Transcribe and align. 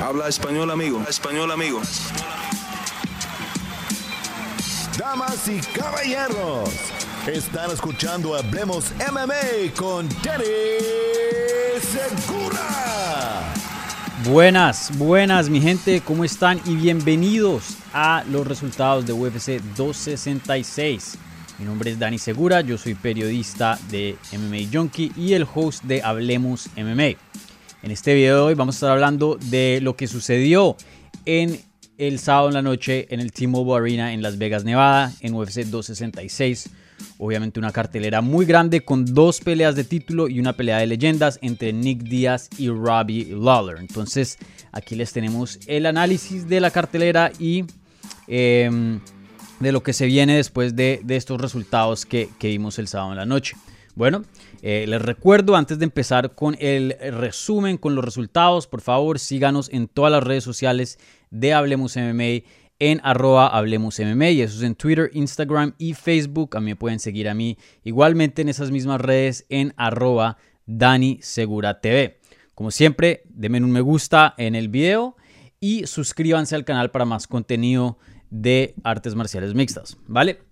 Habla 0.00 0.28
español, 0.28 0.70
amigo. 0.70 1.02
Español, 1.08 1.50
amigo. 1.50 1.82
Damas 4.96 5.48
y 5.48 5.58
caballeros, 5.76 6.70
están 7.26 7.72
escuchando 7.72 8.36
Hablemos 8.36 8.92
MMA 9.10 9.74
con 9.76 10.08
Danny 10.22 10.44
Segura. 11.80 13.52
Buenas, 14.24 14.96
buenas 14.96 15.50
mi 15.50 15.60
gente, 15.60 16.00
¿cómo 16.00 16.24
están? 16.24 16.60
Y 16.64 16.76
bienvenidos 16.76 17.76
a 17.92 18.22
los 18.30 18.46
resultados 18.46 19.04
de 19.04 19.12
UFC 19.12 19.60
266. 19.76 21.18
Mi 21.58 21.64
nombre 21.64 21.90
es 21.90 21.98
Dani 21.98 22.18
Segura, 22.18 22.60
yo 22.60 22.78
soy 22.78 22.94
periodista 22.94 23.76
de 23.90 24.16
MMA 24.32 24.70
Junkie 24.72 25.12
y 25.16 25.32
el 25.32 25.44
host 25.52 25.82
de 25.82 26.02
Hablemos 26.02 26.68
MMA. 26.76 27.16
En 27.82 27.92
este 27.92 28.12
video 28.12 28.36
de 28.36 28.42
hoy 28.42 28.54
vamos 28.54 28.74
a 28.74 28.78
estar 28.78 28.90
hablando 28.90 29.38
de 29.40 29.78
lo 29.80 29.94
que 29.94 30.08
sucedió 30.08 30.76
en 31.26 31.60
el 31.96 32.18
sábado 32.18 32.48
en 32.48 32.54
la 32.54 32.62
noche 32.62 33.06
en 33.10 33.20
el 33.20 33.30
T-Mobile 33.30 33.76
Arena 33.76 34.12
en 34.12 34.20
Las 34.20 34.36
Vegas, 34.36 34.64
Nevada, 34.64 35.12
en 35.20 35.34
UFC 35.34 35.64
266. 35.64 36.70
Obviamente 37.18 37.60
una 37.60 37.70
cartelera 37.70 38.20
muy 38.20 38.46
grande 38.46 38.80
con 38.80 39.04
dos 39.04 39.38
peleas 39.40 39.76
de 39.76 39.84
título 39.84 40.26
y 40.26 40.40
una 40.40 40.54
pelea 40.54 40.78
de 40.78 40.88
leyendas 40.88 41.38
entre 41.40 41.72
Nick 41.72 42.02
Diaz 42.02 42.50
y 42.58 42.68
Robbie 42.68 43.26
Lawler. 43.30 43.76
Entonces 43.78 44.38
aquí 44.72 44.96
les 44.96 45.12
tenemos 45.12 45.60
el 45.68 45.86
análisis 45.86 46.48
de 46.48 46.60
la 46.60 46.72
cartelera 46.72 47.30
y 47.38 47.64
em, 48.26 48.98
de 49.60 49.70
lo 49.70 49.84
que 49.84 49.92
se 49.92 50.06
viene 50.06 50.34
después 50.34 50.74
de, 50.74 51.00
estos 51.08 51.40
resultados 51.40 52.06
que, 52.06 52.28
que 52.40 52.48
vimos 52.48 52.80
el 52.80 52.88
sábado 52.88 53.12
en 53.12 53.18
la 53.18 53.26
noche. 53.26 53.54
Bueno, 53.94 54.24
eh, 54.62 54.86
les 54.88 55.02
recuerdo 55.02 55.56
antes 55.56 55.78
de 55.78 55.84
empezar 55.84 56.34
con 56.34 56.56
el 56.58 56.96
resumen, 57.00 57.78
con 57.78 57.94
los 57.94 58.04
resultados, 58.04 58.66
por 58.66 58.80
favor 58.80 59.18
síganos 59.18 59.68
en 59.72 59.88
todas 59.88 60.10
las 60.10 60.22
redes 60.22 60.44
sociales 60.44 60.98
de 61.30 61.52
Hablemos 61.52 61.96
MMA 61.96 62.42
en 62.80 63.00
arroba 63.02 63.52
y 63.66 64.40
eso 64.40 64.56
es 64.56 64.62
en 64.62 64.74
Twitter, 64.74 65.10
Instagram 65.12 65.74
y 65.78 65.94
Facebook. 65.94 66.56
A 66.56 66.60
mí 66.60 66.74
pueden 66.74 67.00
seguir 67.00 67.28
a 67.28 67.34
mí 67.34 67.58
igualmente 67.82 68.42
en 68.42 68.48
esas 68.48 68.70
mismas 68.70 69.00
redes 69.00 69.46
en 69.48 69.74
arroba 69.76 70.38
Dani 70.66 71.18
Segura. 71.22 71.80
Como 72.54 72.70
siempre, 72.70 73.22
denme 73.28 73.58
un 73.62 73.70
me 73.70 73.80
gusta 73.80 74.34
en 74.36 74.54
el 74.54 74.68
video 74.68 75.16
y 75.60 75.86
suscríbanse 75.86 76.54
al 76.54 76.64
canal 76.64 76.90
para 76.90 77.04
más 77.04 77.26
contenido 77.26 77.98
de 78.30 78.74
artes 78.84 79.14
marciales 79.14 79.54
mixtas, 79.54 79.96
¿vale? 80.06 80.47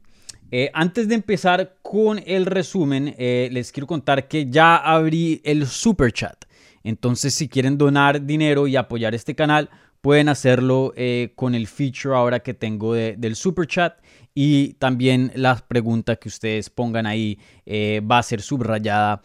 Eh, 0.51 0.71
antes 0.75 1.09
de 1.09 1.15
empezar 1.17 1.77
con 1.83 2.21
el 2.25 2.47
resumen, 2.47 3.15
eh, 3.19 3.49
les 3.53 3.73
quiero 3.73 3.87
contar 3.87 4.29
que 4.29 4.49
ya 4.49 4.77
abrí 4.77 5.41
el 5.45 5.67
super 5.67 6.13
chat. 6.13 6.45
Entonces, 6.85 7.35
si 7.35 7.49
quieren 7.49 7.77
donar 7.79 8.25
dinero 8.25 8.67
y 8.67 8.77
apoyar 8.77 9.15
este 9.15 9.35
canal, 9.35 9.69
pueden 10.01 10.29
hacerlo 10.29 10.93
eh, 10.97 11.33
con 11.35 11.55
el 11.55 11.67
feature 11.67 12.15
ahora 12.15 12.41
que 12.41 12.55
tengo 12.55 12.95
del 12.95 13.35
super 13.35 13.67
chat. 13.67 13.99
Y 14.35 14.75
también 14.75 15.33
la 15.35 15.57
pregunta 15.57 16.17
que 16.17 16.29
ustedes 16.29 16.71
pongan 16.71 17.07
ahí 17.07 17.39
va 17.67 18.19
a 18.19 18.23
ser 18.23 18.43
subrayada 18.43 19.23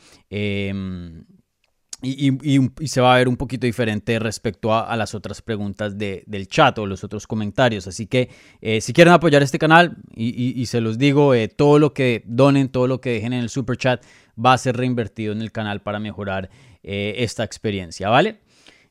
y, 2.02 2.88
se 2.88 3.02
va 3.02 3.14
a 3.14 3.18
ver 3.18 3.28
un 3.28 3.38
poquito 3.38 3.66
diferente 3.66 4.18
respecto 4.18 4.74
a, 4.74 4.96
las 4.96 5.14
otras 5.14 5.42
preguntas 5.42 5.98
del 5.98 6.48
chat 6.48 6.78
o 6.80 6.86
los 6.86 7.04
otros 7.04 7.28
comentarios. 7.28 7.88
Así 7.88 8.08
que 8.08 8.30
eh, 8.62 8.82
si 8.82 8.94
quieren 8.94 9.14
apoyar 9.14 9.44
este 9.44 9.60
canal, 9.60 9.98
y, 10.16 10.66
se 10.66 10.82
los 10.82 10.98
digo, 10.98 11.34
eh, 11.34 11.48
todo 11.48 11.80
lo 11.80 11.94
que 11.94 12.24
donen, 12.26 12.70
todo 12.70 12.88
lo 12.88 13.02
que 13.02 13.12
dejen 13.12 13.34
en 13.34 13.42
el 13.42 13.50
super 13.50 13.78
chat 13.78 14.04
va 14.44 14.54
a 14.54 14.58
ser 14.58 14.78
reinvertido 14.78 15.32
en 15.32 15.42
el 15.42 15.52
canal 15.52 15.82
para 15.82 16.00
mejorar 16.00 16.50
eh, 16.84 17.16
esta 17.18 17.44
experiencia, 17.44 18.10
¿vale? 18.10 18.40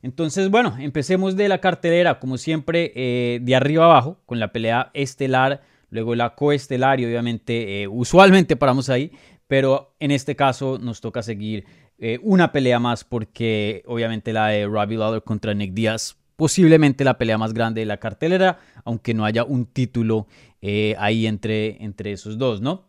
Entonces, 0.03 0.49
bueno, 0.49 0.77
empecemos 0.79 1.35
de 1.35 1.49
la 1.49 1.59
cartelera, 1.59 2.19
como 2.19 2.37
siempre, 2.37 3.39
de 3.39 3.55
arriba 3.55 3.85
abajo, 3.85 4.19
con 4.25 4.39
la 4.39 4.51
pelea 4.51 4.89
estelar, 4.95 5.61
luego 5.91 6.15
la 6.15 6.33
coestelar 6.33 6.99
y 6.99 7.05
obviamente, 7.05 7.87
usualmente 7.87 8.55
paramos 8.55 8.89
ahí, 8.89 9.11
pero 9.45 9.93
en 9.99 10.11
este 10.11 10.35
caso 10.35 10.79
nos 10.79 11.01
toca 11.01 11.21
seguir 11.21 11.65
eh, 12.03 12.19
una 12.23 12.51
pelea 12.51 12.79
más 12.79 13.03
porque 13.03 13.83
obviamente 13.85 14.33
la 14.33 14.47
de 14.47 14.65
Robbie 14.65 14.97
Lawler 14.97 15.21
contra 15.21 15.53
Nick 15.53 15.73
Diaz, 15.73 16.17
posiblemente 16.35 17.03
la 17.03 17.19
pelea 17.19 17.37
más 17.37 17.53
grande 17.53 17.81
de 17.81 17.85
la 17.85 17.97
cartelera, 17.97 18.57
aunque 18.83 19.13
no 19.13 19.23
haya 19.23 19.43
un 19.43 19.67
título 19.67 20.25
eh, 20.63 20.95
ahí 20.97 21.27
entre, 21.27 21.77
entre 21.83 22.11
esos 22.11 22.39
dos, 22.39 22.59
¿no? 22.59 22.85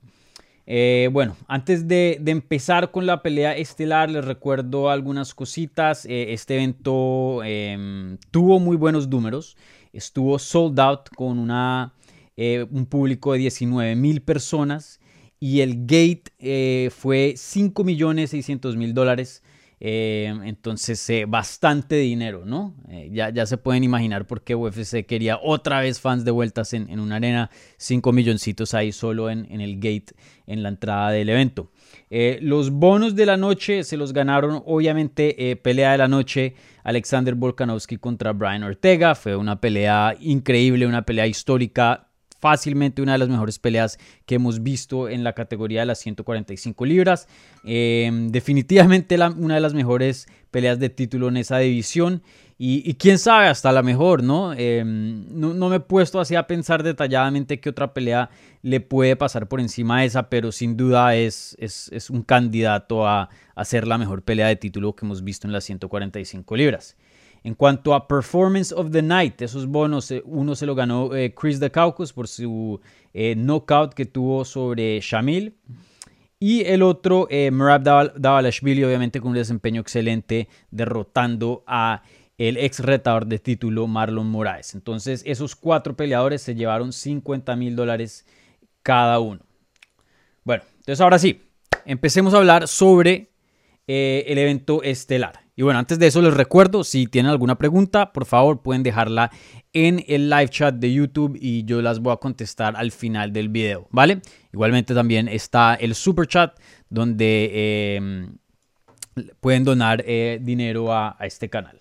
Eh, 0.64 1.10
bueno, 1.12 1.36
antes 1.46 1.86
de, 1.86 2.22
empezar 2.24 2.90
con 2.90 3.04
la 3.04 3.20
pelea 3.20 3.54
estelar, 3.54 4.08
les 4.08 4.24
recuerdo 4.24 4.88
algunas 4.88 5.34
cositas. 5.34 6.06
este 6.06 6.54
evento 6.54 7.42
em, 7.44 8.16
tuvo 8.30 8.60
muy 8.60 8.78
buenos 8.78 9.08
números. 9.08 9.58
Estuvo 9.92 10.38
sold 10.38 10.80
out 10.80 11.10
con 11.14 11.38
una, 11.38 11.92
un 12.38 12.86
público 12.86 13.34
de 13.34 13.40
19 13.40 13.94
mil 13.94 14.22
personas 14.22 15.01
y 15.42 15.60
el 15.60 15.86
gate 15.86 16.22
eh, 16.38 16.88
fue 16.96 17.34
5 17.36 17.82
millones 17.82 18.30
600 18.30 18.76
mil 18.76 18.94
dólares. 18.94 19.42
Eh, 19.80 20.32
entonces, 20.44 21.10
eh, 21.10 21.24
bastante 21.26 21.96
dinero, 21.96 22.44
¿no? 22.46 22.76
ya, 23.10 23.30
ya 23.30 23.44
se 23.46 23.56
pueden 23.56 23.82
imaginar 23.82 24.28
por 24.28 24.42
qué 24.42 24.54
UFC 24.54 25.04
quería 25.04 25.40
otra 25.42 25.80
vez 25.80 25.98
fans 25.98 26.24
de 26.24 26.30
vueltas 26.30 26.72
en, 26.74 27.00
una 27.00 27.16
arena. 27.16 27.50
5 27.78 28.12
milloncitos 28.12 28.72
ahí 28.72 28.92
solo 28.92 29.30
en, 29.30 29.48
en, 29.50 29.60
el 29.60 29.80
gate, 29.80 30.14
en 30.46 30.62
la 30.62 30.68
entrada 30.68 31.10
del 31.10 31.28
evento. 31.28 31.72
los 32.40 32.70
bonos 32.70 33.16
de 33.16 33.26
la 33.26 33.36
noche 33.36 33.82
se 33.82 33.96
los 33.96 34.12
ganaron, 34.12 34.62
obviamente, 34.64 35.56
pelea 35.60 35.90
de 35.90 35.98
la 35.98 36.06
noche. 36.06 36.54
Alexander 36.84 37.34
Volkanovski 37.34 37.96
contra 37.96 38.32
Brian 38.32 38.62
Ortega. 38.62 39.16
Fue 39.16 39.34
una 39.34 39.60
pelea 39.60 40.14
increíble, 40.20 40.86
una 40.86 41.02
pelea 41.02 41.26
histórica 41.26 42.11
fácilmente 42.42 43.00
una 43.00 43.12
de 43.12 43.18
las 43.18 43.28
mejores 43.28 43.60
peleas 43.60 44.00
que 44.26 44.34
hemos 44.34 44.64
visto 44.64 45.08
en 45.08 45.22
la 45.22 45.32
categoría 45.32 45.80
de 45.80 45.86
las 45.86 46.00
145 46.00 46.84
libras. 46.84 47.28
Em, 47.62 48.30
definitivamente 48.30 49.16
una 49.36 49.54
de 49.54 49.60
las 49.60 49.74
mejores 49.74 50.26
peleas 50.50 50.80
de 50.80 50.90
título 50.90 51.28
en 51.28 51.36
esa 51.36 51.58
división. 51.58 52.20
Y, 52.58 52.94
quién 52.94 53.18
sabe, 53.18 53.48
hasta 53.48 53.72
la 53.72 53.82
mejor, 53.82 54.22
¿no? 54.22 54.52
Em, 54.52 55.24
¿no? 55.30 55.68
me 55.68 55.76
he 55.76 55.80
puesto 55.80 56.20
así 56.20 56.36
a 56.36 56.46
pensar 56.46 56.84
detalladamente 56.84 57.58
qué 57.58 57.70
otra 57.70 57.92
pelea 57.92 58.30
le 58.62 58.80
puede 58.80 59.16
pasar 59.16 59.48
por 59.48 59.60
encima 59.60 60.00
de 60.00 60.06
esa, 60.06 60.28
pero 60.28 60.52
sin 60.52 60.76
duda 60.76 61.16
es, 61.16 61.56
es, 61.58 62.08
un 62.08 62.22
candidato 62.22 63.06
a, 63.06 63.30
a 63.56 63.64
ser 63.64 63.88
la 63.88 63.98
mejor 63.98 64.22
pelea 64.22 64.46
de 64.46 64.54
título 64.54 64.94
que 64.94 65.04
hemos 65.04 65.24
visto 65.24 65.48
en 65.48 65.52
las 65.52 65.64
145 65.64 66.56
libras. 66.56 66.96
En 67.44 67.54
cuanto 67.54 67.94
a 67.94 68.06
Performance 68.06 68.72
of 68.72 68.92
the 68.92 69.02
Night, 69.02 69.42
esos 69.42 69.66
bonos, 69.66 70.10
eh, 70.12 70.22
uno 70.24 70.54
se 70.54 70.64
lo 70.64 70.74
ganó 70.74 71.14
eh, 71.14 71.34
Chris 71.34 71.58
Caucus 71.72 72.12
por 72.12 72.28
su 72.28 72.80
eh, 73.12 73.34
knockout 73.34 73.94
que 73.94 74.06
tuvo 74.06 74.44
sobre 74.44 75.00
Shamil. 75.00 75.56
Y 76.38 76.64
el 76.64 76.82
otro, 76.82 77.26
eh, 77.30 77.50
Merab 77.50 77.82
Davalashvili, 77.82 78.84
obviamente 78.84 79.20
con 79.20 79.30
un 79.30 79.36
desempeño 79.36 79.80
excelente, 79.80 80.48
derrotando 80.70 81.64
a 81.66 82.02
el 82.38 82.56
ex 82.56 82.80
retador 82.80 83.26
de 83.26 83.38
título 83.38 83.86
Marlon 83.86 84.28
Moraes. 84.28 84.74
Entonces, 84.74 85.22
esos 85.26 85.56
cuatro 85.56 85.96
peleadores 85.96 86.42
se 86.42 86.54
llevaron 86.54 86.92
50 86.92 87.54
mil 87.56 87.76
dólares 87.76 88.26
cada 88.82 89.20
uno. 89.20 89.40
Bueno, 90.44 90.64
entonces 90.78 91.00
ahora 91.00 91.18
sí, 91.18 91.42
empecemos 91.84 92.34
a 92.34 92.38
hablar 92.38 92.66
sobre 92.66 93.30
el 93.86 94.38
evento 94.38 94.82
estelar. 94.82 95.41
Y 95.62 95.64
bueno, 95.64 95.78
antes 95.78 96.00
de 96.00 96.08
eso 96.08 96.20
les 96.20 96.34
recuerdo, 96.34 96.82
si 96.82 97.06
tienen 97.06 97.30
alguna 97.30 97.56
pregunta, 97.56 98.12
por 98.12 98.26
favor 98.26 98.62
pueden 98.62 98.82
dejarla 98.82 99.30
en 99.72 100.04
el 100.08 100.28
live 100.28 100.48
chat 100.48 100.74
de 100.74 100.92
YouTube 100.92 101.38
y 101.40 101.64
yo 101.64 101.80
las 101.80 102.00
voy 102.00 102.12
a 102.12 102.16
contestar 102.16 102.74
al 102.76 102.90
final 102.90 103.32
del 103.32 103.48
video, 103.48 103.86
¿vale? 103.92 104.22
Igualmente 104.52 104.92
también 104.92 105.28
está 105.28 105.76
el 105.76 105.94
super 105.94 106.26
chat 106.26 106.58
donde 106.90 107.94
em, 107.94 108.38
pueden 109.38 109.62
donar 109.62 110.02
eh, 110.04 110.40
dinero 110.42 110.92
a, 110.92 111.16
este 111.20 111.48
canal. 111.48 111.78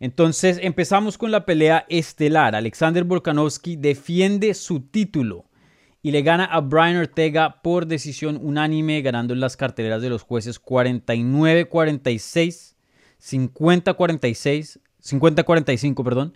Entonces 0.00 0.58
empezamos 0.60 1.16
con 1.16 1.30
la 1.30 1.46
pelea 1.46 1.86
estelar. 1.88 2.54
Alexander 2.54 3.04
Volkanovski 3.04 3.76
defiende 3.76 4.52
su 4.52 4.80
título 4.80 5.46
y 6.02 6.10
le 6.10 6.20
gana 6.20 6.44
a 6.44 6.60
Brian 6.60 6.98
Ortega 6.98 7.62
por 7.62 7.86
decisión 7.86 8.38
unánime, 8.38 9.00
ganando 9.00 9.32
en 9.32 9.40
las 9.40 9.56
carteleras 9.56 10.02
de 10.02 10.10
los 10.10 10.20
jueces 10.20 10.62
49-46 10.62 12.73
50-46, 13.24 14.78
50-45, 15.02 16.04
perdón, 16.04 16.34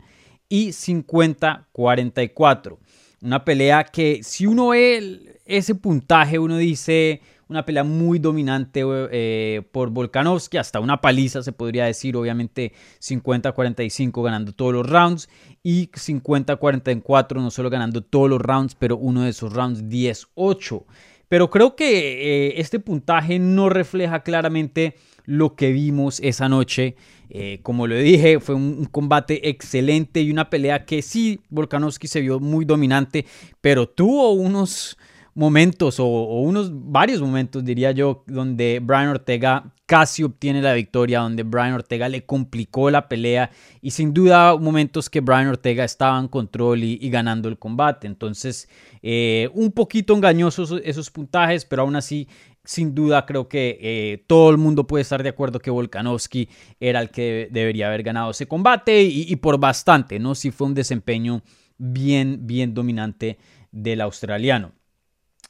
y 0.48 0.68
50-44. 0.68 2.78
Una 3.20 3.44
pelea 3.44 3.84
que 3.84 4.20
si 4.22 4.46
uno 4.46 4.68
ve 4.68 5.38
ese 5.44 5.74
puntaje, 5.74 6.38
uno 6.38 6.56
dice 6.56 7.20
una 7.48 7.64
pelea 7.64 7.82
muy 7.82 8.18
dominante 8.18 8.82
eh, 9.10 9.62
por 9.72 9.90
Volkanovski, 9.90 10.58
hasta 10.58 10.80
una 10.80 11.00
paliza 11.00 11.42
se 11.42 11.52
podría 11.52 11.86
decir, 11.86 12.14
obviamente 12.16 12.72
50-45 13.00 14.22
ganando 14.22 14.52
todos 14.52 14.74
los 14.74 14.88
rounds 14.88 15.28
y 15.62 15.88
50-44 15.88 17.36
no 17.36 17.50
solo 17.50 17.70
ganando 17.70 18.02
todos 18.02 18.28
los 18.28 18.40
rounds, 18.40 18.74
pero 18.74 18.98
uno 18.98 19.22
de 19.22 19.30
esos 19.30 19.52
rounds 19.52 19.84
10-8. 19.84 20.84
Pero 21.28 21.50
creo 21.50 21.74
que 21.74 22.48
eh, 22.48 22.60
este 22.60 22.80
puntaje 22.80 23.38
no 23.38 23.68
refleja 23.68 24.22
claramente 24.22 24.96
lo 25.28 25.56
que 25.56 25.72
vimos 25.72 26.20
esa 26.20 26.48
noche. 26.48 26.96
Eh, 27.28 27.60
como 27.62 27.86
lo 27.86 27.94
dije, 27.96 28.40
fue 28.40 28.54
un, 28.54 28.86
combate 28.86 29.50
excelente 29.50 30.22
y 30.22 30.30
una 30.30 30.48
pelea 30.48 30.86
que 30.86 31.02
sí, 31.02 31.40
Volkanovski 31.50 32.08
se 32.08 32.22
vio 32.22 32.40
muy 32.40 32.64
dominante, 32.64 33.26
pero 33.60 33.86
tuvo 33.86 34.32
unos 34.32 34.96
momentos 35.34 36.00
o, 36.00 36.06
unos 36.40 36.70
varios 36.72 37.20
momentos, 37.20 37.62
diría 37.62 37.92
yo, 37.92 38.24
donde 38.26 38.80
Brian 38.82 39.08
Ortega 39.08 39.70
casi 39.84 40.22
obtiene 40.22 40.62
la 40.62 40.72
victoria, 40.72 41.20
donde 41.20 41.42
Brian 41.42 41.74
Ortega 41.74 42.08
le 42.08 42.24
complicó 42.24 42.90
la 42.90 43.06
pelea 43.06 43.50
y 43.82 43.90
sin 43.90 44.14
duda 44.14 44.56
momentos 44.56 45.10
que 45.10 45.20
Brian 45.20 45.48
Ortega 45.48 45.84
estaba 45.84 46.18
en 46.18 46.28
control 46.28 46.82
y, 46.82 47.10
ganando 47.10 47.48
el 47.48 47.58
combate. 47.58 48.06
Entonces, 48.06 48.68
eh, 49.02 49.50
un 49.52 49.72
poquito 49.72 50.14
engañosos 50.14 50.74
esos 50.84 51.10
puntajes, 51.10 51.66
pero 51.66 51.82
aún 51.82 51.96
así 51.96 52.28
sin 52.68 52.94
duda 52.94 53.24
creo 53.24 53.48
que 53.48 53.78
eh, 53.80 54.24
todo 54.26 54.50
el 54.50 54.58
mundo 54.58 54.86
puede 54.86 55.00
estar 55.00 55.22
de 55.22 55.30
acuerdo 55.30 55.58
que 55.58 55.70
Volkanovski 55.70 56.50
era 56.78 57.00
el 57.00 57.08
que 57.08 57.48
debería 57.50 57.86
haber 57.86 58.02
ganado 58.02 58.30
ese 58.30 58.46
combate 58.46 59.04
y, 59.04 59.34
por 59.36 59.58
bastante, 59.58 60.18
¿no? 60.18 60.34
Sí 60.34 60.50
fue 60.50 60.66
un 60.66 60.74
desempeño 60.74 61.40
bien, 61.78 62.46
bien 62.46 62.74
dominante 62.74 63.38
del 63.72 64.02
australiano. 64.02 64.72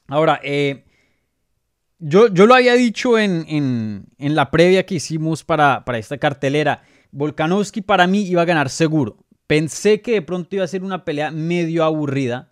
Ahora, 0.06 0.38
eh, 0.44 0.84
yo, 1.98 2.32
yo, 2.32 2.46
lo 2.46 2.54
había 2.54 2.74
dicho 2.74 3.18
en, 3.18 4.06
la 4.16 4.52
previa 4.52 4.86
que 4.86 4.94
hicimos 4.94 5.42
para, 5.42 5.84
para 5.84 5.98
esta 5.98 6.18
cartelera. 6.18 6.84
Volkanovski 7.10 7.80
para 7.80 8.06
mí 8.06 8.22
iba 8.28 8.42
a 8.42 8.44
ganar 8.44 8.70
seguro. 8.70 9.16
Pensé 9.48 10.02
que 10.02 10.12
de 10.12 10.22
pronto 10.22 10.54
iba 10.54 10.64
a 10.64 10.68
ser 10.68 10.84
una 10.84 11.04
pelea 11.04 11.32
medio 11.32 11.82
aburrida 11.82 12.48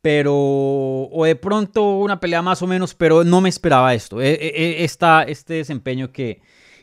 pero 0.00 0.34
o 0.34 1.24
de 1.24 1.36
pronto 1.36 1.98
una 1.98 2.20
pelea 2.20 2.42
más 2.42 2.62
o 2.62 2.66
menos, 2.66 2.94
pero 2.94 3.24
no 3.24 3.40
me 3.40 3.48
esperaba 3.48 3.94
esto. 3.94 4.20
E, 4.20 4.30
e, 4.32 4.52
e, 4.54 4.84
esta, 4.84 5.24
este 5.24 5.54
desempeño 5.54 6.12
que 6.12 6.40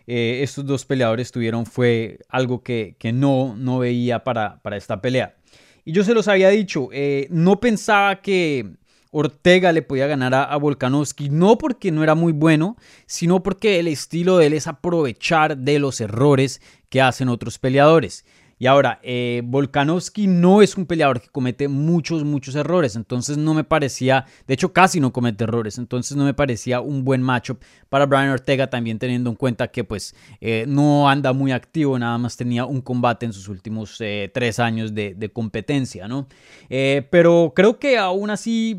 eh, 0.08 0.42
estos 0.44 0.66
dos 0.66 0.86
peleadores 0.86 1.32
tuvieron 1.32 1.66
fue 1.66 2.20
algo 2.30 2.62
que, 2.62 2.96
no, 3.14 3.56
no 3.58 3.80
veía 3.80 4.24
para, 4.24 4.62
para, 4.62 4.78
esta 4.78 5.02
pelea. 5.02 5.36
Y 5.84 5.94
yo 5.94 6.04
se 6.04 6.14
los 6.14 6.28
había 6.28 6.50
dicho, 6.50 6.90
eh, 6.92 7.28
no 7.30 7.60
pensaba 7.60 8.22
que 8.22 8.76
Ortega 9.12 9.72
le 9.72 9.82
podía 9.82 10.08
ganar 10.08 10.34
a, 10.34 10.44
a, 10.44 10.58
Volkanovski, 10.58 11.30
no 11.30 11.58
porque 11.58 11.92
no 11.92 12.04
era 12.04 12.16
muy 12.16 12.34
bueno, 12.34 12.76
sino 13.06 13.42
porque 13.42 13.80
el 13.80 13.88
estilo 13.88 14.38
de 14.38 14.48
él 14.48 14.54
es 14.54 14.68
aprovechar 14.68 15.58
de 15.58 15.80
los 15.80 16.02
errores 16.02 16.62
que 16.90 17.02
hacen 17.02 17.30
otros 17.30 17.58
peleadores. 17.60 18.26
Y 18.57 18.68
ahora, 18.68 19.00
eh, 19.04 19.42
Volkanovski 19.44 20.28
no 20.28 20.62
es 20.62 20.78
un 20.78 20.86
peleador 20.86 21.19
que 21.19 21.28
comete 21.28 21.68
muchos, 21.68 22.24
muchos 22.24 22.56
errores. 22.56 22.96
Entonces 22.96 23.38
no 23.38 23.54
me 23.54 23.63
parecía, 23.63 24.25
de 24.48 24.54
hecho 24.54 24.72
casi 24.72 25.00
no 25.00 25.12
comete 25.12 25.44
errores. 25.44 25.78
Entonces 25.78 26.16
no 26.16 26.24
me 26.24 26.34
parecía 26.34 26.80
un 26.80 27.04
buen 27.04 27.22
matchup 27.22 27.62
para 27.90 28.06
Brian 28.06 28.30
Ortega, 28.30 28.69
también 28.69 29.00
teniendo 29.00 29.30
en 29.30 29.36
cuenta 29.36 29.68
que 29.68 29.84
pues 29.84 30.16
eh, 30.40 30.66
no 30.68 31.10
anda 31.10 31.34
muy 31.34 31.52
activo, 31.52 32.00
nada 32.00 32.18
más 32.18 32.38
tenía 32.38 32.66
un 32.66 32.81
combate 32.81 33.25
en 33.25 33.34
sus 33.34 33.48
últimos 33.48 33.98
eh, 34.00 34.31
tres 34.34 34.60
años 34.60 34.94
de, 34.94 35.31
competencia, 35.34 36.08
¿no? 36.08 36.28
pero 36.69 37.51
creo 37.56 37.80
que 37.80 37.98
aún 37.98 38.30
así 38.30 38.75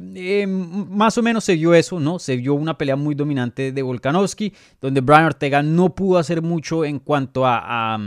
más 0.47 1.19
o 1.19 1.23
menos 1.23 1.45
se 1.45 1.55
vio 1.55 1.75
eso, 1.75 1.99
¿no? 1.99 2.19
Se 2.19 2.37
vio 2.37 2.55
una 2.55 2.79
pelea 2.79 2.95
muy 2.95 3.15
dominante 3.15 3.73
de 3.73 3.83
Volkanovski, 3.83 4.55
donde 4.81 5.01
Brian 5.01 5.25
Ortega 5.25 5.63
no 5.63 5.95
pudo 5.95 6.19
hacer 6.19 6.41
mucho 6.41 6.85
en 6.85 7.01
cuanto 7.01 7.45
a 7.45 7.57
a, 7.67 7.99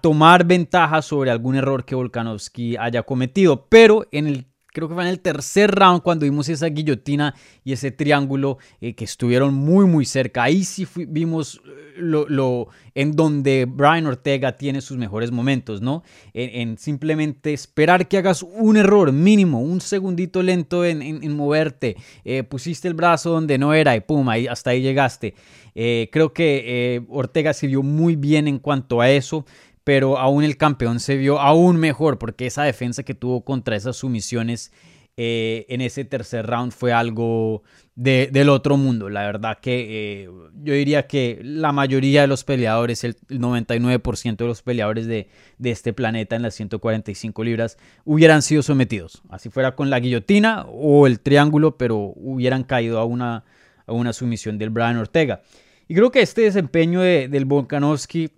tomar 0.00 0.44
ventaja 0.44 1.02
sobre 1.02 1.30
algún 1.30 1.56
error 1.56 1.84
que 1.84 1.94
Volkanovski 1.94 2.76
haya 2.76 3.02
cometido. 3.02 3.66
Pero 3.68 4.06
en 4.12 4.26
el 4.26 4.51
creo 4.72 4.88
que 4.88 4.94
fue 4.94 5.04
en 5.04 5.10
el 5.10 5.20
tercer 5.20 5.70
round 5.70 6.02
cuando 6.02 6.24
vimos 6.24 6.48
esa 6.48 6.66
guillotina 6.66 7.34
y 7.64 7.72
ese 7.72 7.90
triángulo 7.90 8.58
eh, 8.80 8.94
que 8.94 9.04
estuvieron 9.04 9.54
muy 9.54 9.86
muy 9.86 10.04
cerca. 10.04 10.44
Ahí 10.44 10.64
sí 10.64 10.86
vimos 11.08 11.60
eh, 11.66 11.92
lo, 11.98 12.68
en 12.94 13.12
donde 13.12 13.66
Brian 13.68 14.06
Ortega 14.06 14.56
tiene 14.56 14.80
sus 14.80 14.96
mejores 14.96 15.30
momentos, 15.30 15.82
¿no? 15.82 16.02
En, 16.32 16.78
simplemente 16.78 17.52
esperar 17.52 18.08
que 18.08 18.16
hagas 18.16 18.42
un 18.42 18.76
error 18.76 19.12
mínimo, 19.12 19.60
un 19.60 19.80
segundito 19.80 20.42
lento 20.42 20.84
en, 20.84 21.36
moverte, 21.36 21.96
eh, 22.24 22.42
pusiste 22.42 22.88
el 22.88 22.94
brazo 22.94 23.30
donde 23.30 23.58
no 23.58 23.74
era 23.74 23.94
y 23.94 24.00
pum, 24.00 24.28
ahí, 24.28 24.46
hasta 24.46 24.70
ahí 24.70 24.80
llegaste. 24.80 25.34
Creo 25.74 26.34
que 26.34 27.02
Ortega 27.08 27.54
se 27.54 27.66
vio 27.66 27.82
muy 27.82 28.14
bien 28.14 28.46
en 28.46 28.58
cuanto 28.58 29.00
a 29.00 29.10
eso, 29.10 29.46
pero 29.84 30.18
aún 30.18 30.44
el 30.44 30.56
campeón 30.56 31.00
se 31.00 31.16
vio 31.16 31.40
aún 31.40 31.76
mejor 31.76 32.18
porque 32.18 32.46
esa 32.46 32.62
defensa 32.62 33.02
que 33.02 33.14
tuvo 33.14 33.44
contra 33.44 33.76
esas 33.76 33.96
sumisiones 33.96 34.72
eh, 35.18 35.66
en 35.68 35.82
ese 35.82 36.06
tercer 36.06 36.46
round 36.46 36.72
fue 36.72 36.92
algo 36.92 37.62
del 37.94 38.48
otro 38.48 38.78
mundo. 38.78 39.10
La 39.10 39.26
verdad 39.26 39.58
que 39.60 40.26
yo 40.62 40.72
diría 40.72 41.06
que 41.06 41.38
la 41.42 41.72
mayoría 41.72 42.22
de 42.22 42.26
los 42.26 42.44
peleadores, 42.44 43.04
el 43.04 43.18
99% 43.28 44.36
de 44.36 44.46
los 44.46 44.62
peleadores 44.62 45.06
de, 45.06 45.28
de, 45.58 45.70
este 45.70 45.92
planeta 45.92 46.34
en 46.34 46.42
las 46.42 46.54
145 46.54 47.44
libras, 47.44 47.76
hubieran 48.06 48.40
sido 48.40 48.62
sometidos. 48.62 49.22
Así 49.28 49.50
fuera 49.50 49.76
con 49.76 49.90
la 49.90 50.00
guillotina 50.00 50.64
o 50.66 51.06
el 51.06 51.20
triángulo, 51.20 51.76
pero 51.76 52.14
hubieran 52.16 52.64
caído 52.64 52.98
a 52.98 53.04
una, 53.04 53.44
a 53.86 53.92
una 53.92 54.14
sumisión 54.14 54.56
del 54.56 54.70
Brian 54.70 54.96
Ortega. 54.96 55.42
Y 55.88 55.94
creo 55.94 56.10
que 56.10 56.22
este 56.22 56.40
desempeño 56.42 57.02
de, 57.02 57.28
del 57.28 57.44
Volkanovski 57.44 58.30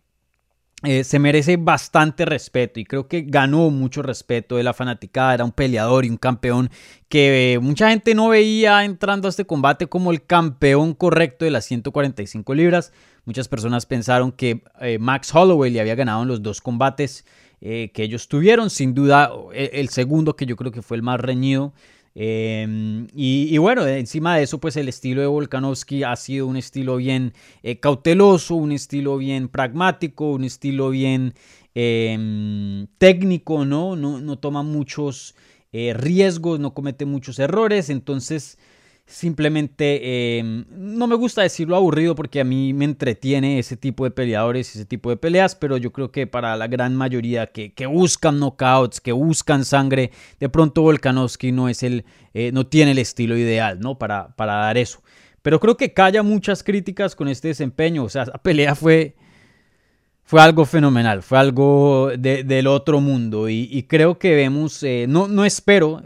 eh, 0.85 1.05
se 1.05 1.19
merece 1.19 1.57
bastante 1.57 2.25
respeto 2.25 2.81
y 2.81 2.85
creo 2.85 3.09
que 3.09 3.23
ganó 3.23 3.71
mucho 3.71 4.03
respeto 4.03 4.57
de 4.57 4.63
la 4.63 4.73
fanaticada. 4.73 5.35
Era 5.35 5.45
un 5.45 5.53
peleador 5.53 6.05
y 6.05 6.11
un 6.11 6.17
campeón 6.17 6.71
que 7.09 7.55
eh, 7.55 7.59
mucha 7.59 7.91
gente 7.91 8.15
no 8.15 8.29
veía 8.29 8.85
entrando 8.85 9.29
a 9.29 9.31
este 9.31 9.45
combate 9.45 9.87
como 9.87 10.11
el 10.11 10.25
campeón 10.25 10.95
correcto 10.95 11.45
de 11.45 11.51
las 11.51 11.65
145 11.65 12.55
libras. 12.55 12.93
Muchas 13.25 13.49
personas 13.49 13.87
pensaron 13.87 14.33
que 14.33 14.63
eh, 14.81 14.99
Max 14.99 15.35
Holloway 15.35 15.71
le 15.71 15.81
había 15.81 15.95
ganado 15.95 16.23
en 16.23 16.29
los 16.29 16.43
dos 16.43 16.61
combates 16.61 17.25
que 17.61 17.91
ellos 17.97 18.29
tuvieron. 18.29 18.69
Sin 18.69 18.93
duda, 18.93 19.33
el 19.55 19.89
segundo 19.89 20.37
que 20.37 20.45
yo 20.45 20.55
creo 20.55 20.71
que 20.71 20.83
fue 20.83 20.99
el 20.99 21.03
más 21.03 21.19
reñido 21.19 21.73
Em, 22.16 23.08
y, 23.12 23.58
bueno, 23.58 23.87
encima 23.87 24.37
de 24.37 24.44
eso, 24.44 24.61
pues 24.61 24.76
el 24.76 24.88
estilo 24.88 25.20
de 25.20 25.26
Volkanovski 25.26 26.05
ha 26.05 26.14
sido 26.14 26.46
un 26.46 26.56
estilo 26.56 26.96
bien 26.96 27.32
eh, 27.62 27.81
cauteloso, 27.81 28.55
un 28.55 28.70
estilo 28.70 29.16
bien 29.19 29.49
pragmático, 29.49 30.31
un 30.31 30.44
estilo 30.44 30.90
bien 30.90 31.34
em, 31.75 32.87
técnico, 32.99 33.64
¿no? 33.64 33.96
¿no? 33.96 34.20
No, 34.20 34.38
toma 34.38 34.62
muchos 34.62 35.34
eh, 35.72 35.93
riesgos, 35.94 36.61
no 36.61 36.72
comete 36.72 37.05
muchos 37.05 37.40
errores, 37.40 37.90
entonces 37.90 38.58
Simplemente 39.06 40.39
em, 40.39 40.65
no 40.71 41.06
me 41.06 41.15
gusta 41.15 41.43
decirlo 41.43 41.77
aburrido 41.77 42.15
porque 42.15 42.41
a 42.41 42.45
mí 42.45 42.73
me 42.73 42.87
entretiene 42.87 43.59
ese 43.59 43.77
tipo 43.77 44.05
de 44.05 44.11
peleadores, 44.11 44.75
ese 44.75 44.87
tipo 44.87 45.11
de 45.11 45.19
peleas, 45.19 45.55
pero 45.55 45.77
yo 45.77 45.93
creo 45.93 46.11
que 46.11 46.27
para 46.27 46.56
la 46.56 46.69
gran 46.69 46.97
mayoría 46.97 47.49
que, 47.49 47.87
buscan 47.87 48.38
knockouts, 48.40 49.02
que 49.02 49.12
buscan 49.12 49.67
sangre, 49.67 50.11
de 50.40 50.49
pronto 50.49 50.81
Volkanovski 50.81 51.52
no 51.52 51.69
es 51.69 51.83
el, 51.83 52.07
eh, 52.33 52.50
no 52.52 52.67
tiene 52.67 52.93
el 52.93 52.99
estilo 52.99 53.37
ideal, 53.37 53.78
¿no? 53.78 53.99
Para, 53.99 54.35
para 54.37 54.55
dar 54.55 54.78
eso. 54.78 55.02
Pero 55.45 55.61
creo 55.61 55.76
que 55.76 55.93
calla 55.93 56.23
muchas 56.23 56.62
críticas 56.62 57.14
con 57.14 57.28
este 57.28 57.49
desempeño. 57.49 58.05
O 58.05 58.09
sea, 58.09 58.23
esa 58.23 58.38
pelea 58.38 58.75
fue, 58.75 59.14
fue 60.23 60.40
algo 60.40 60.64
fenomenal, 60.64 61.23
fue 61.23 61.37
algo 61.37 62.11
del 62.17 62.67
otro 62.67 63.02
mundo. 63.02 63.50
Y, 63.50 63.83
creo 63.83 64.19
que 64.19 64.35
vemos, 64.35 64.83
eh, 64.83 65.05
no, 65.07 65.28
no 65.28 65.45
espero, 65.45 66.02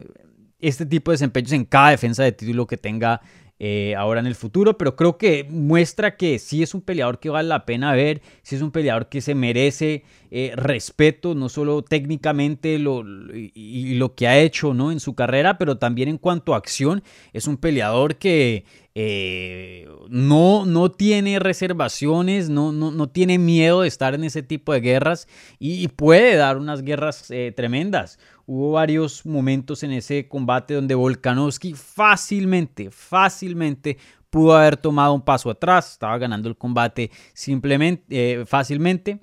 este 0.61 0.87
tipo 0.87 1.11
de 1.11 1.15
desempeños 1.15 1.53
en 1.53 1.65
cada 1.65 1.91
defensa 1.91 2.23
de 2.25 2.33
título 2.33 2.67
que 2.67 2.77
tenga 2.77 3.21
eh, 3.61 3.97
ahora 3.97 4.21
en 4.21 4.27
el 4.27 4.37
futuro, 4.37 4.79
pero 4.79 4.95
creo 4.95 5.19
que 5.19 5.45
muestra 5.51 6.17
que 6.17 6.39
sí 6.39 6.63
es 6.63 6.75
un 6.75 6.81
peleador 6.81 7.19
que 7.19 7.29
vale 7.29 7.49
la 7.49 7.67
pena 7.67 7.93
ver, 7.93 8.23
sí 8.43 8.55
es 8.55 8.63
un 8.63 8.71
peleador 8.71 9.09
que 9.09 9.21
se 9.21 9.35
merece 9.35 10.05
eh, 10.31 10.53
respeto, 10.55 11.35
no 11.35 11.49
solo 11.49 11.83
técnicamente 11.83 12.79
lo, 12.79 13.03
y, 13.35 13.97
lo 13.97 14.15
que 14.15 14.29
ha 14.29 14.39
hecho 14.39 14.75
¿no? 14.75 14.93
en 14.93 15.01
su 15.01 15.17
carrera, 15.17 15.59
pero 15.59 15.77
también 15.77 16.09
en 16.09 16.19
cuanto 16.19 16.55
a 16.55 16.57
acción, 16.57 17.03
es 17.33 17.49
un 17.49 17.57
peleador 17.57 18.15
que 18.15 18.65
eh, 18.95 19.89
no, 20.09 20.65
no 20.65 20.93
tiene 20.93 21.41
reservaciones, 21.41 22.51
no, 22.51 22.71
no, 22.71 22.93
no, 22.93 23.09
tiene 23.09 23.41
miedo 23.41 23.81
de 23.81 23.89
estar 23.89 24.15
en 24.15 24.23
ese 24.23 24.45
tipo 24.45 24.73
de 24.73 24.81
guerras 24.81 25.27
y, 25.59 25.89
puede 25.89 26.37
dar 26.37 26.59
unas 26.59 26.83
guerras 26.83 27.27
tremendas. 27.57 28.21
Hubo 28.51 28.73
varios 28.73 29.27
momentos 29.27 29.83
en 29.83 29.93
ese 29.93 30.27
combate 30.27 30.73
donde 30.73 30.95
Volkanovski 30.95 31.75
fácilmente, 31.75 32.91
fácilmente 32.91 33.99
pudo 34.31 34.57
haber 34.57 34.79
tomado 34.79 35.13
un 35.13 35.21
paso 35.21 35.51
atrás, 35.51 35.93
estaba 35.93 36.17
ganando 36.17 36.49
el 36.49 36.57
combate 36.57 37.11
simplemente, 37.35 38.07
eh, 38.09 38.47
fácilmente. 38.47 39.21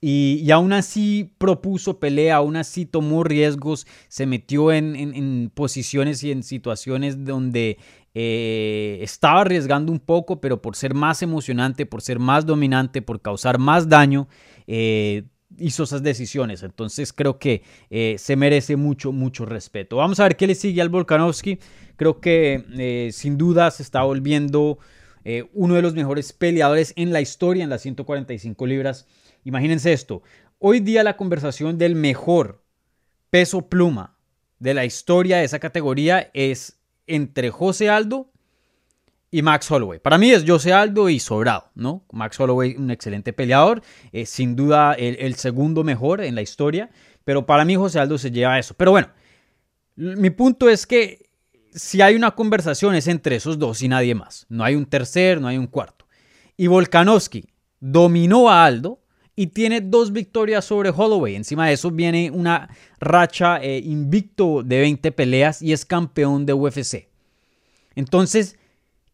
Y, 0.00 0.48
aún 0.52 0.72
así 0.72 1.34
propuso 1.36 1.98
pelea, 1.98 2.36
aún 2.36 2.54
así 2.54 2.86
tomó 2.86 3.24
riesgos, 3.24 3.88
se 4.06 4.24
metió 4.24 4.70
en, 4.70 5.50
posiciones 5.52 6.22
y 6.22 6.30
en 6.30 6.44
situaciones 6.44 7.24
donde 7.24 7.76
eh, 8.14 9.00
estaba 9.02 9.40
arriesgando 9.40 9.90
un 9.90 9.98
poco, 9.98 10.40
pero 10.40 10.62
por 10.62 10.76
ser 10.76 10.94
más 10.94 11.22
emocionante, 11.22 11.86
por 11.86 12.02
ser 12.02 12.20
más 12.20 12.46
dominante, 12.46 13.02
por 13.02 13.20
causar 13.20 13.58
más 13.58 13.88
daño, 13.88 14.28
eh, 14.68 15.24
hizo 15.58 15.84
esas 15.84 16.02
decisiones. 16.02 16.62
Entonces 16.62 17.12
creo 17.12 17.38
que 17.38 17.62
eh, 17.90 18.16
se 18.18 18.36
merece 18.36 18.76
mucho, 18.76 19.12
mucho 19.12 19.46
respeto. 19.46 19.96
Vamos 19.96 20.20
a 20.20 20.24
ver 20.24 20.36
qué 20.36 20.46
le 20.46 20.54
sigue 20.54 20.80
al 20.80 20.88
Volkanovski. 20.88 21.58
Creo 21.96 22.20
que 22.20 22.64
eh, 22.78 23.10
sin 23.12 23.36
duda 23.36 23.70
se 23.70 23.82
está 23.82 24.02
volviendo 24.02 24.78
eh, 25.24 25.48
uno 25.52 25.74
de 25.74 25.82
los 25.82 25.94
mejores 25.94 26.32
peleadores 26.32 26.92
en 26.96 27.12
la 27.12 27.20
historia 27.20 27.64
en 27.64 27.70
las 27.70 27.82
145 27.82 28.66
libras. 28.66 29.06
Imagínense 29.44 29.92
esto, 29.92 30.22
hoy 30.58 30.80
día 30.80 31.02
la 31.02 31.16
conversación 31.16 31.78
del 31.78 31.94
mejor 31.94 32.62
peso 33.30 33.68
pluma 33.68 34.18
de 34.58 34.74
la 34.74 34.84
historia 34.84 35.38
de 35.38 35.44
esa 35.44 35.58
categoría 35.58 36.30
es 36.34 36.80
entre 37.06 37.50
José 37.50 37.88
Aldo 37.88 38.29
y 39.30 39.42
Max 39.42 39.70
Holloway. 39.70 40.00
Para 40.00 40.18
mí 40.18 40.30
es 40.32 40.44
José 40.46 40.72
Aldo 40.72 41.08
y 41.08 41.20
sobrado, 41.20 41.70
¿no? 41.74 42.04
Max 42.12 42.38
Holloway, 42.40 42.76
un 42.76 42.90
excelente 42.90 43.32
peleador, 43.32 43.82
eh, 44.12 44.26
sin 44.26 44.56
duda 44.56 44.94
el, 44.94 45.34
segundo 45.36 45.84
mejor 45.84 46.20
en 46.20 46.34
la 46.34 46.42
historia, 46.42 46.90
pero 47.24 47.46
para 47.46 47.64
mí 47.64 47.76
José 47.76 48.00
Aldo 48.00 48.18
se 48.18 48.30
lleva 48.30 48.58
eso. 48.58 48.74
Pero 48.74 48.90
bueno, 48.90 49.08
mi 49.96 50.30
punto 50.30 50.68
es 50.68 50.86
que 50.86 51.30
si 51.72 52.02
hay 52.02 52.16
una 52.16 52.32
conversación 52.32 52.94
es 52.94 53.06
entre 53.06 53.36
esos 53.36 53.58
dos 53.58 53.82
y 53.82 53.88
nadie 53.88 54.14
más. 54.14 54.46
No 54.48 54.64
hay 54.64 54.74
un 54.74 54.86
tercer, 54.86 55.40
no 55.40 55.46
hay 55.48 55.58
un 55.58 55.68
cuarto. 55.68 56.06
Y 56.56 56.66
Volkanovski 56.66 57.48
dominó 57.78 58.50
a 58.50 58.64
Aldo 58.64 59.00
y 59.36 59.48
tiene 59.48 59.80
dos 59.80 60.12
victorias 60.12 60.64
sobre 60.64 60.90
Holloway. 60.90 61.36
Encima 61.36 61.68
de 61.68 61.74
eso 61.74 61.90
viene 61.90 62.30
una 62.30 62.68
racha 62.98 63.58
eh, 63.62 63.78
invicto 63.78 64.62
de 64.62 64.80
20 64.80 65.12
peleas 65.12 65.62
y 65.62 65.72
es 65.72 65.86
campeón 65.86 66.44
de 66.44 66.52
UFC. 66.52 67.08
Entonces, 67.94 68.58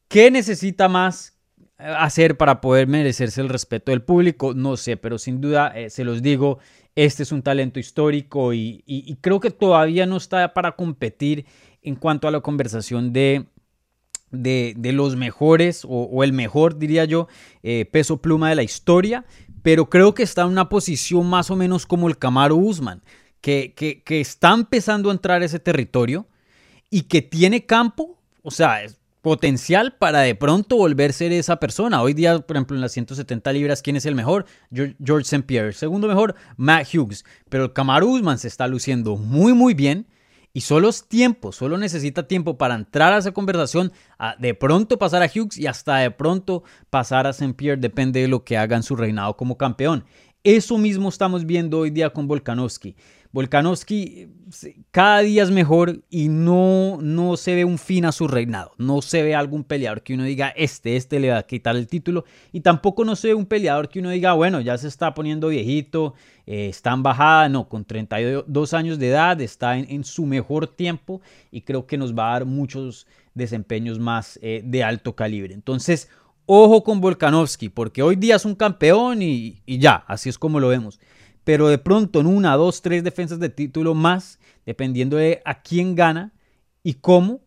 ¿qué 0.08 0.30
necesita 0.30 0.88
más 0.88 1.38
eh, 1.78 1.84
hacer 1.98 2.36
para 2.36 2.60
poder 2.60 2.86
merecerse 2.86 3.40
el 3.40 3.48
respeto 3.48 3.92
del 3.92 4.02
público? 4.02 4.54
No 4.54 4.76
sé, 4.76 4.96
pero 4.96 5.18
sin 5.18 5.40
duda 5.40 5.68
eh, 5.68 5.90
se 5.90 6.04
los 6.04 6.22
digo, 6.22 6.58
este 6.94 7.22
es 7.22 7.32
un 7.32 7.42
talento 7.42 7.78
histórico 7.78 8.54
y, 8.54 9.18
creo 9.20 9.40
que 9.40 9.50
todavía 9.50 10.06
no 10.06 10.16
está 10.16 10.54
para 10.54 10.72
competir 10.72 11.46
en 11.82 11.94
cuanto 11.94 12.26
a 12.26 12.30
la 12.30 12.40
conversación 12.40 13.12
de, 13.12 13.46
de, 14.30 14.92
los 14.92 15.14
mejores 15.16 15.82
o, 15.86 16.24
el 16.24 16.32
mejor, 16.32 16.78
diría 16.78 17.04
yo, 17.04 17.28
peso 17.92 18.22
pluma 18.22 18.48
de 18.48 18.56
la 18.56 18.62
historia 18.62 19.24
pero 19.66 19.90
creo 19.90 20.14
que 20.14 20.22
está 20.22 20.42
en 20.42 20.50
una 20.50 20.68
posición 20.68 21.26
más 21.26 21.50
o 21.50 21.56
menos 21.56 21.86
como 21.86 22.06
el 22.06 22.16
Camaro 22.18 22.54
Usman, 22.54 23.02
que, 23.40 23.74
que, 23.74 24.20
está 24.20 24.54
empezando 24.54 25.10
a 25.10 25.12
entrar 25.12 25.42
a 25.42 25.44
ese 25.44 25.58
territorio 25.58 26.28
y 26.88 27.02
que 27.02 27.20
tiene 27.20 27.66
campo, 27.66 28.16
o 28.42 28.52
sea, 28.52 28.82
potencial 29.26 29.96
para 29.98 30.20
de 30.20 30.36
pronto 30.36 30.76
volver 30.76 31.10
a 31.10 31.12
ser 31.12 31.32
esa 31.32 31.56
persona. 31.56 32.00
Hoy 32.00 32.14
día, 32.14 32.38
por 32.38 32.56
ejemplo, 32.56 32.76
en 32.76 32.80
las 32.80 32.92
170 32.92 33.52
libras, 33.54 33.82
¿quién 33.82 33.96
es 33.96 34.06
el 34.06 34.14
mejor? 34.14 34.46
George 34.72 35.22
St. 35.22 35.42
Pierre. 35.42 35.72
segundo 35.72 36.06
mejor, 36.06 36.36
Matt 36.56 36.94
Hughes. 36.94 37.24
Pero 37.48 37.64
el 37.64 37.72
Camaro 37.72 38.06
Usman 38.06 38.38
se 38.38 38.46
está 38.46 38.68
luciendo 38.68 39.16
muy, 39.16 39.52
muy 39.52 39.74
bien 39.74 40.06
y 40.52 40.60
solo 40.60 40.88
es 40.88 41.08
tiempo, 41.08 41.50
solo 41.50 41.76
necesita 41.76 42.28
tiempo 42.28 42.56
para 42.56 42.76
entrar 42.76 43.14
a 43.14 43.18
esa 43.18 43.32
conversación, 43.32 43.90
de 44.38 44.54
pronto 44.54 44.96
pasar 44.96 45.24
a 45.24 45.26
Hughes 45.26 45.58
y 45.58 45.66
hasta 45.66 45.96
de 45.96 46.12
pronto 46.12 46.62
pasar 46.88 47.26
a 47.26 47.30
St. 47.30 47.54
Pierre, 47.54 47.80
depende 47.80 48.20
de 48.20 48.28
lo 48.28 48.44
que 48.44 48.56
haga 48.56 48.76
en 48.76 48.84
su 48.84 48.94
reinado 48.94 49.36
como 49.36 49.58
campeón. 49.58 50.04
Eso 50.44 50.78
mismo 50.78 51.08
estamos 51.08 51.46
viendo 51.46 51.80
hoy 51.80 51.90
día 51.90 52.10
con 52.10 52.28
Volkanovski. 52.28 52.94
Volkanovski 53.36 54.28
cada 54.90 55.18
día 55.18 55.42
es 55.42 55.50
mejor 55.50 56.02
y 56.08 56.30
no, 56.30 56.96
no 57.02 57.36
se 57.36 57.54
ve 57.54 57.66
un 57.66 57.76
fin 57.76 58.06
a 58.06 58.12
su 58.12 58.26
reinado. 58.28 58.72
No 58.78 59.02
se 59.02 59.22
ve 59.22 59.34
algún 59.34 59.62
peleador 59.62 60.02
que 60.02 60.14
uno 60.14 60.24
diga, 60.24 60.48
este, 60.56 60.96
este 60.96 61.20
le 61.20 61.28
va 61.28 61.36
a 61.36 61.42
quitar 61.42 61.76
el 61.76 61.86
título. 61.86 62.24
Y 62.50 62.62
tampoco 62.62 63.04
no 63.04 63.14
se 63.14 63.28
ve 63.28 63.34
un 63.34 63.44
peleador 63.44 63.90
que 63.90 63.98
uno 63.98 64.08
diga, 64.08 64.32
bueno, 64.32 64.62
ya 64.62 64.78
se 64.78 64.88
está 64.88 65.12
poniendo 65.12 65.48
viejito, 65.48 66.14
eh, 66.46 66.68
está 66.70 66.94
en 66.94 67.02
bajada. 67.02 67.50
No, 67.50 67.68
con 67.68 67.84
32 67.84 68.72
años 68.72 68.98
de 68.98 69.08
edad 69.08 69.38
está 69.42 69.76
en, 69.76 70.02
su 70.04 70.24
mejor 70.24 70.66
tiempo 70.66 71.20
y 71.50 71.60
creo 71.60 71.86
que 71.86 71.98
nos 71.98 72.14
va 72.14 72.30
a 72.30 72.32
dar 72.32 72.46
muchos 72.46 73.06
desempeños 73.34 73.98
más 73.98 74.38
eh, 74.40 74.62
de 74.64 74.82
alto 74.82 75.14
calibre. 75.14 75.52
Entonces, 75.52 76.08
ojo 76.46 76.82
con 76.82 77.02
Volkanovski, 77.02 77.68
porque 77.68 78.02
hoy 78.02 78.16
día 78.16 78.36
es 78.36 78.46
un 78.46 78.54
campeón 78.54 79.20
y, 79.20 79.60
y 79.66 79.76
ya, 79.76 80.04
así 80.06 80.30
es 80.30 80.38
como 80.38 80.58
lo 80.58 80.68
vemos 80.68 80.98
pero 81.46 81.68
de 81.68 81.78
pronto 81.78 82.18
en 82.18 82.26
una, 82.26 82.56
dos, 82.56 82.82
tres 82.82 83.04
defensas 83.04 83.38
de 83.38 83.48
título 83.48 83.94
más, 83.94 84.40
dependiendo 84.66 85.16
de 85.16 85.42
a 85.44 85.62
quién 85.62 85.94
gana 85.94 86.32
y 86.82 86.94
cómo, 86.94 87.40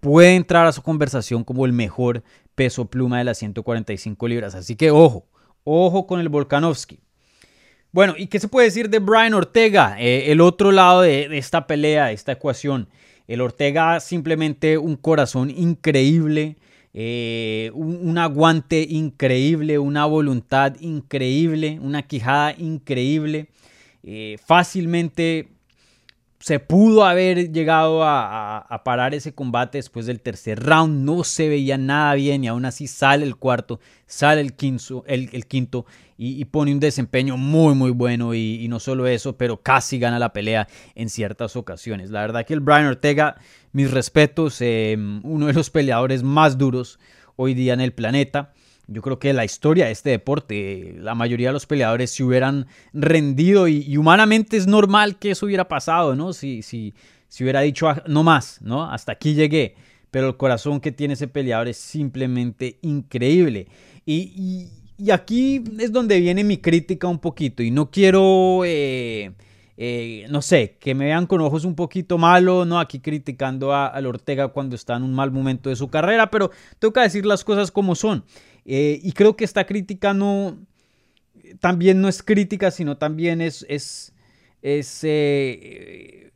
puede 0.00 0.34
entrar 0.34 0.66
a 0.66 0.72
su 0.72 0.82
conversación 0.82 1.44
como 1.44 1.64
el 1.64 1.72
mejor 1.72 2.24
peso 2.56 2.86
pluma 2.86 3.18
de 3.18 3.22
las 3.22 3.38
145 3.38 4.26
libras. 4.26 4.56
Así 4.56 4.74
que 4.74 4.90
ojo, 4.90 5.28
ojo 5.62 6.08
con 6.08 6.18
el 6.18 6.28
Volkanovski. 6.28 6.98
Bueno, 7.92 8.14
¿y 8.18 8.26
qué 8.26 8.40
se 8.40 8.48
puede 8.48 8.66
decir 8.66 8.90
de 8.90 8.98
Brian 8.98 9.34
Ortega? 9.34 9.94
Eh, 10.00 10.32
el 10.32 10.40
otro 10.40 10.72
lado 10.72 11.02
de, 11.02 11.28
de 11.28 11.38
esta 11.38 11.68
pelea, 11.68 12.06
de 12.06 12.14
esta 12.14 12.32
ecuación. 12.32 12.88
El 13.28 13.40
Ortega 13.40 14.00
simplemente 14.00 14.78
un 14.78 14.96
corazón 14.96 15.48
increíble, 15.48 16.56
eh, 16.96 17.72
un, 17.74 18.16
aguante 18.18 18.86
increíble, 18.88 19.80
una 19.80 20.06
voluntad 20.06 20.76
increíble, 20.80 21.78
una 21.82 22.02
quijada 22.02 22.54
increíble. 22.56 23.48
Eh, 24.04 24.36
fácilmente 24.44 25.48
se 26.44 26.60
pudo 26.60 27.06
haber 27.06 27.52
llegado 27.52 28.04
a, 28.04 28.82
parar 28.84 29.14
ese 29.14 29.34
combate 29.34 29.78
después 29.78 30.04
del 30.04 30.20
tercer 30.20 30.62
round. 30.62 31.02
No 31.02 31.24
se 31.24 31.48
veía 31.48 31.78
nada 31.78 32.12
bien 32.16 32.44
y 32.44 32.48
aún 32.48 32.66
así 32.66 32.86
sale 32.86 33.24
el 33.24 33.36
cuarto, 33.36 33.80
sale 34.04 34.42
el 34.42 34.52
quinto, 34.52 35.04
el, 35.06 35.46
quinto 35.46 35.86
y, 36.18 36.44
pone 36.44 36.70
un 36.70 36.80
desempeño 36.80 37.38
muy 37.38 37.74
muy 37.74 37.92
bueno 37.92 38.34
y, 38.34 38.68
no 38.68 38.78
solo 38.78 39.06
eso, 39.06 39.38
pero 39.38 39.62
casi 39.62 39.98
gana 39.98 40.18
la 40.18 40.34
pelea 40.34 40.68
en 40.94 41.08
ciertas 41.08 41.56
ocasiones. 41.56 42.10
La 42.10 42.20
verdad 42.20 42.44
que 42.44 42.52
el 42.52 42.60
Brian 42.60 42.84
Ortega, 42.84 43.36
mis 43.72 43.90
respetos, 43.90 44.60
eh, 44.60 44.98
uno 45.22 45.46
de 45.46 45.54
los 45.54 45.70
peleadores 45.70 46.22
más 46.22 46.58
duros 46.58 46.98
hoy 47.36 47.54
día 47.54 47.72
en 47.72 47.80
el 47.80 47.94
planeta. 47.94 48.52
Yo 48.86 49.00
creo 49.00 49.18
que 49.18 49.32
la 49.32 49.44
historia 49.44 49.86
de 49.86 49.92
este 49.92 50.10
deporte, 50.10 50.94
la 50.98 51.14
mayoría 51.14 51.48
de 51.48 51.54
los 51.54 51.66
peleadores 51.66 52.10
se 52.10 52.22
hubieran 52.22 52.66
rendido 52.92 53.66
y, 53.66 53.96
humanamente 53.96 54.56
es 54.56 54.66
normal 54.66 55.18
que 55.18 55.30
eso 55.30 55.46
hubiera 55.46 55.68
pasado, 55.68 56.14
¿no? 56.14 56.32
Si, 56.32 56.62
si, 56.62 56.94
si 57.28 57.44
hubiera 57.44 57.62
dicho 57.62 57.88
ah, 57.88 58.02
no 58.06 58.22
más, 58.22 58.60
¿no? 58.60 58.84
Hasta 58.84 59.12
aquí 59.12 59.34
llegué. 59.34 59.74
Pero 60.10 60.28
el 60.28 60.36
corazón 60.36 60.80
que 60.80 60.92
tiene 60.92 61.14
ese 61.14 61.28
peleador 61.28 61.66
es 61.66 61.78
simplemente 61.78 62.78
increíble. 62.82 63.68
Y, 64.06 64.68
aquí 65.12 65.64
es 65.80 65.90
donde 65.90 66.20
viene 66.20 66.44
mi 66.44 66.58
crítica 66.58 67.08
un 67.08 67.18
poquito. 67.18 67.62
Y 67.62 67.70
no 67.70 67.90
quiero, 67.90 68.64
eh, 68.64 69.32
eh, 69.76 70.26
no 70.30 70.42
sé, 70.42 70.76
que 70.78 70.94
me 70.94 71.06
vean 71.06 71.26
con 71.26 71.40
ojos 71.40 71.64
un 71.64 71.74
poquito 71.74 72.18
malos, 72.18 72.66
¿no? 72.66 72.78
Aquí 72.78 73.00
criticando 73.00 73.72
a, 73.72 73.88
a 73.88 74.06
Ortega 74.06 74.48
cuando 74.48 74.76
está 74.76 74.94
en 74.94 75.02
un 75.02 75.14
mal 75.14 75.32
momento 75.32 75.70
de 75.70 75.74
su 75.74 75.88
carrera. 75.88 76.30
Pero 76.30 76.50
que 76.78 77.00
decir 77.00 77.26
las 77.26 77.42
cosas 77.42 77.72
como 77.72 77.94
son. 77.94 78.24
Eh, 78.64 79.00
y 79.02 79.12
creo 79.12 79.36
que 79.36 79.44
esta 79.44 79.66
crítica 79.66 80.14
no, 80.14 80.58
también 81.60 82.00
no 82.00 82.08
es 82.08 82.22
crítica, 82.22 82.70
sino 82.70 82.96
también 82.96 83.40
es, 83.40 83.64
es, 83.68 84.12
eh, 85.02 86.30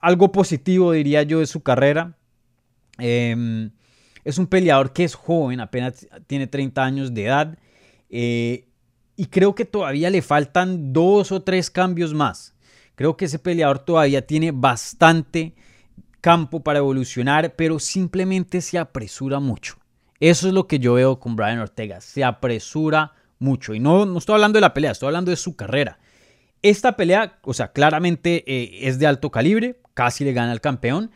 algo 0.00 0.30
positivo, 0.30 0.92
diría 0.92 1.22
yo, 1.22 1.40
de 1.40 1.46
su 1.46 1.62
carrera. 1.62 2.16
Em, 2.98 3.70
es 4.24 4.38
un 4.38 4.46
peleador 4.46 4.92
que 4.92 5.04
es 5.04 5.14
joven, 5.14 5.60
apenas 5.60 6.06
tiene 6.26 6.46
30 6.46 6.84
años 6.84 7.14
de 7.14 7.24
edad. 7.24 7.58
Eh, 8.10 8.68
y 9.16 9.26
creo 9.26 9.54
que 9.54 9.64
todavía 9.64 10.10
le 10.10 10.22
faltan 10.22 10.92
dos 10.92 11.32
o 11.32 11.42
tres 11.42 11.70
cambios 11.70 12.12
más. 12.12 12.54
Creo 12.94 13.16
que 13.16 13.26
ese 13.26 13.38
peleador 13.38 13.78
todavía 13.78 14.26
tiene 14.26 14.52
bastante 14.52 15.54
campo 16.20 16.60
para 16.60 16.78
evolucionar, 16.78 17.54
pero 17.56 17.78
simplemente 17.78 18.60
se 18.60 18.78
apresura 18.78 19.40
mucho. 19.40 19.76
Eso 20.20 20.48
es 20.48 20.54
lo 20.54 20.66
que 20.66 20.78
yo 20.78 20.94
veo 20.94 21.20
con 21.20 21.36
Brian 21.36 21.58
Ortega. 21.58 22.00
Se 22.00 22.24
apresura 22.24 23.12
mucho. 23.38 23.74
Y 23.74 23.80
no, 23.80 24.06
no 24.06 24.18
estoy 24.18 24.34
hablando 24.34 24.56
de 24.56 24.62
la 24.62 24.74
pelea, 24.74 24.92
estoy 24.92 25.08
hablando 25.08 25.30
de 25.30 25.36
su 25.36 25.56
carrera. 25.56 25.98
Esta 26.62 26.96
pelea, 26.96 27.38
o 27.42 27.54
sea, 27.54 27.68
claramente 27.68 28.44
eh, 28.46 28.88
es 28.88 28.98
de 28.98 29.06
alto 29.06 29.30
calibre, 29.30 29.78
casi 29.94 30.24
le 30.24 30.32
gana 30.32 30.52
al 30.52 30.60
campeón. 30.60 31.10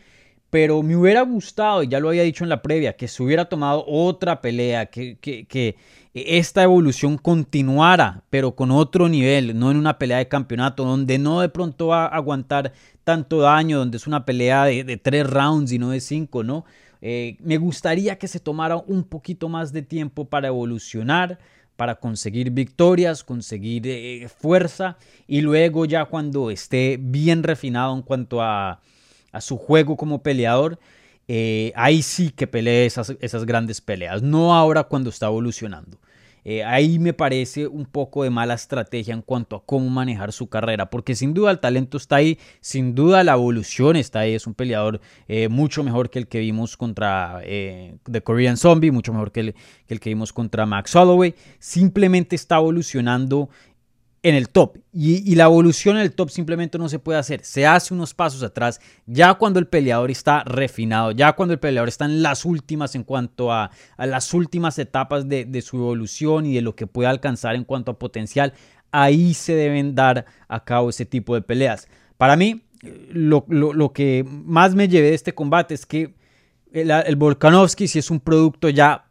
Pero 0.51 0.83
me 0.83 0.97
hubiera 0.97 1.23
gustado, 1.23 1.85
y 1.85 1.89
ya 1.89 2.01
lo 2.01 2.09
había 2.09 2.25
dicho 2.25 2.43
en 2.43 2.51
la 2.51 2.61
previa, 2.61 2.97
que 2.97 3.07
se 3.07 3.23
hubiera 3.23 3.45
tomado 3.45 3.85
otra 3.87 4.41
pelea, 4.41 4.87
que, 4.87 5.17
que 5.21 5.77
esta 6.13 6.65
evolución 6.65 7.19
continuara, 7.19 8.25
pero 8.31 8.57
con 8.57 8.73
otro 8.73 9.09
nivel, 9.09 9.57
no 9.57 9.71
en 9.71 9.77
una 9.77 9.97
pelea 9.97 10.19
de 10.19 10.27
campeonato, 10.27 10.85
donde 10.85 11.19
no 11.19 11.41
de 11.41 11.51
pronto 11.51 11.89
va 11.89 12.07
a 12.07 12.17
aguantar 12.17 12.73
tanto 13.05 13.39
daño, 13.39 13.79
donde 13.79 13.97
es 13.99 14.09
una 14.09 14.25
pelea 14.25 14.65
de, 14.65 14.83
de 14.83 14.97
tres 14.97 15.25
rounds 15.25 15.71
y 15.71 15.79
no 15.79 15.91
de 15.91 16.01
cinco, 16.01 16.43
¿no? 16.43 16.65
Eh, 17.03 17.37
me 17.41 17.57
gustaría 17.57 18.19
que 18.19 18.29
se 18.29 18.41
tomara 18.41 18.77
un 18.77 19.05
poquito 19.05 19.49
más 19.49 19.73
de 19.73 19.83
tiempo 19.83 20.27
para 20.27 20.49
evolucionar, 20.49 21.39
para 21.77 21.95
conseguir 21.95 22.51
victorias, 22.51 23.25
conseguir 23.25 23.87
eh, 23.87 24.29
fuerza 24.29 24.99
y 25.27 25.41
luego 25.41 25.87
ya 25.87 26.05
cuando 26.05 26.51
esté 26.51 26.99
bien 27.01 27.43
refinado 27.43 27.95
en 27.95 28.03
cuanto 28.03 28.43
a, 28.43 28.81
su 29.41 29.57
juego 29.57 29.97
como 29.97 30.23
peleador, 30.23 30.79
eh, 31.29 31.73
ahí 31.77 32.03
sí 32.03 32.31
que 32.31 32.47
pelee 32.47 32.85
esas, 32.85 33.15
esas, 33.21 33.47
grandes 33.47 33.81
peleas, 33.81 34.23
no 34.23 34.55
ahora 34.55 34.85
cuando 34.85 35.09
está 35.09 35.27
evolucionando. 35.27 35.97
Eh, 36.45 36.65
ahí 36.65 36.99
me 36.99 37.13
parece 37.13 37.67
un 37.67 37.87
poco 37.87 38.25
de 38.25 38.31
mala 38.31 38.55
estrategia 38.55 39.15
en 39.15 39.23
cuanto 39.23 39.57
a 39.57 39.65
cómo 39.65 39.89
manejar 39.91 40.33
su 40.33 40.49
carrera, 40.49 40.91
porque 40.91 41.15
sin 41.15 41.35
duda 41.35 41.51
el 41.51 41.61
talento 41.61 41.97
está 41.97 42.17
ahí, 42.17 42.39
sin 42.61 42.95
duda 42.95 43.25
la 43.25 43.33
evolución 43.33 43.97
está 43.97 44.21
ahí, 44.21 44.35
es 44.35 44.47
un 44.47 44.55
peleador 44.55 45.01
eh, 45.29 45.49
mucho 45.49 45.83
mejor 45.83 46.11
que 46.11 46.19
el 46.19 46.29
que 46.29 46.41
vimos 46.41 46.77
contra 46.77 47.41
eh, 47.45 47.97
The 48.11 48.23
Korean 48.23 48.57
Zombie, 48.57 48.91
mucho 48.91 49.13
mejor 49.13 49.33
que 49.33 49.41
el, 49.41 49.55
que 49.87 49.95
el 49.95 50.01
que 50.01 50.11
vimos 50.11 50.33
contra 50.33 50.67
Max 50.67 50.95
Holloway, 50.95 51.35
simplemente 51.59 52.37
está 52.37 52.57
evolucionando 52.57 53.51
en 54.23 54.35
el 54.35 54.49
top. 54.49 54.79
Y, 54.93 55.35
la 55.35 55.45
evolución 55.45 55.97
en 55.97 56.03
el 56.03 56.13
top 56.13 56.31
simplemente 56.31 56.79
no 56.79 56.89
se 56.89 56.99
puede 56.99 57.19
hacer. 57.19 57.45
Se 57.45 57.67
hace 57.67 57.95
unos 57.95 58.15
pasos 58.15 58.43
atrás 58.43 58.81
ya 59.07 59.35
cuando 59.35 59.59
el 59.59 59.67
peleador 59.67 60.11
está 60.11 60.45
refinado, 60.45 61.13
ya 61.13 61.33
cuando 61.33 61.55
el 61.55 61.61
peleador 61.61 61.89
está 61.89 62.05
en 62.05 62.23
las 62.23 62.45
últimas 62.45 62.95
en 62.95 63.05
cuanto 63.05 63.53
a, 63.53 63.71
las 63.99 64.35
últimas 64.35 64.79
etapas 64.79 65.29
de, 65.29 65.63
su 65.63 65.77
evolución 65.77 66.47
y 66.47 66.55
de 66.55 66.63
lo 66.63 66.75
que 66.75 66.87
puede 66.87 67.09
alcanzar 67.09 67.55
en 67.55 67.65
cuanto 67.65 67.93
a 67.93 67.99
potencial. 67.99 68.53
Ahí 68.93 69.35
se 69.35 69.55
deben 69.55 69.95
dar 69.95 70.27
a 70.49 70.65
cabo 70.65 70.91
ese 70.91 71.07
tipo 71.07 71.35
de 71.35 71.43
peleas. 71.43 71.89
Para 72.19 72.37
mí, 72.37 72.63
lo, 73.13 73.93
que 73.95 74.25
más 74.27 74.75
me 74.75 74.89
llevé 74.89 75.11
de 75.11 75.15
este 75.15 75.35
combate 75.35 75.75
es 75.75 75.87
que 75.87 76.15
el, 76.73 76.91
el 76.91 77.17
Volkanovski 77.17 77.89
si 77.89 77.99
es 77.99 78.11
un 78.11 78.21
producto 78.21 78.69
ya 78.69 79.07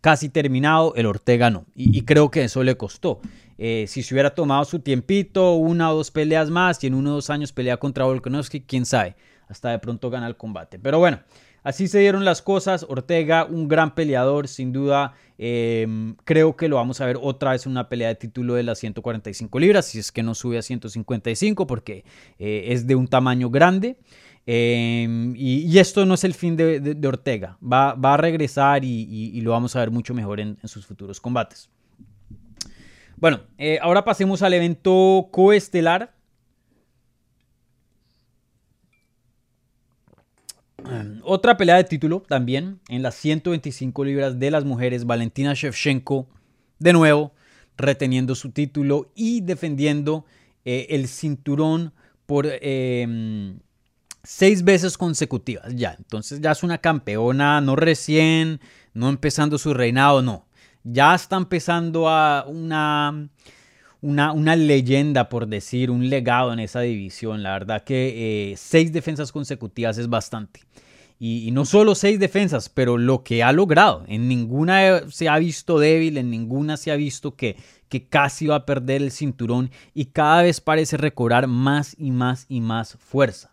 casi 0.00 0.28
terminado, 0.28 0.94
el 0.96 1.06
Ortega 1.06 1.50
no. 1.50 1.64
y 1.76 2.02
creo 2.02 2.30
que 2.30 2.44
eso 2.44 2.64
le 2.64 2.76
costó. 2.76 3.20
Eh, 3.64 3.86
si 3.86 4.02
se 4.02 4.12
hubiera 4.12 4.34
tomado 4.34 4.64
su 4.64 4.80
tiempito, 4.80 5.52
una 5.52 5.92
o 5.92 5.94
dos 5.94 6.10
peleas 6.10 6.50
más 6.50 6.82
y 6.82 6.88
en 6.88 6.94
uno 6.94 7.12
o 7.12 7.14
dos 7.14 7.30
años 7.30 7.52
pelea 7.52 7.76
contra 7.76 8.04
Volkanovski, 8.04 8.62
quién 8.62 8.84
sabe, 8.84 9.14
hasta 9.46 9.70
de 9.70 9.78
pronto 9.78 10.10
gana 10.10 10.26
el 10.26 10.36
combate. 10.36 10.80
Pero 10.80 10.98
bueno, 10.98 11.20
así 11.62 11.86
se 11.86 12.00
dieron 12.00 12.24
las 12.24 12.42
cosas. 12.42 12.84
Ortega, 12.88 13.44
un 13.44 13.68
gran 13.68 13.94
peleador, 13.94 14.48
sin 14.48 14.72
duda. 14.72 15.14
Em, 15.38 16.16
creo 16.24 16.56
que 16.56 16.66
lo 16.66 16.74
vamos 16.74 17.00
a 17.00 17.06
ver 17.06 17.18
otra 17.22 17.52
vez 17.52 17.64
en 17.64 17.70
una 17.70 17.88
pelea 17.88 18.08
de 18.08 18.16
título 18.16 18.54
de 18.54 18.64
las 18.64 18.80
145 18.80 19.60
libras, 19.60 19.86
si 19.86 20.00
es 20.00 20.10
que 20.10 20.24
no 20.24 20.34
sube 20.34 20.58
a 20.58 20.62
155, 20.62 21.64
porque 21.68 22.04
eh, 22.40 22.64
es 22.70 22.88
de 22.88 22.96
un 22.96 23.06
tamaño 23.06 23.48
grande. 23.48 23.96
Y, 24.44 25.78
esto 25.78 26.04
no 26.04 26.14
es 26.14 26.24
el 26.24 26.34
fin 26.34 26.56
de, 26.56 26.98
Ortega. 27.06 27.58
Va, 27.62 27.92
a 27.92 28.16
regresar 28.16 28.84
y, 28.84 29.40
lo 29.40 29.52
vamos 29.52 29.76
a 29.76 29.78
ver 29.78 29.92
mucho 29.92 30.14
mejor 30.14 30.40
en 30.40 30.58
sus 30.66 30.84
futuros 30.84 31.20
combates. 31.20 31.70
Bueno, 33.22 33.40
eh, 33.56 33.78
ahora 33.80 34.04
pasemos 34.04 34.42
al 34.42 34.52
evento 34.52 35.28
coestelar. 35.30 36.12
Otra 41.22 41.56
pelea 41.56 41.76
de 41.76 41.84
título 41.84 42.24
también 42.26 42.80
en 42.88 43.00
las 43.02 43.14
125 43.14 44.04
libras 44.04 44.40
de 44.40 44.50
las 44.50 44.64
mujeres. 44.64 45.06
Valentina 45.06 45.54
Shevchenko, 45.54 46.26
de 46.80 46.92
nuevo, 46.92 47.30
reteniendo 47.76 48.34
su 48.34 48.50
título 48.50 49.12
y 49.14 49.40
defendiendo 49.40 50.24
eh, 50.64 50.88
el 50.90 51.06
cinturón 51.06 51.92
por 52.26 52.48
em, 52.48 53.60
seis 54.24 54.64
veces 54.64 54.98
consecutivas. 54.98 55.72
Ya, 55.76 55.94
entonces 55.96 56.40
ya 56.40 56.50
es 56.50 56.64
una 56.64 56.78
campeona, 56.78 57.60
no 57.60 57.76
recién, 57.76 58.58
no 58.94 59.08
empezando 59.08 59.58
su 59.58 59.74
reinado, 59.74 60.22
no 60.22 60.44
ya 60.84 61.14
está 61.14 61.36
empezando 61.36 62.08
a 62.08 62.44
una, 62.46 63.28
una, 64.00 64.56
leyenda, 64.56 65.28
por 65.28 65.46
decir, 65.46 65.90
un 65.90 66.08
legado 66.08 66.52
en 66.52 66.58
esa 66.58 66.80
división. 66.80 67.42
La 67.42 67.52
verdad 67.52 67.84
que 67.84 68.52
eh, 68.52 68.56
seis 68.56 68.92
defensas 68.92 69.32
consecutivas 69.32 69.98
es 69.98 70.08
bastante. 70.08 70.60
Y, 71.18 71.52
no 71.52 71.64
solo 71.64 71.94
seis 71.94 72.18
defensas, 72.18 72.68
pero 72.68 72.98
lo 72.98 73.22
que 73.22 73.44
ha 73.44 73.52
logrado. 73.52 74.04
En 74.08 74.26
ninguna 74.26 75.08
se 75.08 75.28
ha 75.28 75.38
visto 75.38 75.78
débil, 75.78 76.18
en 76.18 76.30
ninguna 76.30 76.76
se 76.76 76.90
ha 76.90 76.96
visto 76.96 77.36
que, 77.36 77.56
que 77.88 78.08
casi 78.08 78.48
va 78.48 78.56
a 78.56 78.66
perder 78.66 79.02
el 79.02 79.12
cinturón 79.12 79.70
y 79.94 80.06
cada 80.06 80.42
vez 80.42 80.60
parece 80.60 80.96
recobrar 80.96 81.46
más 81.46 81.94
y 81.96 82.10
más 82.10 82.46
y 82.48 82.60
más 82.60 82.96
fuerza. 82.98 83.52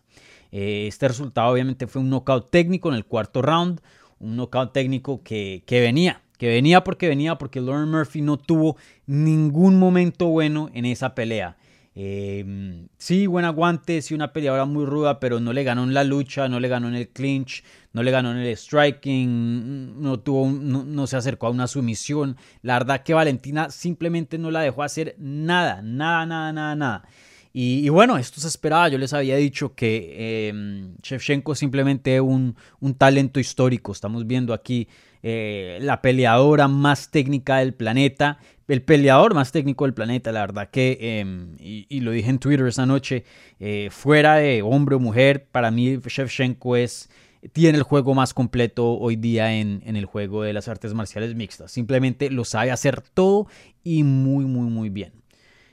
Eh, 0.50 0.86
este 0.88 1.06
resultado 1.06 1.52
obviamente 1.52 1.86
fue 1.86 2.02
un 2.02 2.10
knockout 2.10 2.50
técnico 2.50 2.88
en 2.88 2.96
el 2.96 3.04
cuarto 3.04 3.40
round, 3.40 3.80
un 4.18 4.34
knockout 4.34 4.72
técnico 4.72 5.22
que, 5.22 5.62
que 5.64 5.80
venía 5.80 6.22
que 6.40 6.48
venía 6.48 6.82
porque 6.82 7.06
venía, 7.06 7.36
porque 7.36 7.60
Lauren 7.60 7.90
Murphy 7.90 8.22
no 8.22 8.38
tuvo 8.38 8.78
ningún 9.04 9.78
momento 9.78 10.28
bueno 10.28 10.70
en 10.72 10.86
esa 10.86 11.14
pelea. 11.14 11.58
Eh, 11.94 12.86
sí, 12.96 13.26
buen 13.26 13.44
aguante, 13.44 14.00
sí, 14.00 14.14
una 14.14 14.32
peleadora 14.32 14.64
muy 14.64 14.86
ruda, 14.86 15.20
pero 15.20 15.38
no 15.38 15.52
le 15.52 15.64
ganó 15.64 15.84
en 15.84 15.92
la 15.92 16.02
lucha, 16.02 16.48
no 16.48 16.58
le 16.58 16.68
ganó 16.68 16.88
en 16.88 16.94
el 16.94 17.10
clinch, 17.10 17.62
no 17.92 18.02
le 18.02 18.10
ganó 18.10 18.32
en 18.32 18.38
el 18.38 18.56
striking, 18.56 20.00
no, 20.00 20.20
tuvo, 20.20 20.50
no, 20.50 21.06
se 21.06 21.18
acercó 21.18 21.48
a 21.48 21.50
una 21.50 21.66
sumisión. 21.66 22.38
La 22.62 22.78
verdad 22.78 23.02
que 23.02 23.12
Valentina 23.12 23.68
simplemente 23.68 24.38
no 24.38 24.50
la 24.50 24.62
dejó 24.62 24.82
hacer 24.82 25.16
nada, 25.18 25.82
nada, 25.82 26.24
nada, 26.24 26.52
nada, 26.54 26.74
nada. 26.74 27.08
Y, 27.52 27.86
bueno, 27.90 28.16
esto 28.16 28.40
se 28.40 28.48
esperaba. 28.48 28.88
Yo 28.88 28.96
les 28.96 29.12
había 29.12 29.36
dicho 29.36 29.74
que 29.74 30.14
eh, 30.16 30.94
Shevchenko 31.02 31.54
simplemente 31.54 32.18
un, 32.22 32.56
un 32.78 32.94
talento 32.94 33.40
histórico. 33.40 33.92
Estamos 33.92 34.26
viendo 34.26 34.54
aquí 34.54 34.88
eh, 35.22 35.78
la 35.82 36.00
peleadora 36.00 36.68
más 36.68 37.10
técnica 37.10 37.58
del 37.58 37.74
planeta, 37.74 38.38
el 38.68 38.82
peleador 38.82 39.34
más 39.34 39.52
técnico 39.52 39.84
del 39.84 39.94
planeta, 39.94 40.32
la 40.32 40.40
verdad 40.40 40.70
que, 40.70 40.98
em, 41.00 41.56
y, 41.58 42.00
lo 42.00 42.12
dije 42.12 42.30
en 42.30 42.38
Twitter 42.38 42.66
esa 42.66 42.86
noche, 42.86 43.24
eh, 43.58 43.88
fuera 43.90 44.36
de 44.36 44.62
hombre 44.62 44.96
o 44.96 45.00
mujer, 45.00 45.46
para 45.50 45.70
mí 45.70 45.98
Shevchenko 46.04 46.76
es, 46.76 47.10
tiene 47.52 47.78
el 47.78 47.84
juego 47.84 48.14
más 48.14 48.32
completo 48.32 48.92
hoy 48.92 49.16
día 49.16 49.58
en, 49.58 49.82
el 49.84 50.04
juego 50.06 50.42
de 50.42 50.52
las 50.52 50.68
artes 50.68 50.94
marciales 50.94 51.34
mixtas. 51.34 51.72
Simplemente 51.72 52.30
lo 52.30 52.44
sabe 52.44 52.70
hacer 52.70 53.02
todo 53.02 53.46
y 53.82 54.04
muy, 54.04 54.44
muy, 54.44 54.70
muy 54.70 54.88
bien. 54.88 55.12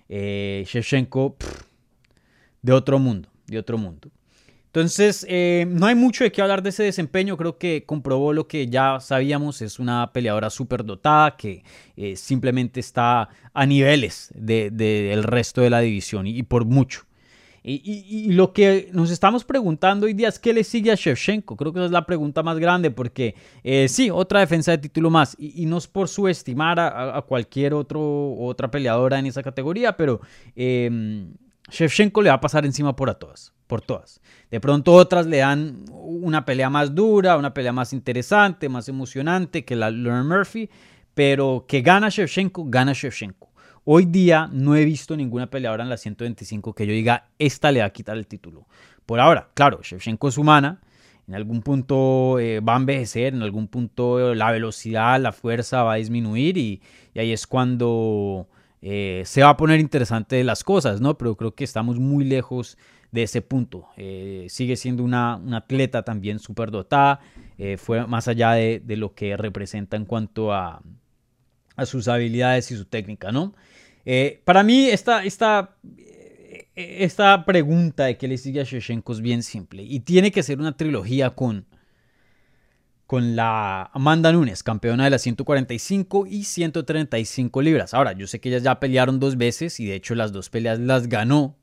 Eh, 0.10 0.64
Shevchenko, 0.68 1.38
de 2.62 2.74
otro 2.74 3.00
mundo, 3.00 3.30
de 3.46 3.60
otro 3.60 3.78
mundo. 3.78 4.10
Entonces, 4.68 5.26
eh, 5.30 5.66
no 5.68 5.86
hay 5.86 5.96
mucho 5.96 6.24
de 6.24 6.32
qué 6.32 6.42
hablar 6.42 6.62
de 6.62 6.70
ese 6.70 6.84
desempeño. 6.84 7.38
Creo 7.38 7.58
que 7.58 7.86
comprobó 7.86 8.34
lo 8.34 8.48
que 8.48 8.68
ya 8.68 9.00
sabíamos. 9.00 9.62
Es 9.62 9.80
una 9.80 10.12
peleadora 10.14 10.50
súper 10.50 10.86
dotada 10.86 11.36
que 11.38 11.64
eh, 11.96 12.16
simplemente 12.16 12.80
está 12.80 13.30
a 13.54 13.66
niveles 13.66 14.32
del 14.36 15.24
resto 15.24 15.62
de 15.62 15.70
la 15.70 15.80
división 15.80 16.28
y, 16.28 16.44
por 16.44 16.66
mucho. 16.66 17.06
Y, 17.64 18.32
lo 18.32 18.54
que 18.54 18.90
nos 18.94 19.10
estamos 19.10 19.44
preguntando 19.44 20.06
hoy 20.06 20.14
día 20.14 20.30
es 20.30 20.40
qué 20.40 20.54
le 20.54 20.64
sigue 20.64 20.92
a 20.92 20.96
Shevchenko. 20.96 21.58
Creo 21.58 21.74
que 21.74 21.80
esa 21.80 21.88
es 21.88 21.92
la 21.92 22.06
pregunta 22.06 22.44
más 22.44 22.60
grande 22.60 22.92
porque 22.92 23.36
eh, 23.64 23.88
sí, 23.90 24.10
otra 24.10 24.42
defensa 24.42 24.72
de 24.72 24.78
título 24.78 25.10
más. 25.10 25.36
Y, 25.40 25.66
no 25.66 25.78
es 25.78 25.88
por 25.88 26.08
subestimar 26.08 26.80
a, 26.80 27.22
cualquier 27.24 27.74
otro, 27.74 28.36
otra 28.36 28.70
peleadora 28.70 29.18
en 29.18 29.26
esa 29.26 29.42
categoría, 29.42 29.98
pero 29.98 30.22
Shevchenko 31.70 32.22
le 32.22 32.30
va 32.30 32.36
a 32.36 32.42
pasar 32.42 32.66
encima 32.66 32.96
por 32.96 33.10
a 33.10 33.16
todas, 33.16 33.54
por 33.68 33.82
todas. 33.82 34.22
De 34.50 34.60
pronto 34.60 34.94
otras 34.94 35.28
le 35.28 35.38
dan 35.38 35.86
una 35.92 36.46
pelea 36.46 36.70
más 36.70 36.96
dura, 36.96 37.38
una 37.38 37.54
pelea 37.54 37.74
más 37.74 37.94
interesante, 37.94 38.70
más 38.70 38.90
emocionante 38.90 39.66
que 39.66 39.76
la 39.76 39.92
Lauren 39.92 40.28
Murphy, 40.28 40.70
pero 41.14 41.66
que 41.68 41.82
gana 41.82 42.10
Shevchenko, 42.10 42.66
gana 42.68 42.94
Shevchenko. 42.94 43.52
Hoy 43.84 44.06
día 44.06 44.50
no 44.52 44.76
he 44.76 44.86
visto 44.86 45.16
ninguna 45.16 45.50
peleadora 45.50 45.84
en 45.84 45.90
la 45.90 45.98
125 45.98 46.74
que 46.74 46.88
yo 46.88 46.94
diga, 46.94 47.30
esta 47.40 47.72
le 47.72 47.82
va 47.82 47.86
a 47.86 47.92
quitar 47.92 48.18
el 48.18 48.28
título. 48.28 48.68
Por 49.06 49.20
ahora, 49.20 49.50
claro, 49.54 49.80
Shevchenko 49.82 50.30
es 50.30 50.38
humana, 50.38 50.82
en 51.28 51.36
algún 51.36 51.62
punto 51.62 52.40
eh, 52.40 52.62
va 52.62 52.76
a 52.76 52.78
envejecer, 52.78 53.34
en 53.34 53.44
algún 53.44 53.68
punto 53.68 54.34
la 54.34 54.52
velocidad, 54.52 55.20
la 55.20 55.34
fuerza 55.34 55.84
va 55.84 55.94
a 55.94 55.98
disminuir 55.98 56.58
y 56.58 56.82
ahí 57.16 57.34
es 57.34 57.48
cuando 57.48 58.48
eh, 58.82 59.24
se 59.26 59.42
va 59.42 59.50
a 59.50 59.58
poner 59.58 59.80
interesante 59.80 60.44
las 60.44 60.64
cosas, 60.64 61.02
¿no? 61.02 61.18
Pero 61.18 61.36
creo 61.36 61.56
que 61.56 61.64
estamos 61.64 62.00
muy 62.00 62.24
lejos 62.24 62.78
de 63.18 63.24
ese 63.24 63.42
punto. 63.42 63.88
Eh, 63.98 64.48
sigue 64.50 64.76
siendo 64.76 65.04
una, 65.04 65.42
atleta 65.56 66.04
también 66.04 66.40
súper 66.40 66.72
dotada, 66.72 67.20
eh, 67.58 67.78
fue 67.78 68.06
más 68.08 68.28
allá 68.28 68.52
de, 68.52 68.82
lo 68.96 69.14
que 69.14 69.36
representa 69.38 69.98
en 69.98 70.06
cuanto 70.06 70.54
a, 70.54 70.82
sus 71.86 72.08
habilidades 72.08 72.72
y 72.72 72.76
su 72.76 72.86
técnica, 72.86 73.32
¿no? 73.32 73.54
para 74.46 74.64
mí 74.64 74.88
esta, 74.88 75.26
esta, 75.26 75.76
esta 76.76 77.44
pregunta 77.44 78.06
de 78.06 78.18
qué 78.18 78.28
le 78.30 78.38
sigue 78.38 78.62
a 78.62 78.64
Shevchenko 78.64 79.12
es 79.12 79.20
bien 79.20 79.44
simple 79.44 79.84
y 79.84 80.00
tiene 80.00 80.32
que 80.32 80.44
ser 80.44 80.60
una 80.60 80.78
trilogía 80.78 81.32
con 81.32 81.66
con 83.08 83.38
la 83.38 83.90
Amanda 83.94 84.34
Nunes, 84.34 84.64
campeona 84.64 85.06
de 85.06 85.10
las 85.10 85.22
145 85.22 86.28
y 86.28 86.44
135 86.44 87.62
libras. 87.62 87.94
Ahora, 87.94 88.12
yo 88.12 88.28
sé 88.28 88.42
que 88.42 88.50
ellas 88.50 88.64
ya 88.64 88.82
pelearon 88.82 89.20
dos 89.20 89.38
veces 89.38 89.80
y 89.80 89.86
de 89.86 89.96
hecho 89.96 90.14
las 90.14 90.34
dos 90.34 90.50
peleas 90.50 90.78
las 90.78 91.08
ganó 91.08 91.56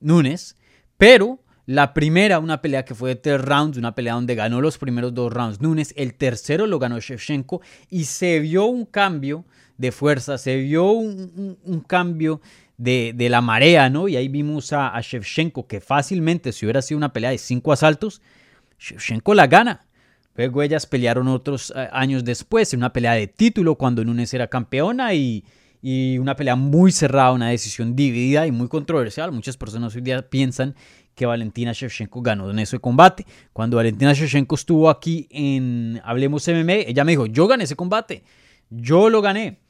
Nunes, 0.00 0.56
pero 0.98 1.40
la 1.64 1.94
primera, 1.94 2.38
una 2.38 2.60
pelea 2.60 2.84
que 2.84 2.94
fue 2.94 3.10
de 3.10 3.16
tres 3.16 3.40
rounds, 3.40 3.78
una 3.78 3.94
pelea 3.94 4.14
donde 4.14 4.34
ganó 4.34 4.60
los 4.60 4.76
primeros 4.76 5.14
dos 5.14 5.32
rounds 5.32 5.60
Nunes, 5.60 5.94
el 5.96 6.14
tercero 6.14 6.66
lo 6.66 6.78
ganó 6.78 6.98
Shevchenko 7.00 7.62
y 7.88 8.04
se 8.04 8.40
vio 8.40 8.66
un 8.66 8.84
cambio 8.84 9.44
de 9.78 9.92
fuerza, 9.92 10.36
se 10.36 10.56
vio 10.56 10.90
un, 10.90 11.84
cambio 11.86 12.40
de, 12.76 13.14
la 13.30 13.40
marea, 13.40 13.88
¿no? 13.88 14.08
Y 14.08 14.16
ahí 14.16 14.28
vimos 14.28 14.72
a, 14.72 14.88
a 14.88 15.00
Shevchenko 15.00 15.66
que 15.66 15.80
fácilmente, 15.80 16.52
si 16.52 16.66
hubiera 16.66 16.82
sido 16.82 16.98
una 16.98 17.12
pelea 17.12 17.30
de 17.30 17.38
cinco 17.38 17.72
asaltos, 17.72 18.20
Shevchenko 18.78 19.34
la 19.34 19.46
gana 19.46 19.88
Luego 20.38 20.62
ellas 20.62 20.86
pelearon 20.86 21.26
otros 21.26 21.72
eh, 21.74 21.88
años 21.90 22.24
después 22.24 22.72
en 22.72 22.78
una 22.78 22.92
pelea 22.92 23.14
de 23.14 23.26
título 23.26 23.74
cuando 23.74 24.04
Nunes 24.04 24.32
era 24.32 24.46
campeona 24.46 25.12
y, 25.12 25.44
y 25.80 26.18
una 26.18 26.34
pelea 26.36 26.56
muy 26.56 26.92
cerrada, 26.92 27.32
una 27.32 27.50
decisión 27.50 27.94
dividida 27.94 28.46
y 28.46 28.52
muy 28.52 28.68
controversial. 28.68 29.32
Muchas 29.32 29.56
personas 29.56 29.94
hoy 29.94 30.02
día 30.02 30.28
piensan 30.28 30.74
que 31.14 31.26
Valentina 31.26 31.72
Shevchenko 31.72 32.22
ganó 32.22 32.50
en 32.50 32.58
ese 32.58 32.78
combate. 32.78 33.26
Cuando 33.52 33.76
Valentina 33.76 34.12
Shevchenko 34.12 34.54
estuvo 34.54 34.90
aquí 34.90 35.26
en 35.30 36.00
Hablemos 36.04 36.46
MMA, 36.48 36.74
ella 36.86 37.04
me 37.04 37.12
dijo, 37.12 37.26
yo 37.26 37.46
gané 37.46 37.64
ese 37.64 37.76
combate, 37.76 38.22
yo 38.70 39.10
lo 39.10 39.20
gané. 39.22 39.60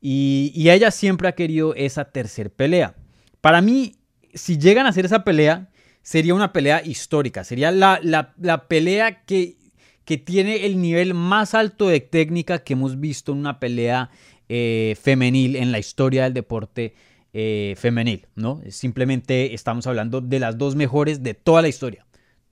Y, 0.00 0.52
y 0.54 0.70
ella 0.70 0.90
siempre 0.90 1.28
ha 1.28 1.32
querido 1.32 1.74
esa 1.74 2.04
tercer 2.06 2.52
pelea. 2.52 2.94
Para 3.40 3.60
mí, 3.60 3.96
si 4.34 4.58
llegan 4.58 4.86
a 4.86 4.90
hacer 4.90 5.06
esa 5.06 5.24
pelea, 5.24 5.70
sería 6.02 6.34
una 6.34 6.52
pelea 6.52 6.82
histórica. 6.84 7.44
Sería 7.44 7.70
la, 7.70 8.00
la, 8.02 8.34
la 8.38 8.68
pelea 8.68 9.24
que 9.24 9.56
que 10.04 10.18
tiene 10.18 10.66
el 10.66 10.80
nivel 10.80 11.14
más 11.14 11.54
alto 11.54 11.88
de 11.88 12.00
técnica 12.00 12.58
que 12.62 12.74
hemos 12.74 13.00
visto 13.00 13.32
en 13.32 13.38
una 13.38 13.58
pelea 13.58 14.10
eh, 14.56 14.94
femenil 15.02 15.56
en 15.56 15.72
la 15.72 15.80
historia 15.80 16.22
del 16.22 16.32
deporte 16.32 16.94
eh, 17.32 17.74
femenil, 17.76 18.28
¿no? 18.36 18.60
Simplemente 18.68 19.52
estamos 19.52 19.88
hablando 19.88 20.20
de 20.20 20.38
las 20.38 20.56
dos 20.56 20.76
mejores 20.76 21.24
de 21.24 21.34
toda 21.34 21.60
la 21.60 21.66
historia. 21.66 22.06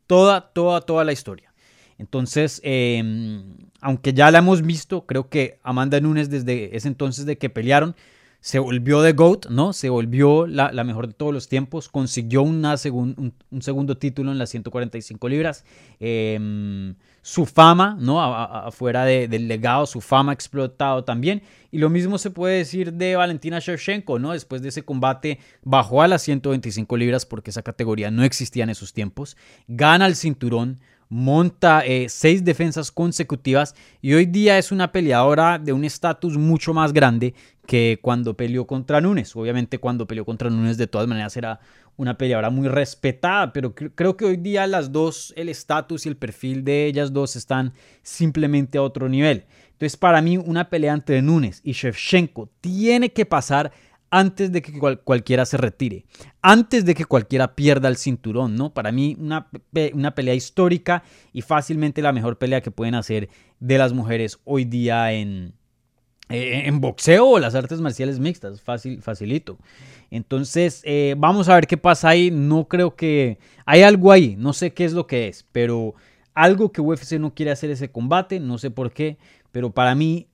Toda, 0.09 0.53
toda, 0.53 0.81
toda 0.81 1.05
la 1.05 1.13
historia. 1.13 1.55
Entonces, 1.99 2.61
em, 2.65 3.55
aunque 3.81 4.15
ya 4.15 4.33
la 4.33 4.39
hemos 4.39 4.63
visto, 4.63 5.07
creo 5.07 5.29
que 5.29 5.61
Amanda 5.63 6.01
Nunes 6.01 6.29
desde 6.29 6.77
ese 6.77 6.89
entonces 6.89 7.25
de 7.25 7.39
que 7.39 7.51
pelearon, 7.51 7.95
se 8.43 8.59
volvió 8.59 9.03
de 9.03 9.13
GOAT, 9.13 9.47
¿no? 9.51 9.73
Se 9.73 9.89
volvió 9.89 10.49
la, 10.49 10.73
mejor 10.83 11.07
de 11.07 11.15
todos 11.15 11.33
los 11.33 11.49
tiempos, 11.49 11.89
consiguió 11.89 12.43
un, 12.43 12.61
segundo 13.61 13.97
título 13.97 14.33
en 14.33 14.39
las 14.39 14.51
145 14.51 15.29
libras. 15.29 15.65
Em, 16.01 16.97
su 17.23 17.47
fama, 17.47 17.97
¿no? 18.01 18.21
Afuera 18.21 19.05
del 19.05 19.47
legado, 19.47 19.87
su 19.87 20.01
fama 20.01 20.33
ha 20.33 20.35
explotado 20.35 21.05
también. 21.05 21.43
Y 21.71 21.79
lo 21.79 21.89
mismo 21.89 22.19
se 22.19 22.31
puede 22.31 22.59
decir 22.59 22.93
de 22.95 23.15
Valentina 23.15 23.61
Shevchenko, 23.61 24.19
¿no? 24.19 24.33
Después 24.33 24.61
de 24.61 24.71
ese 24.71 24.83
combate 24.83 25.39
bajó 25.63 26.03
a 26.03 26.09
las 26.09 26.23
125 26.23 26.97
libras 26.97 27.25
porque 27.25 27.51
esa 27.51 27.63
categoría 27.63 28.11
no 28.11 28.25
existía 28.25 28.65
en 28.65 28.71
esos 28.71 28.93
tiempos. 28.93 29.37
Gana 29.69 30.07
el 30.07 30.17
cinturón, 30.17 30.81
monta 31.13 31.85
eh, 31.85 32.09
seis 32.09 32.43
defensas 32.43 32.91
consecutivas 32.91 33.75
y 34.01 34.15
hoy 34.15 34.25
día 34.25 34.57
es 34.57 34.73
una 34.73 34.93
peleadora 34.93 35.59
de 35.59 35.75
un 35.75 35.85
estatus 35.85 36.39
mucho 36.39 36.73
más 36.73 36.95
grande 36.95 37.35
que 37.67 37.99
cuando 38.03 38.37
peleó 38.37 38.67
contra 38.67 39.01
Nunes. 39.01 39.35
Obviamente 39.37 39.79
cuando 39.79 40.07
peleó 40.07 40.25
contra 40.25 40.51
Nunes 40.51 40.77
de 40.77 40.87
todas 40.87 41.07
maneras 41.07 41.37
era 41.37 41.61
una 41.97 42.17
peleadora 42.17 42.51
muy 42.51 42.69
respetada, 42.69 43.53
pero 43.53 43.75
creo 43.75 44.17
que 44.17 44.25
hoy 44.25 44.37
día 44.37 44.67
las 44.67 44.93
dos, 44.93 45.33
el 45.37 45.49
estatus 45.49 46.07
y 46.07 46.09
el 46.09 46.17
perfil 46.17 46.65
de 46.65 46.87
ellas 46.87 47.13
dos 47.13 47.37
están 47.37 47.75
simplemente 48.03 48.79
a 48.79 48.83
otro 48.83 49.09
nivel. 49.09 49.45
Entonces 49.73 49.97
para 49.97 50.23
mí 50.23 50.39
una 50.39 50.71
pelea 50.71 50.95
entre 50.95 51.23
Nunes 51.23 51.61
y 51.65 51.73
Shevchenko 51.73 52.51
tiene 52.61 53.13
que 53.13 53.27
pasar 53.27 53.73
antes 54.11 54.53
de 54.53 54.61
que 54.61 54.79
cualquiera 55.03 55.47
se 55.47 55.57
retire, 55.57 56.05
antes 56.43 56.85
de 56.85 56.95
que 56.95 57.07
cualquiera 57.07 57.55
pierda 57.55 57.89
el 57.89 57.97
cinturón, 57.97 58.57
¿no? 58.57 58.75
Para 58.75 58.93
mí 58.93 59.17
una, 59.19 59.49
una, 59.95 60.15
pelea 60.15 60.35
histórica 60.35 61.03
y 61.33 61.41
fácilmente 61.41 62.03
la 62.03 62.13
mejor 62.13 62.37
pelea 62.37 62.61
que 62.61 62.71
pueden 62.71 62.95
hacer 62.95 63.31
de 63.59 63.79
las 63.79 63.95
mujeres 63.95 64.39
hoy 64.45 64.67
día 64.67 65.15
en, 65.15 65.55
eh, 66.33 66.67
en 66.67 66.81
boxeo 66.81 67.27
o 67.27 67.39
las 67.39 67.55
artes 67.55 67.81
marciales 67.81 68.19
mixtas, 68.19 68.63
fácil, 68.63 69.03
facilito. 69.03 69.59
Entonces, 70.11 70.81
eh, 70.85 71.15
vamos 71.19 71.49
a 71.49 71.55
ver 71.55 71.67
qué 71.67 71.77
pasa 71.77 72.09
ahí. 72.09 72.31
No 72.31 72.69
creo 72.69 72.97
que... 72.97 73.39
Hay 73.67 73.83
algo 73.83 74.13
ahí, 74.13 74.35
no 74.39 74.53
sé 74.53 74.73
qué 74.73 74.85
es 74.85 74.93
lo 74.93 75.07
que 75.07 75.29
es, 75.29 75.47
pero 75.53 75.95
algo 76.35 76.73
que 76.73 76.81
UFC 76.81 77.13
no 77.13 77.35
quiere 77.35 77.53
hacer 77.53 77.71
ese 77.71 77.91
combate, 77.91 78.41
no 78.41 78.59
sé 78.59 78.71
por 78.71 78.93
qué, 78.93 79.19
pero 79.53 79.71
para 79.71 79.95
mí 79.95 80.27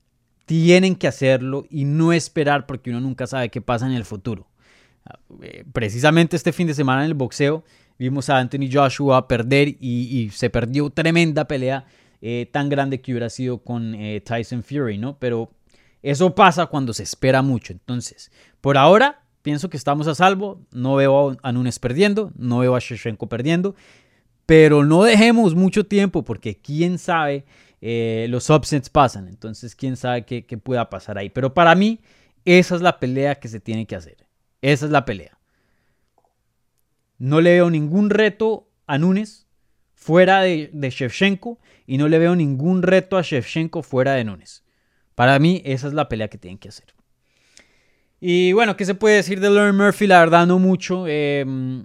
tienen 0.45 0.95
que 0.95 1.07
hacerlo 1.07 1.65
y 1.69 1.85
no 1.85 2.11
esperar 2.11 2.65
porque 2.65 2.89
uno 2.89 3.01
nunca 3.01 3.27
sabe 3.27 3.49
qué 3.49 3.61
pasa 3.61 3.85
en 3.85 3.91
el 3.91 4.05
futuro. 4.05 4.47
Eh, 5.41 5.63
precisamente 5.71 6.35
este 6.35 6.53
fin 6.53 6.65
de 6.65 6.73
semana 6.73 7.03
en 7.03 7.07
el 7.07 7.13
boxeo 7.13 7.63
vimos 7.99 8.29
a 8.29 8.39
Anthony 8.39 8.69
Joshua 8.71 9.27
perder 9.27 9.75
y, 9.79 10.29
se 10.33 10.49
perdió 10.49 10.89
tremenda 10.89 11.45
pelea 11.47 11.85
eh, 12.21 12.49
tan 12.51 12.69
grande 12.69 12.99
que 12.99 13.11
hubiera 13.11 13.29
sido 13.29 13.59
con 13.59 13.95
Tyson 14.25 14.63
Fury, 14.63 14.97
¿no? 14.97 15.17
Pero 15.19 15.51
eso 16.01 16.33
pasa 16.35 16.67
cuando 16.67 16.93
se 16.93 17.03
espera 17.03 17.41
mucho. 17.41 17.73
Entonces, 17.73 18.31
por 18.61 18.77
ahora 18.77 19.21
pienso 19.41 19.69
que 19.69 19.77
estamos 19.77 20.07
a 20.07 20.15
salvo. 20.15 20.61
No 20.71 20.95
veo 20.95 21.37
a 21.41 21.51
Nunes 21.51 21.79
perdiendo, 21.79 22.31
no 22.35 22.59
veo 22.59 22.75
a 22.75 22.79
Shevchenko 22.79 23.27
perdiendo. 23.27 23.75
Pero 24.45 24.83
no 24.83 25.03
dejemos 25.03 25.55
mucho 25.55 25.85
tiempo 25.85 26.23
porque 26.23 26.57
quién 26.57 26.97
sabe 26.97 27.45
eh, 27.81 28.27
los 28.29 28.49
upsets 28.49 28.89
pasan, 28.89 29.27
entonces 29.27 29.75
quién 29.75 29.95
sabe 29.95 30.25
qué, 30.25 30.57
pueda 30.57 30.89
pasar 30.89 31.17
ahí. 31.17 31.29
Pero 31.29 31.53
para 31.53 31.75
mí, 31.75 31.99
esa 32.45 32.75
es 32.75 32.81
la 32.81 32.99
pelea 32.99 33.35
que 33.35 33.47
se 33.47 33.59
tiene 33.59 33.85
que 33.85 33.95
hacer. 33.95 34.17
Esa 34.61 34.85
es 34.85 34.91
la 34.91 35.05
pelea. 35.05 35.37
No 37.19 37.41
le 37.41 37.51
veo 37.51 37.69
ningún 37.69 38.09
reto 38.09 38.69
a 38.87 38.97
Nunes 38.97 39.45
fuera 39.93 40.41
de, 40.41 40.71
de 40.73 40.89
Shevchenko 40.89 41.59
y 41.85 41.97
no 41.97 42.07
le 42.07 42.17
veo 42.17 42.35
ningún 42.35 42.81
reto 42.81 43.17
a 43.17 43.21
Shevchenko 43.21 43.83
fuera 43.83 44.13
de 44.13 44.23
Nunes. 44.23 44.63
Para 45.19 45.37
mí, 45.37 45.61
esa 45.65 45.89
es 45.89 45.93
la 45.93 46.07
pelea 46.07 46.29
que 46.29 46.37
tienen 46.37 46.57
que 46.57 46.69
hacer. 46.69 46.93
Y 48.21 48.53
bueno, 48.53 48.77
¿qué 48.77 48.85
se 48.85 48.95
puede 48.95 49.17
decir 49.17 49.41
de 49.41 49.49
Lauren 49.49 49.75
Murphy? 49.75 50.07
La 50.07 50.21
verdad, 50.21 50.47
no 50.47 50.59
mucho. 50.59 51.07
Em, 51.07 51.83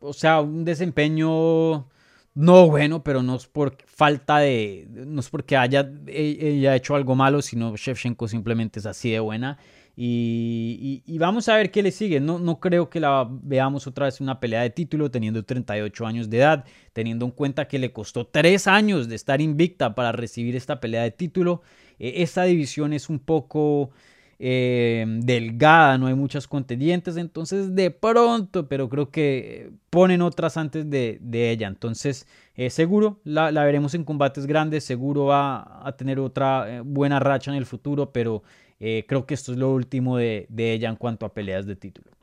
o 0.00 0.12
sea, 0.12 0.42
un 0.42 0.62
desempeño 0.62 1.88
no 2.34 2.68
bueno, 2.68 3.02
pero 3.02 3.22
no 3.22 3.36
es 3.36 3.46
por 3.46 3.78
falta 3.86 4.36
de, 4.40 4.86
no 4.90 5.20
es 5.20 5.30
porque 5.30 5.56
haya 5.56 5.90
ella 6.08 6.76
hecho 6.76 6.94
algo 6.94 7.14
malo, 7.14 7.40
sino 7.40 7.74
Shevchenko 7.74 8.28
simplemente 8.28 8.80
es 8.80 8.84
así 8.84 9.12
de 9.12 9.20
buena. 9.20 9.56
Y, 9.98 11.16
vamos 11.18 11.48
a 11.48 11.56
ver 11.56 11.70
qué 11.70 11.82
le 11.82 11.90
sigue. 11.90 12.20
No, 12.20 12.38
no 12.38 12.60
creo 12.60 12.90
que 12.90 13.00
la 13.00 13.26
veamos 13.30 13.86
otra 13.86 14.04
vez 14.04 14.20
en 14.20 14.24
una 14.24 14.40
pelea 14.40 14.60
de 14.60 14.68
título 14.68 15.10
teniendo 15.10 15.42
38 15.42 16.06
años 16.06 16.28
de 16.28 16.36
edad, 16.36 16.66
teniendo 16.92 17.24
en 17.24 17.30
cuenta 17.30 17.66
que 17.66 17.78
le 17.78 17.94
costó 17.94 18.26
3 18.26 18.66
años 18.66 19.08
de 19.08 19.14
estar 19.14 19.40
invicta 19.40 19.94
para 19.94 20.12
recibir 20.12 20.54
esta 20.54 20.80
pelea 20.80 21.02
de 21.02 21.12
título. 21.12 21.62
E, 21.98 22.22
esta 22.22 22.44
división 22.44 22.92
es 22.92 23.08
un 23.08 23.18
poco 23.18 23.90
eh, 24.38 25.04
delgada, 25.20 25.96
no 25.98 26.06
hay 26.08 26.14
muchas 26.14 26.46
contendientes, 26.46 27.16
entonces 27.16 27.74
de 27.74 27.90
pronto, 27.90 28.68
pero 28.68 28.88
creo 28.88 29.10
que 29.10 29.70
ponen 29.90 30.20
otras 30.22 30.56
antes 30.56 30.88
de, 30.90 31.18
ella, 31.50 31.68
entonces 31.68 32.26
eh, 32.54 32.68
seguro 32.70 33.20
la, 33.24 33.50
veremos 33.64 33.94
en 33.94 34.04
combates 34.04 34.46
grandes, 34.46 34.84
seguro 34.84 35.26
va 35.26 35.86
a 35.86 35.96
tener 35.96 36.20
otra 36.20 36.78
eh, 36.78 36.80
buena 36.80 37.18
racha 37.18 37.50
en 37.50 37.56
el 37.56 37.66
futuro, 37.66 38.12
pero 38.12 38.42
creo 38.78 39.24
que 39.24 39.32
esto 39.32 39.52
es 39.52 39.58
lo 39.58 39.72
último 39.72 40.18
de 40.18 40.46
ella 40.50 40.90
en 40.90 40.96
cuanto 40.96 41.24
a 41.24 41.32
peleas 41.32 41.64
de 41.66 41.76
título. 41.76 42.15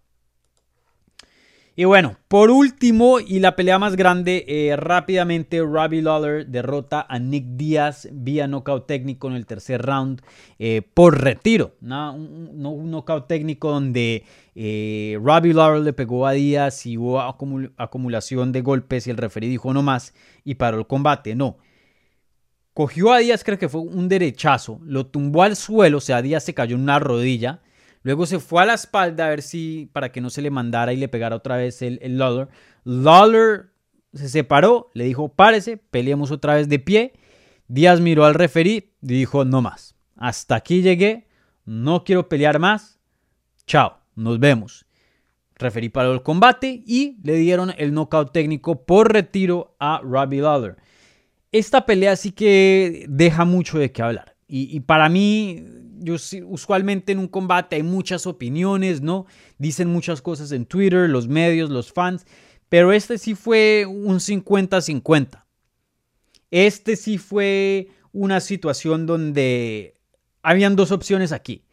Y 1.75 1.85
bueno, 1.85 2.17
por 2.27 2.51
último, 2.51 3.19
y 3.19 3.39
la 3.39 3.55
pelea 3.55 3.79
más 3.79 3.95
grande, 3.95 4.45
eh, 4.47 4.75
rápidamente 4.75 5.59
Robbie 5.59 6.03
Lawler 6.03 6.45
derrota 6.45 7.03
a 7.09 7.17
Nick 7.17 7.45
Díaz 7.55 8.07
vía 8.11 8.47
knockout 8.47 8.85
técnico 8.85 9.27
en 9.27 9.33
el 9.33 9.47
tercer 9.47 9.81
round 9.81 10.21
eh, 10.59 10.83
por 10.93 11.19
retiro. 11.19 11.73
Un, 11.81 12.91
knockout 12.91 13.27
técnico 13.27 13.71
donde 13.71 14.23
eh, 14.53 15.17
Robbie 15.19 15.55
Lawler 15.55 15.81
le 15.81 15.93
pegó 15.93 16.27
a 16.27 16.33
Díaz 16.33 16.85
y 16.85 16.95
hubo 16.95 17.19
acumulación 17.19 18.51
de 18.51 18.61
golpes 18.61 19.07
y 19.07 19.09
el 19.09 19.17
referee 19.17 19.49
dijo 19.49 19.73
no 19.73 19.81
más 19.81 20.13
y 20.43 20.55
paró 20.55 20.77
el 20.77 20.85
combate. 20.85 21.33
No. 21.33 21.57
Cogió 22.75 23.11
a 23.11 23.17
Díaz, 23.17 23.43
creo 23.43 23.57
que 23.57 23.69
fue 23.69 23.81
un 23.81 24.09
derechazo, 24.09 24.79
lo 24.83 25.07
tumbó 25.07 25.41
al 25.41 25.55
suelo, 25.55 25.97
o 25.97 26.01
sea, 26.01 26.21
Díaz 26.21 26.43
se 26.43 26.53
cayó 26.53 26.75
en 26.75 26.83
una 26.83 26.99
rodilla 26.99 27.62
Luego 28.03 28.25
se 28.25 28.39
fue 28.39 28.61
a 28.61 28.65
la 28.65 28.73
espalda 28.73 29.25
a 29.25 29.29
ver 29.29 29.41
si, 29.41 29.89
para 29.93 30.11
que 30.11 30.21
no 30.21 30.29
se 30.29 30.41
le 30.41 30.51
mandara 30.51 30.93
y 30.93 30.97
le 30.97 31.07
pegara 31.07 31.35
otra 31.35 31.57
vez 31.57 31.81
el, 31.81 31.99
el 32.01 32.17
Lawler. 32.17 32.49
Lawler 32.83 33.71
se 34.13 34.29
separó, 34.29 34.89
le 34.93 35.05
dijo, 35.05 35.29
párese, 35.29 35.77
peleemos 35.77 36.29
otra 36.29 36.55
vez 36.55 36.69
de 36.69 36.79
pie. 36.79 37.13
Díaz 37.67 38.01
miró 38.01 38.25
al 38.25 38.35
referí 38.35 38.93
y 39.01 39.07
dijo, 39.07 39.45
no 39.45 39.61
más. 39.61 39.95
Hasta 40.17 40.55
aquí 40.55 40.81
llegué, 40.81 41.27
no 41.65 42.03
quiero 42.03 42.29
pelear 42.29 42.59
más. 42.59 42.99
Chao, 43.65 43.99
nos 44.15 44.39
vemos. 44.39 44.85
Referí 45.55 45.89
paró 45.89 46.13
el 46.13 46.23
combate 46.23 46.83
y 46.85 47.17
le 47.23 47.35
dieron 47.35 47.73
el 47.77 47.93
knockout 47.93 48.33
técnico 48.33 48.85
por 48.85 49.13
retiro 49.13 49.75
a 49.79 50.01
Robbie 50.03 50.41
Lawler. 50.41 50.75
Esta 51.51 51.85
pelea 51.85 52.15
sí 52.15 52.31
que 52.31 53.05
deja 53.07 53.45
mucho 53.45 53.77
de 53.77 53.91
qué 53.91 54.01
hablar. 54.01 54.32
Y, 54.55 54.81
para 54.81 55.09
mí, 55.09 55.65
usualmente 56.45 57.11
en 57.11 57.17
un 57.17 57.27
combate 57.27 57.77
hay 57.77 57.81
muchas 57.81 58.27
opiniones, 58.27 59.01
¿no? 59.01 59.25
Dicen 59.57 59.87
muchas 59.87 60.21
cosas 60.21 60.51
en 60.51 60.67
Twitter, 60.67 61.09
los 61.09 61.27
medios, 61.27 61.71
los 61.71 61.91
fans, 61.91 62.27
pero 62.69 62.93
este 62.93 63.17
sí 63.17 63.33
fue 63.33 63.87
un 63.87 64.19
50-50. 64.19 65.43
Este 66.51 66.95
sí 66.97 67.17
fue 67.17 67.87
una 68.11 68.39
situación 68.41 69.07
donde 69.07 69.95
habían 70.43 70.75
dos 70.75 70.91
opciones 70.91 71.31
aquí. 71.31 71.65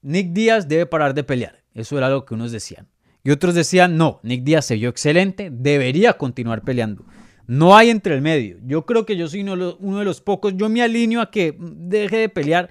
Nick 0.00 0.32
Díaz 0.32 0.68
debe 0.68 0.86
parar 0.86 1.12
de 1.12 1.22
pelear. 1.22 1.62
Eso 1.74 1.98
era 1.98 2.08
lo 2.08 2.24
que 2.24 2.32
unos 2.32 2.50
decían. 2.50 2.88
Y 3.22 3.30
otros 3.30 3.54
decían, 3.54 3.98
no, 3.98 4.20
Nick 4.22 4.42
Díaz 4.42 4.64
se 4.64 4.76
vio 4.76 4.88
excelente, 4.88 5.50
debería 5.52 6.14
continuar 6.14 6.62
peleando. 6.62 7.04
No 7.50 7.76
hay 7.76 7.90
entre 7.90 8.14
el 8.14 8.22
medio. 8.22 8.58
Yo 8.64 8.86
creo 8.86 9.04
que 9.04 9.16
yo 9.16 9.26
soy 9.26 9.40
uno 9.40 9.98
de 9.98 10.04
los, 10.04 10.20
pocos. 10.20 10.56
Yo 10.56 10.68
me 10.68 10.82
alineo 10.82 11.20
a 11.20 11.32
que 11.32 11.56
deje 11.58 12.18
de 12.18 12.28
pelear, 12.28 12.70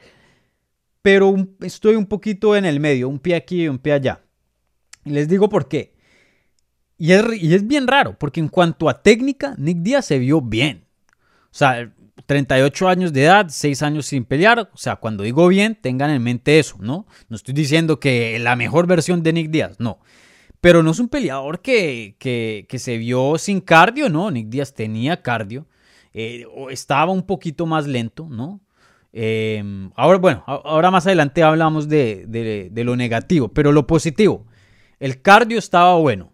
pero 1.02 1.36
estoy 1.60 1.96
un 1.96 2.06
poquito 2.06 2.56
en 2.56 2.64
el 2.64 2.80
medio, 2.80 3.10
un 3.10 3.20
pie 3.20 3.36
aquí 3.36 3.64
y 3.64 3.68
un 3.68 3.78
pie 3.78 3.92
allá. 3.92 4.22
Y 5.04 5.10
les 5.10 5.28
digo 5.28 5.50
por 5.50 5.68
qué. 5.68 5.96
Y 6.98 7.12
es, 7.12 7.26
y 7.42 7.54
es 7.56 7.68
bien 7.68 7.88
raro, 7.88 8.18
porque 8.18 8.40
en 8.40 8.48
cuanto 8.48 8.88
a 8.88 9.04
técnica, 9.04 9.54
Nick 9.58 9.80
Díaz 9.80 10.06
se 10.06 10.18
vio 10.18 10.40
bien. 10.40 10.86
O 11.52 11.56
sea, 11.58 11.94
38 12.26 12.88
años 12.88 13.12
de 13.12 13.24
edad, 13.26 13.48
6 13.50 13.82
años 13.82 14.06
sin 14.06 14.24
pelear. 14.24 14.70
O 14.74 14.78
sea, 14.78 14.96
cuando 14.96 15.26
digo 15.26 15.46
bien, 15.50 15.76
tengan 15.76 16.10
en 16.10 16.24
mente 16.24 16.58
eso, 16.58 16.78
¿no? 16.80 17.06
No 17.28 17.36
estoy 17.36 17.54
diciendo 17.54 18.00
que 18.00 18.40
la 18.40 18.56
mejor 18.56 18.88
versión 18.88 19.24
de 19.24 19.34
Nick 19.34 19.50
Díaz, 19.52 19.78
no. 19.78 20.00
Pero 20.62 20.84
no 20.84 20.92
es 20.92 21.00
un 21.00 21.08
peleador 21.08 21.62
que, 21.62 22.16
que, 22.20 22.80
se 22.80 22.98
vio 22.98 23.38
sin 23.38 23.62
cardio, 23.62 24.10
¿no? 24.10 24.30
Nick 24.30 24.50
Díaz 24.50 24.74
tenía 24.74 25.22
cardio. 25.22 25.68
Eh, 26.14 26.46
estaba 26.70 27.12
un 27.12 27.24
poquito 27.24 27.66
más 27.66 27.88
lento, 27.88 28.28
¿no? 28.30 28.60
Em, 29.12 29.92
ahora, 29.96 30.20
bueno, 30.20 30.44
ahora 30.46 30.92
más 30.92 31.06
adelante 31.08 31.44
hablamos 31.44 31.88
de, 31.88 32.26
de, 32.28 32.84
lo 32.84 32.96
negativo, 32.96 33.50
pero 33.50 33.72
lo 33.72 33.88
positivo. 33.88 34.46
El 35.00 35.22
cardio 35.22 35.58
estaba 35.60 35.96
bueno. 35.96 36.34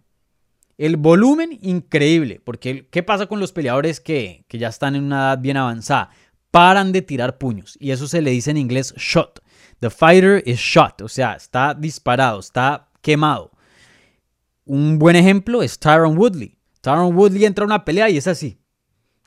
El 0.76 0.96
volumen, 0.96 1.58
increíble. 1.62 2.40
Porque, 2.44 2.88
¿qué 2.90 3.02
pasa 3.02 3.26
con 3.26 3.40
los 3.40 3.52
peleadores 3.52 4.00
que, 4.00 4.44
que 4.48 4.58
ya 4.58 4.68
están 4.68 4.96
en 4.96 5.04
una 5.04 5.18
edad 5.18 5.38
bien 5.38 5.56
avanzada? 5.56 6.10
Paran 6.50 6.92
de 6.92 7.02
tirar 7.02 7.38
puños. 7.38 7.76
Y 7.80 7.92
eso 7.92 8.08
se 8.08 8.20
le 8.20 8.32
dice 8.32 8.50
en 8.50 8.58
inglés 8.58 8.92
shot. 8.96 9.40
The 9.80 9.90
fighter 9.90 10.42
is 10.44 10.58
shot. 10.58 11.00
O 11.00 11.08
sea, 11.08 11.34
está 11.34 11.74
disparado, 11.74 12.40
está 12.40 12.88
quemado. 13.00 13.52
Un 14.66 14.98
buen 14.98 15.14
ejemplo 15.14 15.62
es 15.62 15.78
Tyron 15.78 16.18
Woodley. 16.18 16.58
Tyron 16.80 17.16
Woodley 17.16 17.44
entra 17.44 17.62
a 17.62 17.66
una 17.66 17.84
pelea 17.84 18.10
y 18.10 18.16
es 18.16 18.26
así. 18.26 18.58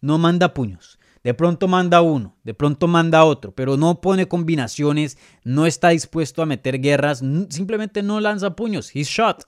No 0.02 0.18
manda 0.18 0.54
puños. 0.54 1.00
De 1.24 1.34
pronto 1.34 1.68
manda 1.68 2.02
uno, 2.02 2.38
de 2.44 2.54
pronto 2.54 2.88
manda 2.88 3.26
otro, 3.26 3.54
pero 3.54 3.76
no 3.76 4.00
pone 4.00 4.28
combinaciones, 4.28 5.18
no 5.44 5.66
está 5.66 5.90
dispuesto 5.90 6.42
a 6.42 6.46
meter 6.46 6.80
guerras, 6.80 7.22
simplemente 7.50 8.04
no 8.04 8.22
lanza 8.22 8.56
puños. 8.56 8.96
He's 8.96 9.08
shot. 9.08 9.44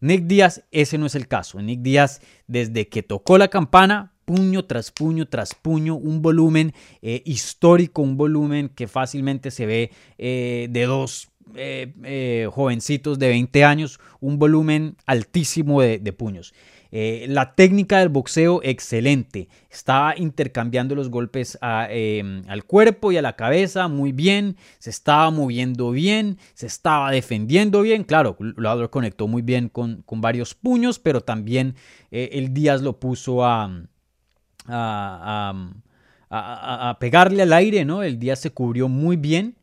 Nick 0.00 0.24
Díaz, 0.24 0.64
ese 0.70 0.98
no 0.98 1.06
es 1.06 1.14
el 1.14 1.26
caso. 1.26 1.60
Nick 1.60 1.80
Díaz, 1.80 2.20
desde 2.46 2.88
que 2.88 3.02
tocó 3.02 3.38
la 3.38 3.48
campana, 3.48 4.12
puño 4.26 4.66
tras 4.66 4.90
puño 4.90 5.26
tras 5.26 5.54
puño, 5.54 5.94
un 5.94 6.20
volumen 6.20 6.74
eh, 7.00 7.22
histórico, 7.24 8.02
un 8.02 8.16
volumen 8.16 8.68
que 8.68 8.86
fácilmente 8.86 9.50
se 9.50 9.64
ve 9.64 9.90
eh, 10.18 10.68
de 10.70 10.84
dos 10.84 11.30
eh, 11.54 11.92
eh, 12.04 12.48
jovencitos 12.52 13.18
de 13.18 13.28
20 13.28 13.64
años, 13.64 14.00
un 14.20 14.38
volumen 14.38 14.96
altísimo 15.06 15.80
de, 15.80 16.12
puños. 16.12 16.54
Eh, 16.90 17.26
la 17.28 17.54
técnica 17.54 17.98
del 17.98 18.08
boxeo 18.08 18.60
excelente. 18.62 19.48
Estaba 19.70 20.16
intercambiando 20.16 20.94
los 20.94 21.10
golpes 21.10 21.58
em, 21.90 22.42
al 22.48 22.64
cuerpo 22.64 23.12
y 23.12 23.16
a 23.16 23.22
la 23.22 23.36
cabeza 23.36 23.88
muy 23.88 24.12
bien. 24.12 24.56
Se 24.78 24.90
estaba 24.90 25.30
moviendo 25.30 25.90
bien. 25.90 26.38
Se 26.54 26.66
estaba 26.66 27.10
defendiendo 27.10 27.82
bien. 27.82 28.04
Claro, 28.04 28.36
Lawler 28.56 28.90
conectó 28.90 29.28
muy 29.28 29.42
bien 29.42 29.68
con, 29.68 30.04
varios 30.06 30.54
puños, 30.54 30.98
pero 30.98 31.20
también 31.20 31.74
el 32.10 32.54
Díaz 32.54 32.80
lo 32.82 32.98
puso 32.98 33.44
a, 33.44 33.84
pegarle 36.98 37.42
al 37.42 37.52
aire, 37.52 37.84
¿no? 37.84 38.02
El 38.02 38.18
Díaz 38.18 38.40
se 38.40 38.50
cubrió 38.50 38.88
muy 38.88 39.16
bien. 39.16 39.57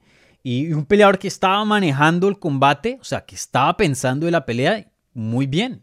Y 0.48 0.74
un 0.74 0.86
peleador 0.86 1.18
que 1.18 1.28
estaba 1.28 1.66
manejando 1.66 2.28
el 2.28 2.38
combate, 2.38 3.00
o 3.02 3.04
sea, 3.04 3.26
que 3.26 3.34
estaba 3.34 3.76
pensando 3.76 4.28
en 4.28 4.32
la 4.32 4.46
pelea 4.46 4.92
muy 5.16 5.48
bien. 5.48 5.82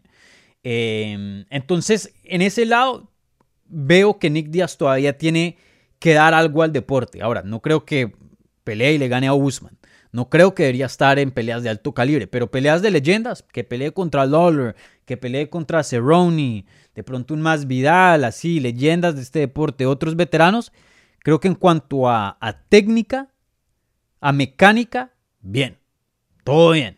Em, 0.63 1.43
entonces, 1.49 2.13
en 2.23 2.41
ese 2.41 2.65
lado, 2.65 3.11
veo 3.65 4.19
que 4.19 4.29
Nick 4.29 4.47
Díaz 4.47 4.77
todavía 4.77 5.17
tiene 5.17 5.57
que 5.99 6.13
dar 6.13 6.33
algo 6.33 6.63
al 6.63 6.71
deporte. 6.71 7.21
Ahora, 7.21 7.41
no 7.41 7.61
creo 7.61 7.83
que 7.83 8.15
pelee 8.63 8.93
y 8.93 8.97
le 8.99 9.09
gane 9.09 9.27
a 9.27 9.33
Usman. 9.33 9.77
No 10.13 10.29
creo 10.29 10.55
que 10.55 10.63
debería 10.63 10.85
estar 10.85 11.19
en 11.19 11.31
peleas 11.31 11.61
de 11.61 11.69
alto 11.69 11.93
calibre, 11.93 12.27
pero 12.27 12.49
peleas 12.49 12.81
de 12.81 12.91
leyendas, 12.91 13.43
que 13.43 13.65
pelee 13.65 13.91
contra 13.91 14.25
Lawler, 14.25 14.77
que 15.03 15.17
pelee 15.17 15.49
contra 15.49 15.83
Cerrone, 15.83 16.65
de 16.95 17.03
pronto 17.03 17.33
un 17.33 17.41
más 17.41 17.67
Vidal, 17.67 18.23
así, 18.23 18.61
leyendas 18.61 19.15
de 19.15 19.23
este 19.23 19.39
deporte, 19.39 19.85
otros 19.85 20.15
veteranos, 20.15 20.71
creo 21.19 21.41
que 21.41 21.49
en 21.49 21.55
cuanto 21.55 22.07
a 22.07 22.37
técnica, 22.69 23.32
a 24.23 24.31
mecánica, 24.31 25.11
bien, 25.41 25.77
todo 26.45 26.71
bien. 26.71 26.97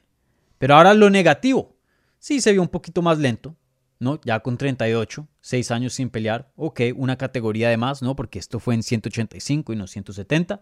Pero 0.60 0.76
ahora 0.76 0.94
lo 0.94 1.10
negativo, 1.10 1.76
sí 2.20 2.40
se 2.40 2.52
vio 2.52 2.62
un 2.62 2.68
poquito 2.68 3.02
más 3.02 3.18
lento, 3.18 3.56
¿no? 3.98 4.22
Ya 4.24 4.42
con 4.42 4.60
38, 4.60 5.28
6 5.42 5.72
años 5.72 5.94
sin 5.94 6.12
pelear, 6.12 6.52
ok, 6.56 6.82
una 6.96 7.18
categoría 7.18 7.70
de 7.70 7.78
más, 7.78 8.04
¿no? 8.04 8.16
Porque 8.16 8.38
esto 8.38 8.60
fue 8.60 8.76
en 8.76 8.84
185 8.84 9.74
y 9.74 9.76
no 9.76 9.88
170. 9.88 10.62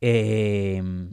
Em, 0.00 1.12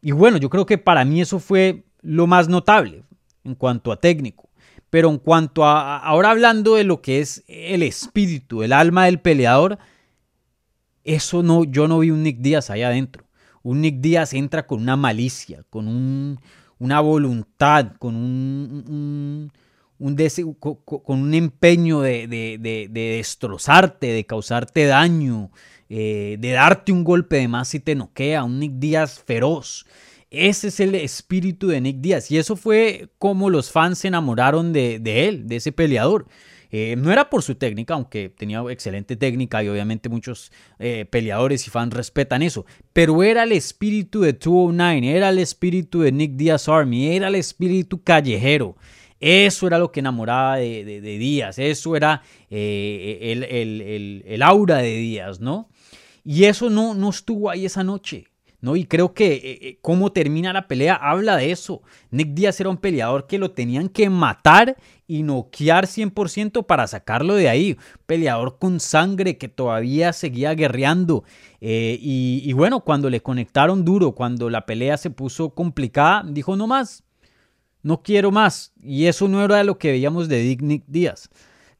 y 0.00 0.10
bueno, 0.10 0.38
yo 0.38 0.50
creo 0.50 0.66
que 0.66 0.78
para 0.78 1.04
mí 1.04 1.20
eso 1.20 1.38
fue 1.38 1.84
lo 2.00 2.26
más 2.26 2.48
notable 2.48 3.04
en 3.44 3.54
cuanto 3.54 3.92
a 3.92 4.00
técnico. 4.00 4.50
Pero 4.90 5.08
en 5.08 5.18
cuanto 5.18 5.64
a, 5.64 5.98
ahora 5.98 6.32
hablando 6.32 6.74
de 6.74 6.82
lo 6.82 7.00
que 7.00 7.20
es 7.20 7.44
el 7.46 7.84
espíritu, 7.84 8.64
el 8.64 8.72
alma 8.72 9.04
del 9.04 9.20
peleador, 9.20 9.78
eso 11.04 11.44
no, 11.44 11.62
yo 11.62 11.86
no 11.86 12.00
vi 12.00 12.10
un 12.10 12.24
Nick 12.24 12.38
Díaz 12.38 12.68
allá 12.68 12.88
adentro 12.88 13.24
un 13.62 13.80
Nick 13.80 14.00
Díaz 14.00 14.34
entra 14.34 14.66
con 14.66 14.80
una 14.80 14.96
malicia, 14.96 15.64
con 15.70 15.88
un, 15.88 16.38
una 16.78 17.00
voluntad, 17.00 17.92
con 17.98 18.16
un, 18.16 18.84
un, 18.88 19.52
con 20.84 21.20
un 21.20 21.34
empeño 21.34 22.00
de, 22.00 22.26
de, 22.26 22.88
destrozarte, 22.92 24.08
de 24.08 24.24
causarte 24.24 24.86
daño, 24.86 25.50
eh, 25.88 26.36
de 26.40 26.50
darte 26.50 26.90
un 26.90 27.04
golpe 27.04 27.36
de 27.36 27.48
más 27.48 27.68
si 27.68 27.80
te 27.80 27.94
noquea, 27.94 28.44
un 28.44 28.58
Nick 28.58 28.72
Díaz 28.74 29.22
feroz. 29.24 29.86
Ese 30.30 30.68
es 30.68 30.80
el 30.80 30.94
espíritu 30.94 31.68
de 31.68 31.80
Nick 31.80 31.98
Díaz 31.98 32.30
y 32.30 32.38
eso 32.38 32.56
fue 32.56 33.10
como 33.18 33.50
los 33.50 33.70
fans 33.70 33.98
se 33.98 34.08
enamoraron 34.08 34.72
de, 34.72 34.98
de 34.98 35.28
él, 35.28 35.46
de 35.46 35.56
ese 35.56 35.72
peleador. 35.72 36.26
Eh, 36.74 36.96
no 36.96 37.12
era 37.12 37.28
por 37.28 37.42
su 37.42 37.54
técnica, 37.54 37.92
aunque 37.92 38.30
tenía 38.30 38.62
excelente 38.70 39.14
técnica 39.14 39.62
y 39.62 39.68
obviamente 39.68 40.08
muchos 40.08 40.50
eh, 40.78 41.04
peleadores 41.04 41.66
y 41.66 41.70
fans 41.70 41.92
respetan 41.92 42.40
eso, 42.40 42.64
pero 42.94 43.22
era 43.22 43.42
el 43.42 43.52
espíritu 43.52 44.22
de 44.22 44.32
209, 44.32 45.14
era 45.14 45.28
el 45.28 45.38
espíritu 45.38 46.00
de 46.00 46.12
Nick 46.12 46.32
Diaz 46.32 46.70
Army, 46.70 47.14
era 47.14 47.28
el 47.28 47.34
espíritu 47.34 48.02
callejero. 48.02 48.76
Eso 49.20 49.66
era 49.66 49.78
lo 49.78 49.92
que 49.92 50.00
enamoraba 50.00 50.56
de, 50.56 51.00
Díaz, 51.00 51.58
eso 51.58 51.94
era 51.94 52.22
eh, 52.50 54.22
el, 54.26 54.42
aura 54.42 54.78
de 54.78 54.96
Díaz, 54.96 55.40
¿no? 55.40 55.68
Y 56.24 56.44
eso 56.44 56.70
no, 56.70 56.94
no 56.94 57.10
estuvo 57.10 57.50
ahí 57.50 57.66
esa 57.66 57.84
noche. 57.84 58.31
¿No? 58.62 58.76
Y 58.76 58.84
creo 58.84 59.12
que 59.12 59.34
eh, 59.34 59.40
eh, 59.60 59.78
cómo 59.82 60.12
termina 60.12 60.52
la 60.52 60.68
pelea 60.68 60.94
habla 60.94 61.36
de 61.36 61.50
eso. 61.50 61.82
Nick 62.10 62.28
Díaz 62.28 62.60
era 62.60 62.70
un 62.70 62.76
peleador 62.76 63.26
que 63.26 63.38
lo 63.38 63.50
tenían 63.50 63.88
que 63.88 64.08
matar 64.08 64.76
y 65.08 65.24
noquear 65.24 65.86
100% 65.86 66.64
para 66.64 66.86
sacarlo 66.86 67.34
de 67.34 67.48
ahí. 67.48 67.76
Peleador 68.06 68.58
con 68.58 68.78
sangre 68.78 69.36
que 69.36 69.48
todavía 69.48 70.12
seguía 70.12 70.54
guerreando. 70.54 71.24
Eh, 71.60 71.98
y, 72.00 72.52
bueno, 72.52 72.80
cuando 72.80 73.10
le 73.10 73.20
conectaron 73.20 73.84
duro, 73.84 74.12
cuando 74.12 74.48
la 74.48 74.64
pelea 74.64 74.96
se 74.96 75.10
puso 75.10 75.50
complicada, 75.50 76.24
dijo 76.24 76.56
no 76.56 76.68
más. 76.68 77.02
No 77.82 78.00
quiero 78.02 78.30
más. 78.30 78.72
Y 78.80 79.06
eso 79.06 79.26
no 79.26 79.44
era 79.44 79.64
lo 79.64 79.76
que 79.76 79.90
veíamos 79.90 80.28
de 80.28 80.56
Nick 80.60 80.84
Díaz. 80.86 81.30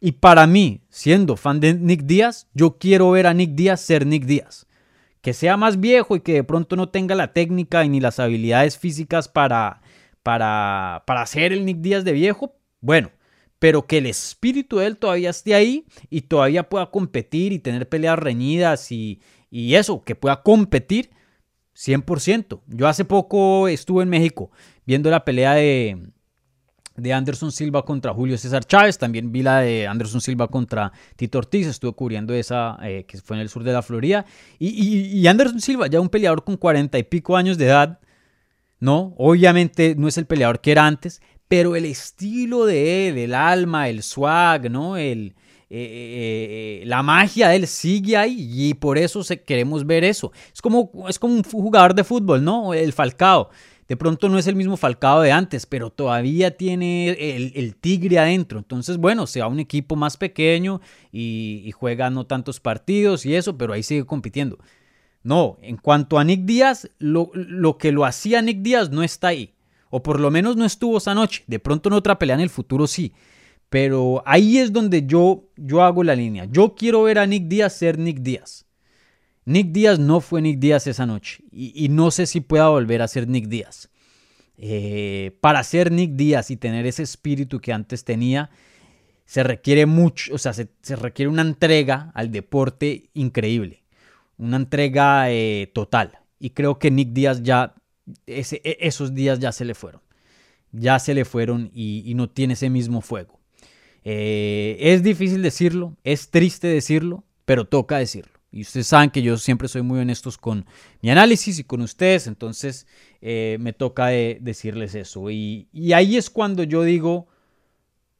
Y 0.00 0.12
para 0.12 0.48
mí, 0.48 0.80
siendo 0.90 1.36
fan 1.36 1.60
de 1.60 1.74
Nick 1.74 2.02
Díaz, 2.02 2.48
yo 2.54 2.76
quiero 2.76 3.12
ver 3.12 3.28
a 3.28 3.34
Nick 3.34 3.52
Díaz 3.52 3.80
ser 3.80 4.04
Nick 4.04 4.24
Díaz 4.24 4.66
que 5.22 5.32
sea 5.32 5.56
más 5.56 5.80
viejo 5.80 6.16
y 6.16 6.20
que 6.20 6.34
de 6.34 6.44
pronto 6.44 6.76
no 6.76 6.88
tenga 6.90 7.14
la 7.14 7.32
técnica 7.32 7.84
y 7.84 7.88
ni 7.88 8.00
las 8.00 8.18
habilidades 8.18 8.76
físicas 8.76 9.28
para, 9.28 9.80
para, 10.22 11.04
para 11.06 11.22
hacer 11.22 11.52
el 11.52 11.64
Nick 11.64 11.78
Díaz 11.78 12.04
de 12.04 12.12
viejo, 12.12 12.56
bueno, 12.80 13.10
pero 13.58 13.86
que 13.86 13.98
el 13.98 14.06
espíritu 14.06 14.78
de 14.78 14.86
él 14.86 14.96
todavía 14.96 15.30
esté 15.30 15.54
ahí 15.54 15.86
y 16.10 16.22
todavía 16.22 16.68
pueda 16.68 16.90
competir 16.90 17.52
y 17.52 17.60
tener 17.60 17.88
peleas 17.88 18.18
reñidas 18.18 18.90
y, 18.90 19.22
y 19.48 19.76
eso, 19.76 20.02
que 20.02 20.16
pueda 20.16 20.42
competir 20.42 21.10
100%. 21.76 22.60
Yo 22.66 22.88
hace 22.88 23.04
poco 23.04 23.68
estuve 23.68 24.02
en 24.02 24.08
México 24.08 24.50
viendo 24.84 25.08
la 25.10 25.24
pelea 25.24 25.54
de, 25.54 26.10
de 26.96 27.12
Anderson 27.12 27.52
Silva 27.52 27.84
contra 27.84 28.12
Julio 28.12 28.36
César 28.36 28.64
Chávez, 28.64 28.98
también 28.98 29.32
vi 29.32 29.42
la 29.42 29.60
de 29.60 29.86
Anderson 29.86 30.20
Silva 30.20 30.48
contra 30.48 30.92
Tito 31.16 31.38
Ortiz, 31.38 31.66
estuve 31.66 31.92
cubriendo 31.92 32.34
esa 32.34 32.78
eh, 32.82 33.04
que 33.06 33.18
fue 33.18 33.36
en 33.36 33.42
el 33.42 33.48
sur 33.48 33.64
de 33.64 33.72
la 33.72 33.82
Florida, 33.82 34.24
y, 34.58 35.26
Anderson 35.26 35.60
Silva, 35.60 35.86
ya 35.86 36.00
un 36.00 36.08
peleador 36.08 36.44
con 36.44 36.56
cuarenta 36.56 36.98
y 36.98 37.02
pico 37.02 37.36
años 37.36 37.58
de 37.58 37.66
edad, 37.66 38.00
¿no? 38.80 39.14
Obviamente 39.16 39.94
no 39.96 40.08
es 40.08 40.18
el 40.18 40.26
peleador 40.26 40.60
que 40.60 40.72
era 40.72 40.86
antes, 40.86 41.22
pero 41.48 41.76
el 41.76 41.84
estilo 41.84 42.66
de 42.66 43.08
él, 43.08 43.18
el 43.18 43.34
alma, 43.34 43.88
el 43.88 44.02
swag, 44.02 44.70
¿no? 44.70 44.96
El, 44.96 45.34
eh, 45.70 46.80
eh, 46.82 46.86
la 46.86 47.02
magia 47.02 47.48
de 47.48 47.56
él 47.56 47.66
sigue 47.66 48.16
ahí 48.16 48.36
y 48.38 48.74
por 48.74 48.98
eso 48.98 49.22
queremos 49.46 49.86
ver 49.86 50.04
eso. 50.04 50.32
Es 50.52 50.60
como, 50.60 50.90
es 51.08 51.18
como 51.18 51.34
un 51.34 51.42
jugador 51.42 51.94
de 51.94 52.04
fútbol, 52.04 52.44
¿no? 52.44 52.74
El 52.74 52.92
Falcao 52.92 53.48
De 53.88 53.96
pronto 53.96 54.28
no 54.28 54.38
es 54.38 54.46
el 54.46 54.56
mismo 54.56 54.76
Falcao 54.76 55.20
de 55.20 55.32
antes, 55.32 55.66
pero 55.66 55.90
todavía 55.90 56.56
tiene 56.56 57.10
el, 57.10 57.76
tigre 57.76 58.18
adentro. 58.18 58.58
Entonces, 58.58 58.96
bueno, 58.96 59.26
sea 59.26 59.48
un 59.48 59.58
equipo 59.58 59.96
más 59.96 60.16
pequeño 60.16 60.80
y, 61.10 61.70
juega 61.74 62.08
no 62.10 62.26
tantos 62.26 62.60
partidos 62.60 63.26
y 63.26 63.34
eso, 63.34 63.58
pero 63.58 63.72
ahí 63.72 63.82
sigue 63.82 64.06
compitiendo. 64.06 64.58
No, 65.24 65.58
en 65.62 65.76
cuanto 65.76 66.18
a 66.18 66.24
Nick 66.24 66.44
Díaz, 66.44 66.90
lo, 66.98 67.30
lo 67.34 67.78
que 67.78 67.92
lo 67.92 68.04
hacía 68.04 68.42
Nick 68.42 68.62
Díaz 68.62 68.90
no 68.90 69.02
está 69.02 69.28
ahí. 69.28 69.54
O 69.90 70.02
por 70.02 70.20
lo 70.20 70.30
menos 70.30 70.56
no 70.56 70.64
estuvo 70.64 70.98
esa 70.98 71.14
noche. 71.14 71.44
De 71.46 71.58
pronto 71.58 71.88
en 71.88 71.94
otra 71.94 72.18
pelea 72.18 72.34
en 72.34 72.40
el 72.40 72.50
futuro 72.50 72.86
sí. 72.86 73.12
Pero 73.68 74.22
ahí 74.26 74.58
es 74.58 74.72
donde 74.72 75.06
yo, 75.06 75.44
yo 75.56 75.82
hago 75.82 76.02
la 76.02 76.14
línea. 76.14 76.46
Yo 76.46 76.74
quiero 76.74 77.02
ver 77.02 77.18
a 77.18 77.26
Nick 77.26 77.44
Díaz 77.44 77.74
ser 77.74 77.98
Nick 77.98 78.20
Díaz. 78.20 78.64
Nick 79.44 79.72
Díaz 79.72 79.98
no 79.98 80.20
fue 80.20 80.40
Nick 80.40 80.58
Díaz 80.58 80.86
esa 80.86 81.06
noche 81.06 81.42
y, 81.50 81.88
no 81.88 82.10
sé 82.10 82.26
si 82.26 82.40
pueda 82.40 82.68
volver 82.68 83.02
a 83.02 83.08
ser 83.08 83.28
Nick 83.28 83.48
Díaz. 83.48 83.90
Eh, 84.56 85.36
para 85.40 85.62
ser 85.64 85.90
Nick 85.90 86.12
Díaz 86.12 86.50
y 86.50 86.56
tener 86.56 86.86
ese 86.86 87.02
espíritu 87.02 87.60
que 87.60 87.72
antes 87.72 88.04
tenía, 88.04 88.50
se 89.24 89.42
requiere 89.42 89.86
mucho, 89.86 90.34
o 90.34 90.38
sea, 90.38 90.52
se, 90.52 90.68
requiere 90.96 91.28
una 91.28 91.42
entrega 91.42 92.12
al 92.14 92.30
deporte 92.30 93.10
increíble, 93.14 93.82
una 94.36 94.58
entrega 94.58 95.30
eh, 95.30 95.70
total. 95.72 96.20
Y 96.38 96.50
creo 96.50 96.78
que 96.78 96.90
Nick 96.90 97.12
Díaz 97.12 97.42
ya, 97.42 97.74
e, 98.26 98.44
esos 98.80 99.14
días 99.14 99.40
ya 99.40 99.50
se 99.50 99.64
le 99.64 99.74
fueron, 99.74 100.02
ya 100.70 100.98
se 100.98 101.14
le 101.14 101.24
fueron 101.24 101.70
y, 101.74 102.12
no 102.14 102.28
tiene 102.30 102.54
ese 102.54 102.70
mismo 102.70 103.00
fuego. 103.00 103.40
Eh, 104.04 104.76
es 104.78 105.02
difícil 105.02 105.42
decirlo, 105.42 105.96
es 106.04 106.30
triste 106.30 106.68
decirlo, 106.68 107.24
pero 107.44 107.64
toca 107.64 107.98
decirlo. 107.98 108.31
Y 108.52 108.62
ustedes 108.62 108.86
saben 108.86 109.10
que 109.10 109.22
yo 109.22 109.38
siempre 109.38 109.66
soy 109.66 109.80
muy 109.80 109.98
honestos 109.98 110.36
con 110.36 110.66
mi 111.00 111.10
análisis 111.10 111.58
y 111.58 111.64
con 111.64 111.80
ustedes, 111.80 112.26
entonces 112.26 112.86
eh, 113.22 113.56
me 113.58 113.72
toca 113.72 114.08
decirles 114.08 114.94
eso. 114.94 115.30
Y, 115.30 115.68
ahí 115.94 116.18
es 116.18 116.28
cuando 116.28 116.62
yo 116.62 116.82
digo, 116.82 117.28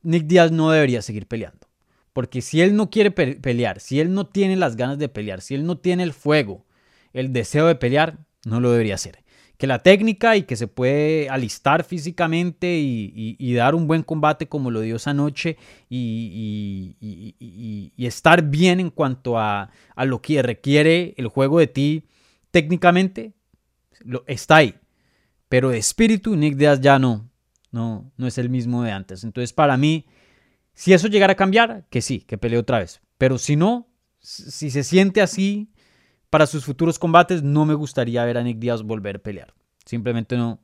Nick 0.02 0.24
Díaz 0.24 0.50
no 0.50 0.70
debería 0.70 1.02
seguir 1.02 1.26
peleando. 1.26 1.68
Porque 2.14 2.40
si 2.40 2.62
él 2.62 2.76
no 2.76 2.90
quiere 2.90 3.10
pelear, 3.10 3.80
si 3.80 4.00
él 4.00 4.12
no 4.12 4.26
tiene 4.26 4.56
las 4.56 4.76
ganas 4.76 4.98
de 4.98 5.08
pelear, 5.08 5.40
si 5.42 5.54
él 5.54 5.64
no 5.64 5.78
tiene 5.78 6.02
el 6.02 6.12
fuego, 6.12 6.66
el 7.12 7.32
deseo 7.32 7.66
de 7.66 7.74
pelear, 7.74 8.18
no 8.44 8.60
lo 8.60 8.72
debería 8.72 8.96
hacer 8.96 9.21
que 9.62 9.68
la 9.68 9.78
técnica 9.78 10.36
y 10.36 10.42
que 10.42 10.56
se 10.56 10.66
puede 10.66 11.30
alistar 11.30 11.84
físicamente 11.84 12.66
y, 12.80 13.54
dar 13.54 13.76
un 13.76 13.86
buen 13.86 14.02
combate 14.02 14.48
como 14.48 14.72
lo 14.72 14.80
dio 14.80 14.96
esa 14.96 15.14
noche 15.14 15.56
y, 15.88 16.96
estar 17.96 18.42
bien 18.42 18.80
en 18.80 18.90
cuanto 18.90 19.38
a, 19.38 19.70
lo 19.98 20.20
que 20.20 20.42
requiere 20.42 21.14
el 21.16 21.28
juego 21.28 21.60
de 21.60 21.68
ti 21.68 22.08
técnicamente, 22.50 23.34
lo, 24.00 24.24
está 24.26 24.56
ahí. 24.56 24.74
Pero 25.48 25.70
de 25.70 25.78
espíritu, 25.78 26.34
Nick 26.34 26.56
Diaz 26.56 26.80
ya 26.80 26.98
no, 26.98 27.30
no, 27.70 28.10
no 28.16 28.26
es 28.26 28.38
el 28.38 28.50
mismo 28.50 28.82
de 28.82 28.90
antes. 28.90 29.22
Entonces, 29.22 29.52
para 29.52 29.76
mí, 29.76 30.06
si 30.74 30.92
eso 30.92 31.06
llegara 31.06 31.34
a 31.34 31.36
cambiar, 31.36 31.86
que 31.88 32.02
sí, 32.02 32.22
que 32.22 32.36
pelee 32.36 32.58
otra 32.58 32.80
vez. 32.80 33.00
Pero 33.16 33.38
si 33.38 33.54
no, 33.54 33.86
si 34.18 34.72
se 34.72 34.82
siente 34.82 35.22
así, 35.22 35.71
para 36.32 36.46
sus 36.46 36.64
futuros 36.64 36.98
combates 36.98 37.42
no 37.42 37.66
me 37.66 37.74
gustaría 37.74 38.24
ver 38.24 38.38
a 38.38 38.42
Nick 38.42 38.58
Díaz 38.58 38.82
volver 38.82 39.16
a 39.16 39.18
pelear. 39.18 39.52
Simplemente 39.84 40.34
no, 40.34 40.60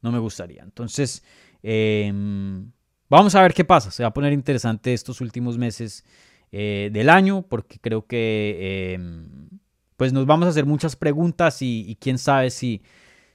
no 0.00 0.10
me 0.10 0.18
gustaría. 0.18 0.64
Entonces, 0.64 1.22
em, 1.62 2.72
vamos 3.08 3.32
a 3.36 3.42
ver 3.42 3.54
qué 3.54 3.64
pasa. 3.64 3.92
Se 3.92 4.02
va 4.02 4.08
a 4.08 4.12
poner 4.12 4.32
interesante 4.32 4.92
estos 4.92 5.20
últimos 5.20 5.58
meses 5.58 6.04
eh, 6.50 6.90
del 6.92 7.08
año 7.08 7.42
porque 7.42 7.78
creo 7.78 8.04
que 8.04 8.94
em, 8.94 9.48
pues 9.96 10.12
nos 10.12 10.26
vamos 10.26 10.46
a 10.46 10.48
hacer 10.48 10.66
muchas 10.66 10.96
preguntas 10.96 11.62
y, 11.62 11.96
quién 12.00 12.18
sabe 12.18 12.50
si, 12.50 12.82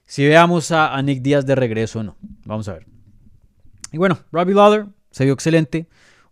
si 0.04 0.28
veamos 0.28 0.72
a, 0.72 1.02
Nick 1.02 1.22
Díaz 1.22 1.46
de 1.46 1.56
regreso 1.56 2.00
o 2.00 2.04
no. 2.04 2.18
Vamos 2.44 2.68
a 2.68 2.74
ver. 2.74 2.86
Y 3.94 3.98
bueno, 3.98 4.20
Robbie 4.34 4.56
Lawler 4.56 4.88
se 5.12 5.24
vio 5.24 5.34
excelente. 5.34 5.88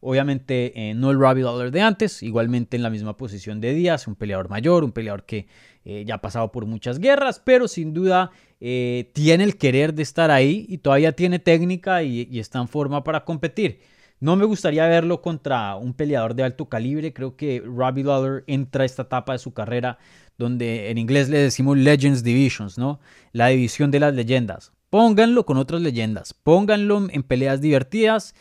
Obviamente 0.08 0.72
eh, 0.76 0.94
no 0.94 1.10
el 1.10 1.18
Robbie 1.18 1.42
Lawler 1.42 1.72
de 1.72 1.82
antes, 1.82 2.22
igualmente 2.22 2.78
en 2.78 2.84
la 2.84 2.92
misma 2.92 3.18
posición 3.18 3.60
de 3.60 3.74
Díaz, 3.74 4.06
un 4.06 4.14
peleador 4.14 4.50
mayor, 4.50 4.84
un 4.84 4.92
peleador 4.92 5.26
que 5.26 5.48
eh, 5.84 6.04
ya 6.06 6.16
ha 6.16 6.22
pasado 6.22 6.52
por 6.52 6.68
muchas 6.68 7.00
guerras, 7.00 7.42
pero 7.44 7.68
sin 7.68 7.92
duda 7.92 8.30
eh, 8.62 9.10
tiene 9.16 9.44
el 9.44 9.58
querer 9.58 9.96
de 9.96 10.04
estar 10.04 10.30
ahí 10.30 10.68
y 10.70 10.78
todavía 10.78 11.14
tiene 11.14 11.40
técnica 11.40 12.04
y, 12.04 12.38
está 12.38 12.60
en 12.60 12.68
forma 12.68 13.04
para 13.04 13.26
competir. 13.26 13.80
No 14.20 14.36
me 14.36 14.46
gustaría 14.46 14.86
verlo 14.86 15.24
contra 15.24 15.76
un 15.76 15.96
peleador 15.96 16.36
de 16.36 16.44
alto 16.44 16.70
calibre. 16.70 17.12
Creo 17.12 17.36
que 17.36 17.64
Robbie 17.66 18.04
Lawler 18.04 18.44
entra 18.46 18.84
a 18.84 18.86
esta 18.86 19.02
etapa 19.02 19.34
de 19.34 19.40
su 19.40 19.56
carrera 19.56 19.98
donde 20.38 20.92
en 20.92 21.00
inglés 21.00 21.30
le 21.30 21.40
decimos 21.40 21.80
Legends 21.80 22.22
Divisions, 22.22 22.78
¿no? 22.78 23.00
La 23.32 23.48
división 23.48 23.90
de 23.90 24.02
las 24.02 24.14
leyendas. 24.14 24.72
Pónganlo 24.92 25.48
con 25.48 25.58
otras 25.58 25.82
leyendas. 25.82 26.36
Pónganlo 26.36 27.08
en 27.10 27.24
peleas 27.24 27.60
divertidas 27.60 28.36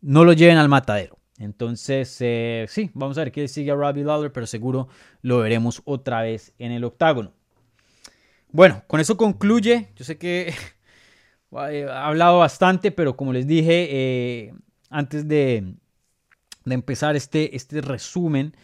no 0.00 0.24
lo 0.24 0.32
lleven 0.32 0.58
al 0.58 0.68
matadero. 0.68 1.18
Entonces, 1.38 2.16
eh, 2.20 2.66
sí, 2.68 2.90
vamos 2.94 3.16
a 3.16 3.22
ver 3.22 3.32
qué 3.32 3.46
sigue 3.46 3.70
a 3.70 3.74
Robbie 3.74 4.04
Lawler, 4.04 4.32
pero 4.32 4.46
seguro 4.46 4.88
lo 5.22 5.38
veremos 5.38 5.82
otra 5.84 6.22
vez 6.22 6.52
en 6.58 6.72
el 6.72 6.84
octágono. 6.84 7.32
Bueno, 8.50 8.82
con 8.86 9.00
eso 9.00 9.16
concluye. 9.16 9.90
Yo 9.94 10.04
sé 10.04 10.18
que 10.18 10.52
he 11.70 11.84
hablado 11.88 12.38
bastante, 12.38 12.90
pero 12.90 13.16
como 13.16 13.32
les 13.32 13.46
dije 13.46 13.88
eh, 13.90 14.54
antes 14.90 15.28
de, 15.28 15.74
empezar 16.66 17.14
este, 17.14 17.54
este 17.56 17.80
resumen, 17.82 18.54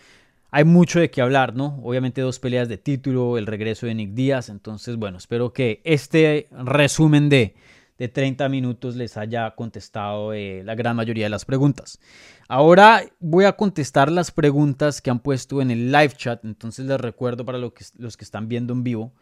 hay 0.51 0.65
mucho 0.65 1.01
de 1.01 1.11
qué 1.11 1.21
hablar, 1.21 1.55
¿no? 1.55 1.81
Obviamente 1.83 2.21
dos 2.21 2.39
peleas 2.39 2.69
de 2.69 2.79
título, 2.79 3.39
el 3.39 3.47
regreso 3.47 3.87
de 3.87 3.95
Nick 3.95 4.15
Díaz. 4.15 4.49
Entonces, 4.49 4.97
bueno, 4.97 5.19
espero 5.19 5.53
que 5.53 5.81
este 5.85 6.49
resumen 6.51 7.29
de 7.29 7.55
de 7.99 8.09
30 8.09 8.49
minutos 8.49 8.97
les 8.97 9.17
haya 9.17 9.51
contestado 9.53 10.33
eh, 10.33 10.63
la 10.65 10.75
gran 10.75 10.97
mayoría 10.97 11.27
de 11.27 11.31
las 11.31 11.45
preguntas. 11.45 12.01
Ahora 12.49 13.03
voy 13.21 13.45
a 13.45 13.53
contestar 13.53 14.11
las 14.11 14.31
preguntas 14.31 15.01
que 15.01 15.11
han 15.11 15.21
puesto 15.21 15.63
en 15.63 15.71
el 15.71 15.93
live 15.93 16.13
chat, 16.17 16.45
entonces 16.45 16.87
les 16.87 17.01
recuerdo 17.01 17.45
para 17.45 17.59
los 17.59 17.73
que, 17.73 17.85
los 17.97 18.17
que 18.17 18.25
están 18.25 18.49
viendo 18.49 18.73
en 18.73 18.83
vivo, 18.83 19.13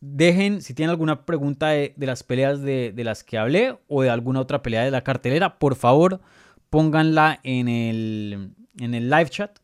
dejen 0.00 0.62
si 0.62 0.74
tienen 0.74 0.90
alguna 0.90 1.24
pregunta 1.24 1.68
de, 1.68 1.94
las 1.98 2.22
peleas 2.22 2.62
de, 2.62 2.92
las 2.96 3.24
que 3.24 3.38
hablé 3.38 3.78
o 3.88 4.02
de 4.02 4.10
alguna 4.10 4.40
otra 4.40 4.62
pelea 4.62 4.84
de 4.84 4.90
la 4.90 5.02
cartelera, 5.02 5.58
por 5.58 5.76
favor 5.76 6.20
pónganla 6.70 7.40
en 7.42 7.68
el, 7.68 8.54
en 8.78 8.94
el 8.94 9.08
live 9.08 9.30
chat. 9.30 9.58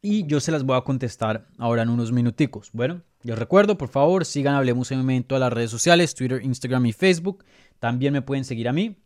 Y 0.00 0.26
yo 0.26 0.40
se 0.40 0.52
las 0.52 0.64
voy 0.64 0.76
a 0.76 0.82
contestar 0.82 1.48
ahora 1.58 1.82
en 1.82 1.90
unos 1.90 2.12
minuticos. 2.12 2.70
Bueno, 2.72 3.02
les 3.22 3.36
recuerdo, 3.36 3.76
por 3.76 3.88
favor, 3.88 4.24
sigan 4.24 4.54
Hablemos 4.54 4.90
en 4.92 5.24
todas 5.24 5.40
las 5.40 5.52
redes 5.52 5.70
sociales, 5.70 6.14
Twitter, 6.14 6.40
Instagram 6.42 6.86
y 6.86 6.92
Facebook. 6.92 7.44
También 7.80 8.12
me 8.12 8.22
pueden 8.22 8.44
seguir 8.44 8.68
a 8.68 8.72
mí. 8.72 8.96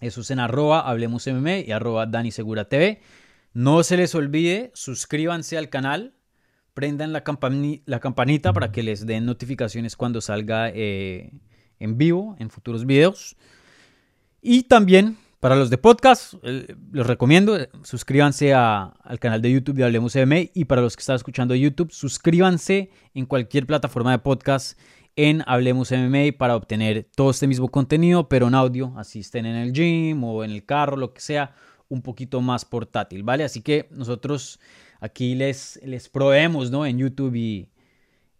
Eso 0.00 0.22
es 0.22 0.30
en 0.30 0.40
arroba 0.40 0.80
Hablemos 0.80 1.26
y 1.26 1.72
arroba 1.72 2.06
Dani. 2.06 2.30
No 3.52 3.82
se 3.82 3.96
les 3.96 4.14
olvide, 4.14 4.70
suscríbanse 4.74 5.58
al 5.58 5.68
canal, 5.68 6.14
prendan 6.74 7.12
la, 7.12 7.22
la 7.86 8.00
campanita 8.00 8.52
para 8.52 8.72
que 8.72 8.82
les 8.82 9.06
den 9.06 9.26
notificaciones 9.26 9.96
cuando 9.96 10.20
salga 10.20 10.70
eh, 10.70 11.32
en 11.78 11.98
vivo, 11.98 12.36
en 12.38 12.50
futuros 12.50 12.86
videos. 12.86 13.36
Y 14.40 14.64
también 14.64 15.18
para 15.40 15.56
los 15.56 15.70
de 15.70 15.78
podcast, 15.78 16.34
eh, 16.42 16.76
les 16.92 17.06
recomiendo, 17.06 17.56
eh, 17.56 17.70
suscríbanse 17.82 18.52
al 18.52 19.18
canal 19.18 19.40
de 19.40 19.50
YouTube 19.50 19.74
de 19.76 19.84
Hablemos 19.84 20.14
MMA 20.14 20.50
y 20.52 20.66
para 20.66 20.82
los 20.82 20.96
que 20.96 21.00
están 21.00 21.16
escuchando 21.16 21.54
YouTube, 21.54 21.90
suscríbanse 21.90 22.90
en 23.14 23.24
cualquier 23.24 23.66
plataforma 23.66 24.12
de 24.12 24.18
podcast 24.18 24.78
en 25.16 25.42
Hablemos 25.46 25.92
MMA 25.92 26.36
para 26.36 26.56
obtener 26.56 27.08
todo 27.16 27.30
este 27.30 27.46
mismo 27.46 27.70
contenido, 27.70 28.28
pero 28.28 28.48
en 28.48 28.54
audio, 28.54 28.92
así 28.98 29.20
estén 29.20 29.46
en 29.46 29.56
el 29.56 29.72
gym 29.72 30.22
o 30.22 30.44
en 30.44 30.50
el 30.50 30.66
carro, 30.66 30.98
lo 30.98 31.14
que 31.14 31.22
sea, 31.22 31.54
un 31.88 32.02
poquito 32.02 32.42
más 32.42 32.66
portátil, 32.66 33.22
¿vale? 33.22 33.42
Así 33.42 33.62
que 33.62 33.88
nosotros 33.90 34.60
aquí 35.00 35.34
les, 35.34 35.80
les 35.82 36.10
proveemos, 36.10 36.70
¿no? 36.70 36.84
En 36.84 36.98
YouTube 36.98 37.34
y, 37.34 37.70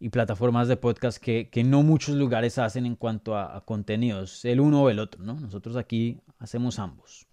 y 0.00 0.08
plataformas 0.08 0.66
de 0.66 0.78
podcast 0.78 1.18
que, 1.18 1.50
no 1.64 1.82
muchos 1.82 2.16
lugares 2.16 2.56
hacen 2.58 2.86
en 2.86 2.96
cuanto 2.96 3.36
a, 3.36 3.62
contenidos, 3.66 4.44
el 4.46 4.58
uno 4.58 4.82
o 4.82 4.90
el 4.90 4.98
otro, 4.98 5.22
¿no? 5.22 5.34
Nosotros 5.34 5.76
aquí 5.76 6.18
hacemos 6.38 6.78
ambos. 6.78 7.26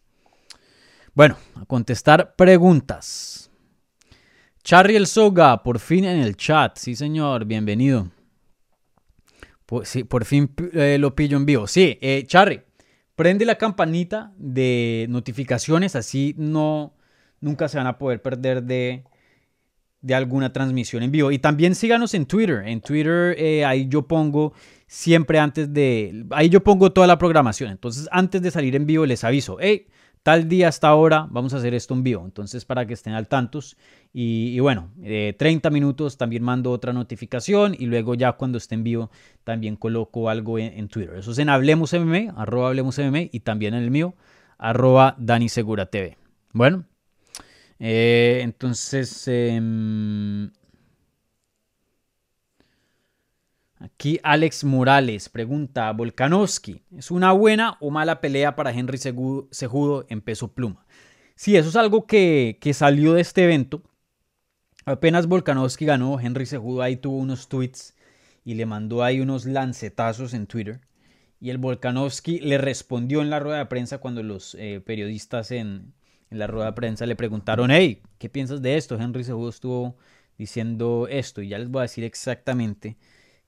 Bueno, 1.14 1.38
a 1.56 1.66
contestar 1.66 2.36
preguntas. 2.36 3.50
Charry 4.64 4.98
el 4.98 5.08
Soga, 5.08 5.64
por 5.64 5.80
fin 5.80 6.04
en 6.04 6.20
el 6.20 6.36
chat. 6.36 6.78
Sí, 6.78 6.94
señor, 6.94 7.46
bienvenido. 7.46 8.12
Por, 9.66 9.86
sí, 9.86 10.04
por 10.04 10.26
fin 10.26 10.54
eh, 10.74 10.98
lo 11.00 11.16
pillo 11.16 11.38
en 11.38 11.46
vivo. 11.46 11.68
Sí, 11.68 11.98
eh, 12.02 12.26
Charry, 12.28 12.62
prende 13.16 13.46
la 13.46 13.58
campanita 13.58 14.34
de 14.38 15.08
notificaciones, 15.10 15.96
así 15.96 16.36
no, 16.38 16.94
nunca 17.40 17.70
se 17.70 17.78
van 17.78 17.88
a 17.88 17.98
poder 17.98 18.22
perder 18.22 18.64
de, 18.64 19.06
de 20.08 20.16
alguna 20.16 20.52
transmisión 20.54 21.04
en 21.04 21.12
vivo. 21.12 21.32
Y 21.32 21.40
también 21.40 21.76
síganos 21.76 22.14
en 22.14 22.26
Twitter. 22.26 22.64
En 22.66 22.82
Twitter 22.82 23.36
eh, 23.38 23.66
ahí 23.66 23.88
yo 23.88 24.08
pongo 24.08 24.54
siempre 24.88 25.38
antes 25.38 25.72
de... 25.74 26.26
Ahí 26.32 26.50
yo 26.50 26.64
pongo 26.64 26.92
toda 26.92 27.06
la 27.06 27.18
programación. 27.18 27.70
Entonces 27.70 28.08
antes 28.12 28.42
de 28.42 28.50
salir 28.50 28.76
en 28.76 28.88
vivo 28.88 29.06
les 29.06 29.24
aviso, 29.24 29.58
hey, 29.60 29.88
tal 30.24 30.50
día 30.50 30.68
hasta 30.68 30.88
ahora 30.88 31.28
vamos 31.30 31.54
a 31.54 31.58
hacer 31.58 31.74
esto 31.74 31.94
en 31.94 32.04
vivo. 32.04 32.26
Entonces, 32.26 32.66
para 32.66 32.86
que 32.86 32.94
estén 32.94 33.14
al 33.14 33.28
tantos. 33.28 33.78
Y, 34.12 34.60
bueno, 34.60 34.92
30 35.02 35.70
minutos 35.70 36.18
también 36.18 36.44
mando 36.44 36.72
otra 36.72 36.92
notificación 36.92 37.76
y 37.78 37.86
luego 37.86 38.16
ya 38.16 38.34
cuando 38.34 38.58
esté 38.58 38.76
en 38.76 38.84
vivo 38.84 39.12
también 39.44 39.76
coloco 39.76 40.30
algo 40.30 40.58
en, 40.60 40.88
Twitter. 40.88 41.16
Eso 41.16 41.32
es 41.32 41.38
en 41.38 41.50
Hablemos 41.50 41.94
MM, 41.94 42.34
arroba 42.36 42.74
y 42.74 43.40
también 43.42 43.74
en 43.74 43.84
el 43.84 43.92
mío, 43.92 44.16
arroba 44.58 45.16
Dani 45.20 45.50
Segura 45.50 45.86
TV. 45.86 46.18
Bueno, 46.52 46.86
eh, 47.80 48.42
entonces... 48.44 49.28
Em, 49.28 50.52
Aquí 53.80 54.20
Alex 54.24 54.64
Morales 54.64 55.30
pregunta, 55.30 55.92
Volkanovski, 55.92 56.82
¿es 56.98 57.12
una 57.12 57.32
buena 57.32 57.78
o 57.80 57.92
mala 57.92 58.22
pelea 58.22 58.56
para 58.56 58.72
Henry 58.72 58.98
Sejudo 58.98 60.06
en 60.10 60.22
peso 60.22 60.52
pluma? 60.52 60.86
Sí, 61.36 61.56
eso 61.56 61.70
es 61.70 61.76
algo 61.76 62.08
que, 62.08 62.58
salió 62.74 63.14
de 63.14 63.22
este 63.22 63.44
evento. 63.44 63.84
Apenas 64.86 65.28
Volkanovski 65.28 65.86
ganó, 65.86 66.20
Henry 66.20 66.48
Sejudo 66.48 66.82
ahí 66.82 66.96
tuvo 66.96 67.18
unos 67.18 67.50
tweets 67.50 67.96
y 68.44 68.56
le 68.56 68.66
mandó 68.66 69.04
ahí 69.04 69.20
unos 69.20 69.46
lancetazos 69.46 70.34
en 70.34 70.48
Twitter. 70.48 70.82
Y 71.40 71.52
el 71.52 71.60
Volkanovski 71.60 72.40
le 72.40 72.58
respondió 72.58 73.22
en 73.22 73.30
la 73.30 73.40
rueda 73.40 73.60
de 73.60 73.66
prensa 73.68 74.00
cuando 74.00 74.24
los 74.24 74.56
eh, 74.56 74.82
periodistas 74.84 75.52
en, 75.52 75.94
en, 76.30 76.40
la 76.40 76.48
rueda 76.48 76.68
de 76.68 76.74
prensa 76.74 77.06
le 77.06 77.16
preguntaron, 77.16 77.72
hey, 77.72 78.02
¿qué 78.18 78.30
piensas 78.30 78.62
de 78.62 78.78
esto? 78.78 78.96
Henry 78.96 79.24
Sejudo 79.24 79.50
estuvo 79.50 79.98
diciendo 80.38 81.08
esto 81.10 81.42
y 81.42 81.50
ya 81.50 81.60
les 81.60 81.70
voy 81.70 81.80
a 81.80 81.84
decir 81.84 82.04
exactamente 82.04 82.98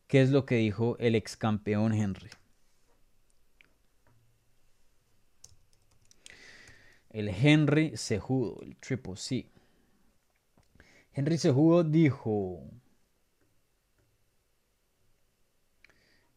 ¿Qué 0.10 0.24
es 0.24 0.32
lo 0.32 0.44
que 0.44 0.56
dijo 0.56 0.98
el 0.98 1.14
ex 1.14 1.38
campeón 1.38 1.94
Henry? 1.94 2.32
El 7.12 7.30
Henry 7.30 7.96
Sejudo, 7.96 8.60
el 8.64 8.76
Triple 8.78 9.16
C. 9.18 9.52
Henry 11.14 11.38
Sejudo 11.38 11.84
dijo. 11.84 12.60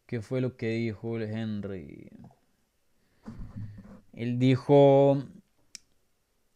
¿Qué 0.04 0.20
fue 0.20 0.42
lo 0.42 0.54
que 0.58 0.68
dijo 0.68 1.16
el 1.16 1.22
Henry? 1.22 2.10
Él 4.12 4.38
dijo: 4.38 5.24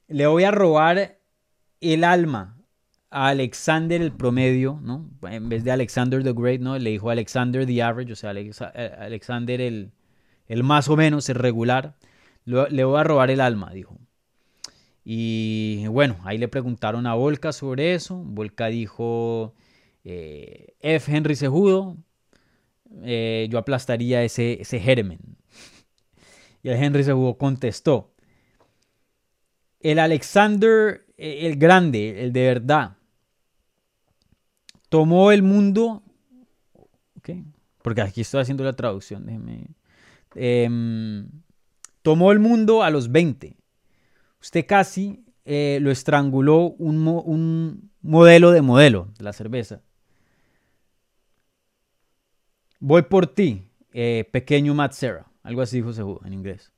Le 0.09 0.27
voy 0.27 0.45
a 0.45 0.51
robar 0.51 1.19
el 1.81 2.05
alma 2.05 2.57
Alexander 3.11 4.03
el 4.03 4.13
promedio, 4.13 4.79
¿no? 4.83 5.09
En 5.23 5.49
vez 5.49 5.65
de 5.65 5.71
Alexander 5.71 6.23
the 6.23 6.33
Great, 6.33 6.61
¿no? 6.61 6.79
Le 6.79 6.91
dijo 6.91 7.11
Alexander 7.11 7.65
the 7.67 7.83
Average, 7.83 8.13
o 8.13 8.17
sea, 8.17 8.33
eh, 8.33 8.97
Alexander 8.99 9.61
el, 9.61 9.93
el 10.49 10.63
más 10.65 10.89
o 10.89 10.97
menos, 10.97 11.29
el 11.29 11.37
regular. 11.37 11.97
Le 12.45 12.85
voy 12.85 13.01
a 13.01 13.05
robar 13.05 13.31
el 13.31 13.41
alma, 13.41 13.73
dijo. 13.73 13.99
Y 15.05 15.87
bueno, 15.89 16.19
ahí 16.25 16.37
le 16.37 16.49
preguntaron 16.49 17.07
a 17.07 17.15
Volca 17.15 17.53
sobre 17.53 17.95
eso. 17.95 18.17
Volca 18.17 18.67
dijo, 18.67 19.55
eh, 20.05 20.75
F. 20.81 21.17
Henry 21.17 21.37
Sejudo, 21.37 21.97
eh, 23.03 23.47
yo 23.51 23.59
aplastaría 23.59 24.23
ese, 24.25 24.61
ese 24.61 24.81
germen. 24.81 25.21
Y 26.63 26.69
el 26.71 26.83
Henry 26.83 27.05
Sejudo 27.05 27.39
contestó, 27.39 28.16
el 29.81 29.99
Alexander 29.99 31.07
el 31.17 31.57
grande, 31.57 32.23
el 32.23 32.33
de 32.33 32.43
verdad, 32.43 32.97
tomó 34.89 35.33
el 35.33 35.43
mundo, 35.43 36.03
porque 37.83 38.03
aquí 38.03 38.21
estoy 38.21 38.43
haciendo 38.43 38.65
la 38.65 38.73
traducción, 38.73 39.27
déjeme, 39.27 39.69
em, 40.35 41.29
tomó 42.03 42.33
el 42.33 42.39
mundo 42.39 42.83
a 42.83 42.91
los 42.91 43.11
20. 43.11 43.57
Usted 44.41 44.67
casi 44.67 45.25
eh, 45.45 45.79
lo 45.81 45.91
estranguló 45.91 46.71
un, 46.79 47.91
modelo 48.03 48.51
de 48.51 48.63
modelo 48.63 49.09
de 49.19 49.25
la 49.25 49.33
cerveza. 49.33 49.83
Voy 52.79 53.03
por 53.03 53.27
ti, 53.27 53.69
eh, 53.93 54.29
pequeño 54.31 54.75
Matt 54.75 54.93
Serra. 54.93 55.27
Algo 55.43 55.63
así 55.63 55.81
dijo 55.81 56.21
en 56.25 56.33
inglés. 56.33 56.73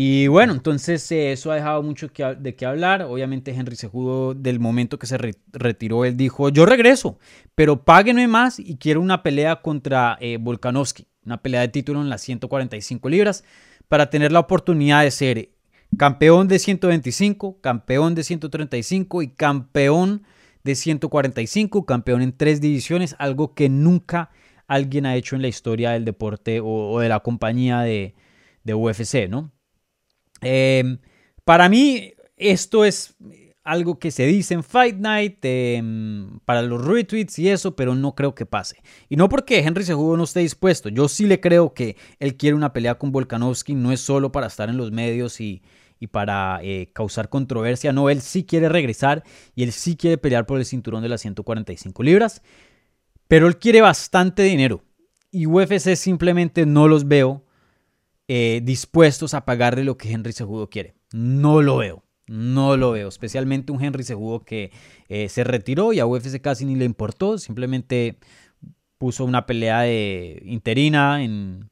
Y 0.00 0.28
bueno, 0.28 0.52
entonces 0.52 1.10
eh, 1.10 1.32
eso 1.32 1.50
ha 1.50 1.56
dejado 1.56 1.82
mucho 1.82 2.06
de 2.38 2.54
qué 2.54 2.66
hablar. 2.66 3.02
Obviamente 3.02 3.50
Henry 3.50 3.74
Sejudo, 3.74 4.32
del 4.32 4.60
momento 4.60 4.96
que 4.96 5.08
se 5.08 5.18
retiró, 5.52 6.04
él 6.04 6.16
dijo, 6.16 6.50
yo 6.50 6.66
regreso, 6.66 7.18
pero 7.56 7.82
páguenme 7.84 8.28
más 8.28 8.60
y 8.60 8.76
quiero 8.76 9.00
una 9.00 9.24
pelea 9.24 9.60
contra 9.60 10.16
eh, 10.20 10.36
Volkanovski, 10.40 11.08
una 11.26 11.42
pelea 11.42 11.62
de 11.62 11.68
título 11.70 12.00
en 12.00 12.08
las 12.08 12.22
145 12.22 13.08
libras, 13.08 13.42
para 13.88 14.08
tener 14.08 14.30
la 14.30 14.38
oportunidad 14.38 15.02
de 15.02 15.10
ser 15.10 15.48
campeón 15.96 16.46
de 16.46 16.60
125, 16.60 17.60
campeón 17.60 18.14
de 18.14 18.22
135 18.22 19.22
y 19.22 19.28
campeón 19.30 20.22
de 20.62 20.76
145, 20.76 21.86
campeón 21.86 22.22
en 22.22 22.36
tres 22.36 22.60
divisiones, 22.60 23.16
algo 23.18 23.52
que 23.52 23.68
nunca 23.68 24.30
alguien 24.68 25.06
ha 25.06 25.16
hecho 25.16 25.34
en 25.34 25.42
la 25.42 25.48
historia 25.48 25.90
del 25.90 26.04
deporte 26.04 26.60
o, 26.62 27.00
de 27.00 27.08
la 27.08 27.18
compañía 27.18 27.80
de, 27.80 28.14
de 28.62 28.74
UFC, 28.74 29.28
¿no? 29.28 29.57
Em, 30.40 30.98
para 31.44 31.68
mí, 31.68 32.12
esto 32.36 32.84
es 32.84 33.16
algo 33.68 33.98
que 33.98 34.10
se 34.10 34.26
dice 34.26 34.54
en 34.54 34.62
Fight 34.62 34.96
Night 34.96 35.38
em, 35.42 36.38
para 36.46 36.62
los 36.62 36.82
retweets 36.82 37.38
y 37.38 37.50
eso, 37.50 37.76
pero 37.76 37.94
no 37.94 38.14
creo 38.14 38.34
que 38.34 38.46
pase. 38.46 38.82
Y 39.10 39.16
no 39.16 39.28
porque 39.28 39.58
Henry 39.58 39.84
Sejudo 39.84 40.16
no 40.16 40.24
esté 40.24 40.40
dispuesto. 40.40 40.88
Yo 40.88 41.06
sí 41.06 41.26
le 41.26 41.38
creo 41.38 41.74
que 41.74 41.96
él 42.18 42.36
quiere 42.36 42.56
una 42.56 42.72
pelea 42.72 42.94
con 42.96 43.12
Volkanovski, 43.12 43.74
no 43.74 43.92
es 43.92 44.00
solo 44.00 44.32
para 44.32 44.46
estar 44.46 44.70
en 44.70 44.78
los 44.78 44.90
medios 44.90 45.38
y, 45.40 45.62
para 46.10 46.60
eh, 46.62 46.90
causar 46.94 47.28
controversia. 47.28 47.92
No, 47.92 48.08
él 48.08 48.22
sí 48.22 48.44
quiere 48.44 48.70
regresar 48.70 49.22
y 49.54 49.64
él 49.64 49.72
sí 49.72 49.96
quiere 49.96 50.16
pelear 50.16 50.46
por 50.46 50.58
el 50.58 50.64
cinturón 50.64 51.02
de 51.02 51.10
las 51.10 51.20
145 51.20 52.02
libras. 52.02 52.40
Pero 53.26 53.48
él 53.48 53.58
quiere 53.58 53.82
bastante 53.82 54.44
dinero. 54.44 54.82
Y 55.30 55.44
UFC 55.44 55.94
simplemente 55.94 56.64
no 56.64 56.88
los 56.88 57.06
veo 57.06 57.44
eh, 58.28 58.60
dispuestos 58.62 59.34
a 59.34 59.44
pagarle 59.44 59.84
lo 59.84 59.96
que 59.96 60.12
Henry 60.12 60.32
Sejudo 60.32 60.68
quiere. 60.68 60.94
No 61.12 61.62
lo 61.62 61.78
veo. 61.78 62.04
No 62.26 62.76
lo 62.76 62.92
veo, 62.92 63.08
especialmente 63.08 63.72
un 63.72 63.82
Henry 63.82 64.04
Sejudo 64.04 64.44
que 64.44 64.70
eh, 65.08 65.30
se 65.30 65.44
retiró 65.44 65.94
y 65.94 66.00
a 66.00 66.06
UFC 66.06 66.40
casi 66.42 66.66
ni 66.66 66.76
le 66.76 66.84
importó, 66.84 67.38
simplemente 67.38 68.18
puso 68.98 69.24
una 69.24 69.46
pelea 69.46 69.80
de 69.80 70.42
interina 70.44 71.24
en, 71.24 71.70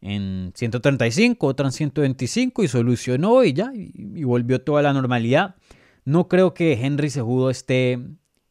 en 0.00 0.52
135, 0.54 1.46
otra 1.46 1.66
en 1.66 1.72
125 1.72 2.62
y 2.62 2.68
solucionó 2.68 3.42
y 3.42 3.54
ya, 3.54 3.72
y, 3.74 4.22
volvió 4.22 4.60
toda 4.60 4.82
la 4.82 4.92
normalidad. 4.92 5.56
No 6.04 6.28
creo 6.28 6.54
que 6.54 6.74
Henry 6.74 7.10
Sejudo 7.10 7.50
esté 7.50 7.98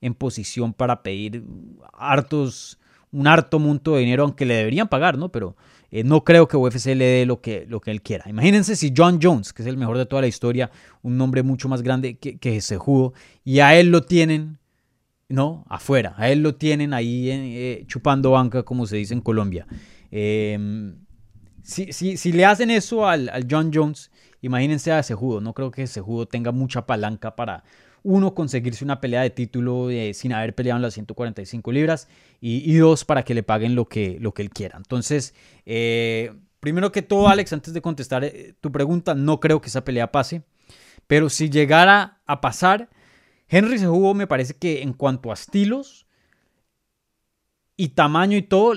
en 0.01 0.13
posición 0.15 0.73
para 0.73 1.01
pedir 1.01 1.45
hartos, 1.93 2.77
un 3.11 3.27
harto 3.27 3.59
monto 3.59 3.93
de 3.93 4.01
dinero, 4.01 4.23
aunque 4.23 4.45
le 4.45 4.55
deberían 4.55 4.89
pagar, 4.89 5.17
¿no? 5.17 5.29
Pero 5.29 5.55
eh, 5.95 6.03
no 6.03 6.25
creo 6.25 6.45
que 6.45 6.57
UFC 6.57 6.87
le 6.87 7.05
dé 7.05 7.25
lo 7.25 7.39
que, 7.39 7.65
lo 7.69 7.79
que 7.79 7.89
él 7.89 8.01
quiera. 8.01 8.25
Imagínense 8.29 8.75
si 8.75 8.93
John 8.93 9.17
Jones, 9.21 9.53
que 9.53 9.61
es 9.61 9.67
el 9.69 9.77
mejor 9.77 9.97
de 9.97 10.05
toda 10.05 10.21
la 10.21 10.27
historia, 10.27 10.69
un 11.01 11.17
nombre 11.17 11.41
mucho 11.41 11.69
más 11.69 11.81
grande 11.83 12.17
que, 12.17 12.37
que 12.37 12.61
judo, 12.77 13.13
y 13.45 13.59
a 13.59 13.79
él 13.79 13.91
lo 13.91 14.01
tienen, 14.01 14.57
¿no? 15.29 15.63
Afuera, 15.69 16.13
a 16.17 16.29
él 16.29 16.43
lo 16.43 16.55
tienen 16.55 16.93
ahí 16.93 17.29
eh, 17.31 17.85
chupando 17.87 18.31
banca, 18.31 18.63
como 18.63 18.85
se 18.85 18.97
dice 18.97 19.13
en 19.13 19.21
Colombia. 19.21 19.67
Em, 20.11 20.97
si, 21.63 21.93
si, 21.93 22.31
le 22.33 22.43
hacen 22.43 22.71
eso 22.71 23.07
al, 23.07 23.29
al 23.29 23.47
John 23.49 23.71
Jones, 23.73 24.11
imagínense 24.41 24.91
a 24.91 25.01
Sejudo. 25.01 25.39
No 25.39 25.53
creo 25.53 25.71
que 25.71 25.87
Sejudo 25.87 26.25
tenga 26.25 26.51
mucha 26.51 26.85
palanca 26.85 27.37
para, 27.37 27.63
uno, 28.05 28.35
conseguirse 28.35 28.85
una 28.85 29.01
pelea 29.01 29.23
de 29.23 29.31
título 29.31 29.89
eh, 29.89 30.13
sin 30.13 30.31
haber 30.31 30.53
peleado 30.53 30.77
en 30.77 30.83
las 30.83 30.93
145 30.93 31.71
libras. 31.71 32.07
Y, 32.39 32.75
dos, 32.75 33.03
para 33.03 33.23
que 33.23 33.33
le 33.33 33.41
paguen 33.41 33.73
lo 33.73 33.89
que, 33.89 34.17
lo 34.21 34.33
que 34.33 34.43
él 34.43 34.51
quiera. 34.51 34.77
Entonces, 34.77 35.33
eh, 35.65 36.31
primero 36.59 36.91
que 36.91 37.01
todo, 37.01 37.27
Alex, 37.27 37.51
antes 37.53 37.73
de 37.73 37.81
contestar 37.81 38.23
eh, 38.23 38.53
tu 38.61 38.71
pregunta, 38.71 39.15
no 39.15 39.39
creo 39.39 39.59
que 39.59 39.69
esa 39.69 39.83
pelea 39.83 40.11
pase. 40.11 40.43
Pero 41.07 41.29
si 41.29 41.49
llegara 41.49 42.21
a 42.27 42.41
pasar, 42.41 42.89
Henry 43.47 43.79
se 43.79 43.87
jugó, 43.87 44.13
me 44.13 44.27
parece 44.27 44.53
que 44.53 44.83
en 44.83 44.93
cuanto 44.93 45.31
a 45.31 45.33
estilos 45.33 46.05
y 47.75 47.89
tamaño 47.89 48.37
y 48.37 48.43
todo, 48.43 48.75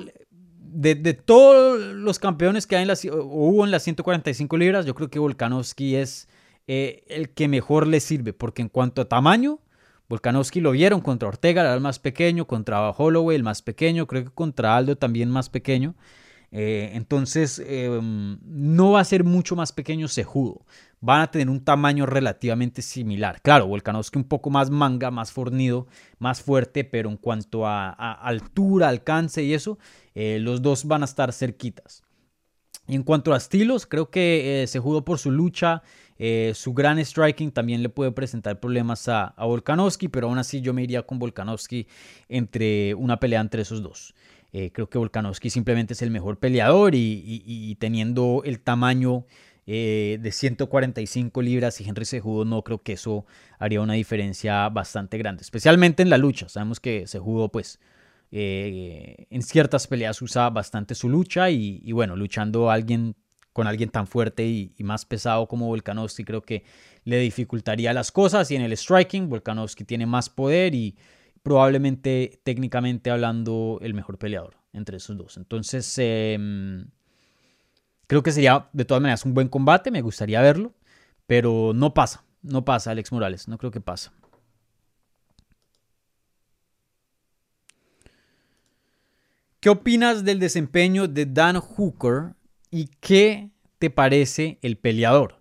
de, 0.59 0.95
todos 1.13 1.79
los 1.95 2.19
campeones 2.19 2.67
que 2.67 2.77
hay 2.77 2.83
en 2.83 2.89
las, 2.89 3.05
hubo 3.05 3.65
en 3.67 3.71
las 3.71 3.83
145 3.83 4.57
libras, 4.57 4.87
yo 4.87 4.95
creo 4.95 5.11
que 5.11 5.19
Volkanovski 5.19 5.97
es 5.97 6.29
eh, 6.69 7.03
el 7.09 7.31
que 7.31 7.49
mejor 7.49 7.87
le 7.87 7.99
sirve, 7.99 8.35
porque 8.35 8.61
en 8.61 8.69
cuanto 8.69 9.01
a 9.01 9.09
tamaño, 9.09 9.59
Volkanovski 10.09 10.61
lo 10.61 10.73
vieron 10.73 11.01
contra 11.01 11.29
Ortega, 11.29 11.63
era 11.63 11.73
el 11.73 11.81
más 11.81 11.99
pequeño, 11.99 12.47
contra 12.47 12.91
Holloway, 12.91 13.37
el 13.37 13.43
más 13.43 13.63
pequeño, 13.63 14.07
creo 14.07 14.25
que 14.25 14.31
contra 14.31 14.77
Aldo 14.77 14.97
también 14.97 15.31
más 15.31 15.49
pequeño. 15.49 15.95
Eh, 16.51 16.91
entonces, 16.93 17.63
em, 17.67 18.39
no 18.43 18.93
va 18.93 19.01
a 19.01 19.05
ser 19.05 19.25
mucho 19.25 19.57
más 19.57 19.73
pequeño 19.73 20.09
Sejudo. 20.09 20.67
Van 21.01 21.23
a 21.23 21.31
tener 21.31 21.49
un 21.49 21.65
tamaño 21.65 22.05
relativamente 22.05 22.83
similar. 22.83 23.41
Claro, 23.41 23.67
Volkanovski 23.67 24.19
un 24.19 24.25
poco 24.25 24.51
más 24.51 24.69
manga, 24.69 25.11
más 25.11 25.33
fornido, 25.33 25.87
más 26.19 26.43
fuerte, 26.43 26.85
pero 26.85 27.09
en 27.09 27.17
cuanto 27.17 27.67
a, 27.67 27.91
altura, 27.91 28.89
alcance 28.89 29.43
y 29.43 29.55
eso, 29.55 29.79
eh, 30.15 30.39
los 30.39 30.61
dos 30.61 30.87
van 30.87 31.01
a 31.01 31.07
estar 31.07 31.33
cerquitas. 31.33 32.03
Y 32.87 32.95
en 32.95 33.03
cuanto 33.03 33.35
a 33.35 33.37
estilos, 33.37 33.87
creo 33.87 34.11
que 34.11 34.65
se 34.67 34.79
jugó 34.79 35.05
por 35.05 35.19
su 35.19 35.31
lucha 35.31 35.83
Eh, 36.19 36.53
su 36.55 36.75
gran 36.75 36.99
striking 36.99 37.53
también 37.53 37.83
le 37.83 37.89
puede 37.89 38.11
presentar 38.11 38.59
problemas 38.59 39.09
a, 39.09 39.35
Volkanovski, 39.39 40.09
pero 40.09 40.29
aún 40.29 40.39
así 40.39 40.61
yo 40.61 40.75
me 40.75 40.83
iría 40.83 41.03
con 41.03 41.19
Volkanovski 41.19 41.87
entre 42.29 42.95
una 42.95 43.21
pelea 43.21 43.41
entre 43.41 43.63
esos 43.63 43.83
dos. 43.83 44.15
Eh, 44.53 44.73
creo 44.73 44.89
que 44.89 44.99
Volkanovski 44.99 45.51
simplemente 45.51 45.93
es 45.93 46.03
el 46.03 46.11
mejor 46.11 46.39
peleador 46.39 46.95
y, 46.95 47.77
teniendo 47.79 48.43
el 48.45 48.61
tamaño 48.61 49.27
eh, 49.67 50.19
de 50.21 50.33
145 50.33 51.43
libras 51.43 51.81
y 51.81 51.89
Henry 51.89 52.07
Sejudo 52.07 52.47
no 52.47 52.65
creo 52.65 52.83
que 52.83 52.95
eso 52.95 53.27
haría 53.59 53.83
una 53.83 53.93
diferencia 53.93 54.69
bastante 54.71 55.19
grande, 55.19 55.43
especialmente 55.43 56.03
en 56.03 56.11
la 56.11 56.19
lucha. 56.19 56.49
Sabemos 56.49 56.81
que 56.81 57.07
Sejudo 57.07 57.51
pues 57.51 57.79
en 58.31 59.43
ciertas 59.43 59.87
peleas 59.87 60.21
usa 60.21 60.51
bastante 60.51 60.95
su 60.95 61.09
lucha 61.09 61.49
y, 61.51 61.81
y 61.83 61.93
bueno, 61.93 62.15
luchando 62.15 62.71
a 62.71 62.75
alguien 62.75 63.15
con 63.59 63.67
alguien 63.67 63.91
tan 63.91 64.07
fuerte 64.07 64.47
y, 64.47 64.73
más 64.85 65.05
pesado 65.05 65.49
como 65.49 65.67
Volkanovski, 65.67 66.23
creo 66.23 66.43
que 66.43 66.63
le 67.03 67.19
dificultaría 67.19 67.93
las 67.93 68.13
cosas. 68.13 68.49
Y 68.53 68.55
en 68.55 68.63
el 68.63 68.77
striking, 68.77 69.29
Volkanovski 69.29 69.83
tiene 69.83 70.07
más 70.07 70.31
poder 70.31 70.77
y 70.77 70.97
probablemente 71.43 72.41
técnicamente 72.45 73.11
hablando 73.11 73.81
el 73.83 73.95
mejor 73.95 74.17
peleador 74.17 74.59
entre 74.73 74.99
esos 74.99 75.17
dos. 75.17 75.39
Entonces, 75.39 75.93
em, 75.99 76.87
creo 78.07 78.23
que 78.23 78.31
sería 78.31 78.69
de 78.73 78.85
todas 78.85 79.03
maneras 79.03 79.25
un 79.25 79.35
buen 79.35 79.49
combate, 79.49 79.91
me 79.91 80.03
gustaría 80.03 80.41
verlo, 80.41 80.73
pero 81.27 81.73
no 81.75 81.95
pasa, 81.95 82.23
no 82.43 82.65
pasa 82.65 82.93
Alex 82.93 83.11
Morales, 83.11 83.49
no 83.49 83.59
creo 83.59 83.73
que 83.73 83.81
pasa. 83.81 84.13
¿Qué 89.59 89.69
opinas 89.69 90.25
del 90.25 90.39
desempeño 90.39 91.09
de 91.09 91.27
Dan 91.27 91.59
Hooker 91.59 92.38
¿Y 92.71 92.91
qué 93.01 93.51
te 93.79 93.91
parece 93.91 94.59
el 94.63 94.77
peleador? 94.77 95.41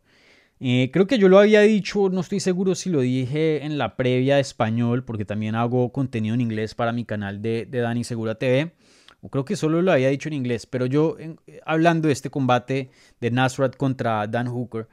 Eh, 0.60 0.90
creo 0.92 1.06
que 1.06 1.20
yo 1.20 1.30
lo 1.30 1.40
había 1.40 1.62
dicho, 1.62 2.10
no 2.10 2.22
estoy 2.22 2.40
seguro 2.40 2.74
si 2.74 2.90
lo 2.90 3.02
dije 3.02 3.64
en 3.64 3.78
la 3.78 3.96
previa 3.96 4.36
de 4.36 4.42
español, 4.42 5.04
porque 5.04 5.26
también 5.26 5.56
hago 5.56 5.92
contenido 5.92 6.34
en 6.34 6.42
inglés 6.42 6.74
para 6.74 6.92
mi 6.94 7.06
canal 7.06 7.42
de, 7.42 7.66
de 7.66 7.80
Dani 7.80 8.04
Segura 8.04 8.36
TV. 8.36 8.74
O 9.22 9.30
creo 9.30 9.46
que 9.46 9.56
solo 9.56 9.82
lo 9.82 9.92
había 9.92 10.10
dicho 10.10 10.30
en 10.30 10.34
inglés, 10.34 10.66
pero 10.66 10.86
yo 10.86 11.18
hablando 11.66 12.08
de 12.08 12.14
este 12.14 12.30
combate 12.30 12.92
de 13.20 13.32
Nasrat 13.32 13.76
contra 13.76 14.28
Dan 14.28 14.48
Hooker, 14.48 14.88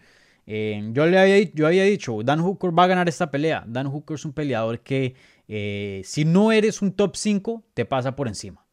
eh, 0.47 0.91
yo, 0.93 1.07
le 1.07 1.18
había, 1.18 1.41
yo 1.53 1.66
había 1.66 1.85
dicho, 1.85 2.22
Dan 2.22 2.41
Hooker 2.41 2.76
va 2.76 2.85
a 2.85 2.87
ganar 2.89 3.09
esta 3.09 3.30
pelea. 3.30 3.64
Dan 3.66 3.87
Hooker 3.87 4.16
es 4.16 4.24
un 4.24 4.32
peleador 4.32 4.80
que 4.80 5.14
eh, 5.49 6.03
si 6.05 6.24
no 6.24 6.53
eres 6.53 6.82
un 6.82 6.93
top 6.93 7.16
5, 7.16 7.64
te 7.74 7.85
pasa 7.85 8.16
por 8.16 8.28
encima. 8.28 8.64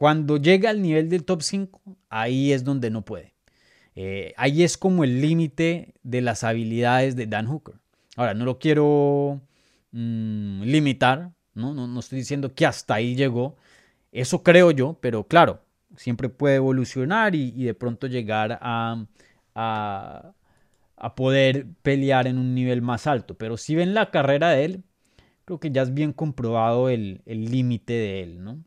Cuando 0.00 0.38
llega 0.38 0.70
al 0.70 0.80
nivel 0.80 1.10
del 1.10 1.24
top 1.24 1.42
5, 1.42 1.98
ahí 2.08 2.54
es 2.54 2.64
donde 2.64 2.88
no 2.88 3.04
puede. 3.04 3.34
Eh, 3.94 4.32
ahí 4.38 4.62
es 4.62 4.78
como 4.78 5.04
el 5.04 5.20
límite 5.20 5.92
de 6.02 6.22
las 6.22 6.42
habilidades 6.42 7.16
de 7.16 7.26
Dan 7.26 7.44
Hooker. 7.46 7.74
Ahora, 8.16 8.32
no 8.32 8.46
lo 8.46 8.58
quiero 8.58 9.42
mm, 9.92 10.62
limitar, 10.62 11.32
¿no? 11.52 11.74
¿no? 11.74 12.00
estoy 12.00 12.20
diciendo 12.20 12.54
que 12.54 12.64
hasta 12.64 12.94
ahí 12.94 13.14
llegó. 13.14 13.58
Eso 14.10 14.42
creo 14.42 14.70
yo, 14.70 14.96
pero 15.02 15.24
claro, 15.24 15.60
siempre 15.96 16.30
puede 16.30 16.56
evolucionar 16.56 17.34
y, 17.34 17.50
de 17.50 17.74
pronto 17.74 18.06
llegar 18.06 18.58
a, 18.62 19.04
a, 19.54 20.34
poder 21.14 21.66
pelear 21.82 22.26
en 22.26 22.38
un 22.38 22.54
nivel 22.54 22.80
más 22.80 23.06
alto. 23.06 23.36
Pero 23.36 23.58
si 23.58 23.74
ven 23.74 23.92
la 23.92 24.10
carrera 24.10 24.48
de 24.48 24.64
él, 24.64 24.84
creo 25.44 25.60
que 25.60 25.70
ya 25.70 25.82
es 25.82 25.92
bien 25.92 26.14
comprobado 26.14 26.88
el 26.88 27.20
límite 27.26 27.92
de 27.92 28.22
él, 28.22 28.42
¿no? 28.42 28.64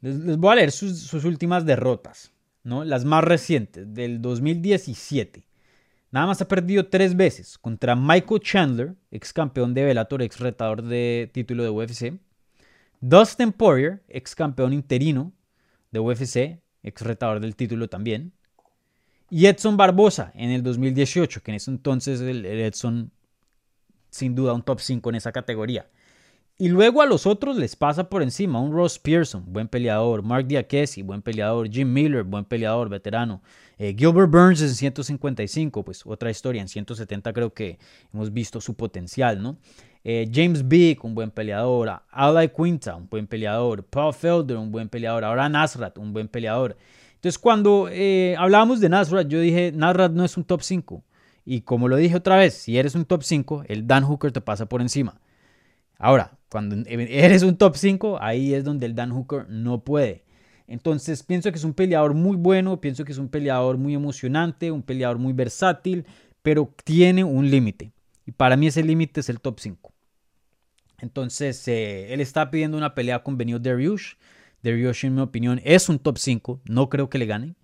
Les, 0.00 0.36
voy 0.36 0.52
a 0.52 0.56
leer 0.56 0.72
sus, 0.72 1.12
últimas 1.24 1.64
derrotas, 1.64 2.32
¿no? 2.64 2.84
Las 2.84 3.04
más 3.04 3.24
recientes, 3.24 3.92
del 3.92 4.20
2017. 4.22 5.46
Nada 6.10 6.26
más 6.26 6.40
ha 6.40 6.48
perdido 6.48 6.86
tres 6.86 7.16
veces 7.16 7.58
contra 7.58 7.94
Michael 7.94 8.40
Chandler, 8.40 8.94
ex 9.10 9.32
campeón 9.32 9.74
de 9.74 9.84
Bellator, 9.84 10.22
ex 10.22 10.40
retador 10.40 10.82
de 10.82 11.30
título 11.32 11.62
de 11.62 11.70
UFC. 11.70 12.18
Dustin 13.00 13.52
Poirier, 13.52 14.02
ex 14.08 14.34
campeón 14.34 14.72
interino 14.72 15.32
de 15.90 16.00
UFC, 16.00 16.60
ex 16.82 17.02
retador 17.02 17.40
del 17.40 17.54
título 17.54 17.88
también. 17.88 18.32
Y 19.30 19.46
Edson 19.46 19.76
Barbosa 19.76 20.32
en 20.34 20.50
el 20.50 20.62
2018, 20.62 21.42
que 21.42 21.52
en 21.52 21.54
ese 21.54 21.70
entonces 21.70 22.20
el 22.20 22.44
Edson 22.44 23.12
sin 24.10 24.34
duda 24.34 24.52
un 24.52 24.62
top 24.62 24.80
5 24.80 25.08
en 25.10 25.16
esa 25.16 25.32
categoría. 25.32 25.88
Y 26.60 26.68
luego 26.68 27.00
a 27.00 27.06
los 27.06 27.24
otros 27.24 27.56
les 27.56 27.74
pasa 27.74 28.10
por 28.10 28.22
encima. 28.22 28.60
Un 28.60 28.70
Ross 28.74 28.98
Pearson, 28.98 29.42
buen 29.46 29.66
peleador. 29.66 30.22
Mark 30.22 30.46
Diakesi, 30.46 31.00
buen 31.00 31.22
peleador. 31.22 31.70
Jim 31.70 31.90
Miller, 31.90 32.22
buen 32.22 32.44
peleador, 32.44 32.90
veterano. 32.90 33.40
Eh, 33.78 33.96
Gilbert 33.96 34.30
Burns 34.30 34.60
en 34.60 34.74
155, 34.74 35.82
pues 35.82 36.04
otra 36.04 36.30
historia. 36.30 36.60
En 36.60 36.68
170 36.68 37.32
creo 37.32 37.54
que 37.54 37.78
hemos 38.12 38.30
visto 38.30 38.60
su 38.60 38.74
potencial, 38.74 39.42
¿no? 39.42 39.56
Eh, 40.04 40.30
James 40.30 40.68
Big, 40.68 41.02
un 41.02 41.14
buen 41.14 41.30
peleador. 41.30 42.02
Ali 42.10 42.50
Quinta, 42.50 42.94
un 42.94 43.08
buen 43.08 43.26
peleador. 43.26 43.82
Paul 43.82 44.12
Felder, 44.12 44.58
un 44.58 44.70
buen 44.70 44.90
peleador. 44.90 45.24
Ahora 45.24 45.48
Nasrat, 45.48 45.96
un 45.96 46.12
buen 46.12 46.28
peleador. 46.28 46.76
Entonces 47.14 47.38
cuando 47.38 47.88
eh, 47.90 48.36
hablábamos 48.38 48.80
de 48.80 48.90
Nasrat, 48.90 49.28
yo 49.28 49.40
dije, 49.40 49.72
Nasrat 49.74 50.12
no 50.12 50.26
es 50.26 50.36
un 50.36 50.44
top 50.44 50.60
5. 50.60 51.02
Y 51.46 51.62
como 51.62 51.88
lo 51.88 51.96
dije 51.96 52.16
otra 52.16 52.36
vez, 52.36 52.52
si 52.52 52.76
eres 52.76 52.94
un 52.94 53.06
top 53.06 53.22
5, 53.22 53.64
el 53.66 53.86
Dan 53.86 54.04
Hooker 54.04 54.30
te 54.30 54.42
pasa 54.42 54.66
por 54.66 54.82
encima. 54.82 55.18
Ahora, 55.98 56.38
cuando 56.50 56.76
eres 56.86 57.42
un 57.42 57.56
top 57.56 57.76
5, 57.76 58.18
ahí 58.20 58.54
es 58.54 58.64
donde 58.64 58.86
el 58.86 58.94
Dan 58.94 59.12
Hooker 59.12 59.48
no 59.48 59.84
puede. 59.84 60.24
Entonces 60.66 61.22
pienso 61.22 61.50
que 61.50 61.58
es 61.58 61.64
un 61.64 61.74
peleador 61.74 62.14
muy 62.14 62.36
bueno, 62.36 62.80
pienso 62.80 63.04
que 63.04 63.12
es 63.12 63.18
un 63.18 63.28
peleador 63.28 63.78
muy 63.78 63.94
emocionante, 63.94 64.70
un 64.70 64.82
peleador 64.82 65.18
muy 65.18 65.32
versátil, 65.32 66.06
pero 66.42 66.72
tiene 66.84 67.24
un 67.24 67.50
límite. 67.50 67.92
Y 68.26 68.32
para 68.32 68.56
mí 68.56 68.66
ese 68.66 68.82
límite 68.82 69.20
es 69.20 69.28
el 69.28 69.40
top 69.40 69.60
5. 69.60 69.92
Entonces 70.98 71.66
eh, 71.68 72.12
él 72.12 72.20
está 72.20 72.50
pidiendo 72.50 72.76
una 72.76 72.94
pelea 72.94 73.22
con 73.22 73.38
Benio 73.38 73.58
Dariush. 73.58 74.14
Dariush 74.62 75.06
en 75.06 75.14
mi 75.14 75.22
opinión 75.22 75.60
es 75.64 75.88
un 75.88 75.98
top 75.98 76.18
5, 76.18 76.62
no 76.66 76.88
creo 76.88 77.08
que 77.08 77.18
le 77.18 77.26
gane. 77.26 77.54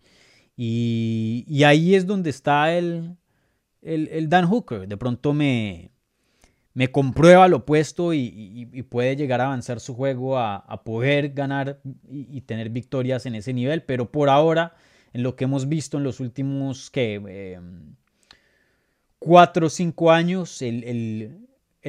Y, 0.56 1.62
ahí 1.64 1.94
es 1.94 2.06
donde 2.06 2.30
está 2.30 2.72
el, 2.72 3.16
el 3.82 4.28
Dan 4.28 4.46
Hooker. 4.46 4.88
De 4.88 4.96
pronto 4.96 5.34
me, 5.34 5.90
me 6.76 6.92
comprueba 6.92 7.48
lo 7.48 7.56
opuesto 7.56 8.12
y, 8.12 8.66
puede 8.90 9.16
llegar 9.16 9.40
a 9.40 9.46
avanzar 9.46 9.80
su 9.80 9.94
juego 9.94 10.38
a, 10.38 10.82
poder 10.84 11.30
ganar 11.30 11.80
y, 12.06 12.42
tener 12.42 12.68
victorias 12.68 13.24
en 13.24 13.34
ese 13.34 13.54
nivel. 13.54 13.82
Pero 13.82 14.12
por 14.12 14.28
ahora, 14.28 14.74
en 15.14 15.22
lo 15.22 15.36
que 15.36 15.44
hemos 15.44 15.70
visto 15.70 15.96
en 15.96 16.04
los 16.04 16.20
últimos 16.20 16.90
que 16.90 17.58
cuatro 19.18 19.68
o 19.68 19.70
cinco 19.70 20.12
años, 20.12 20.60
el, 20.60 21.48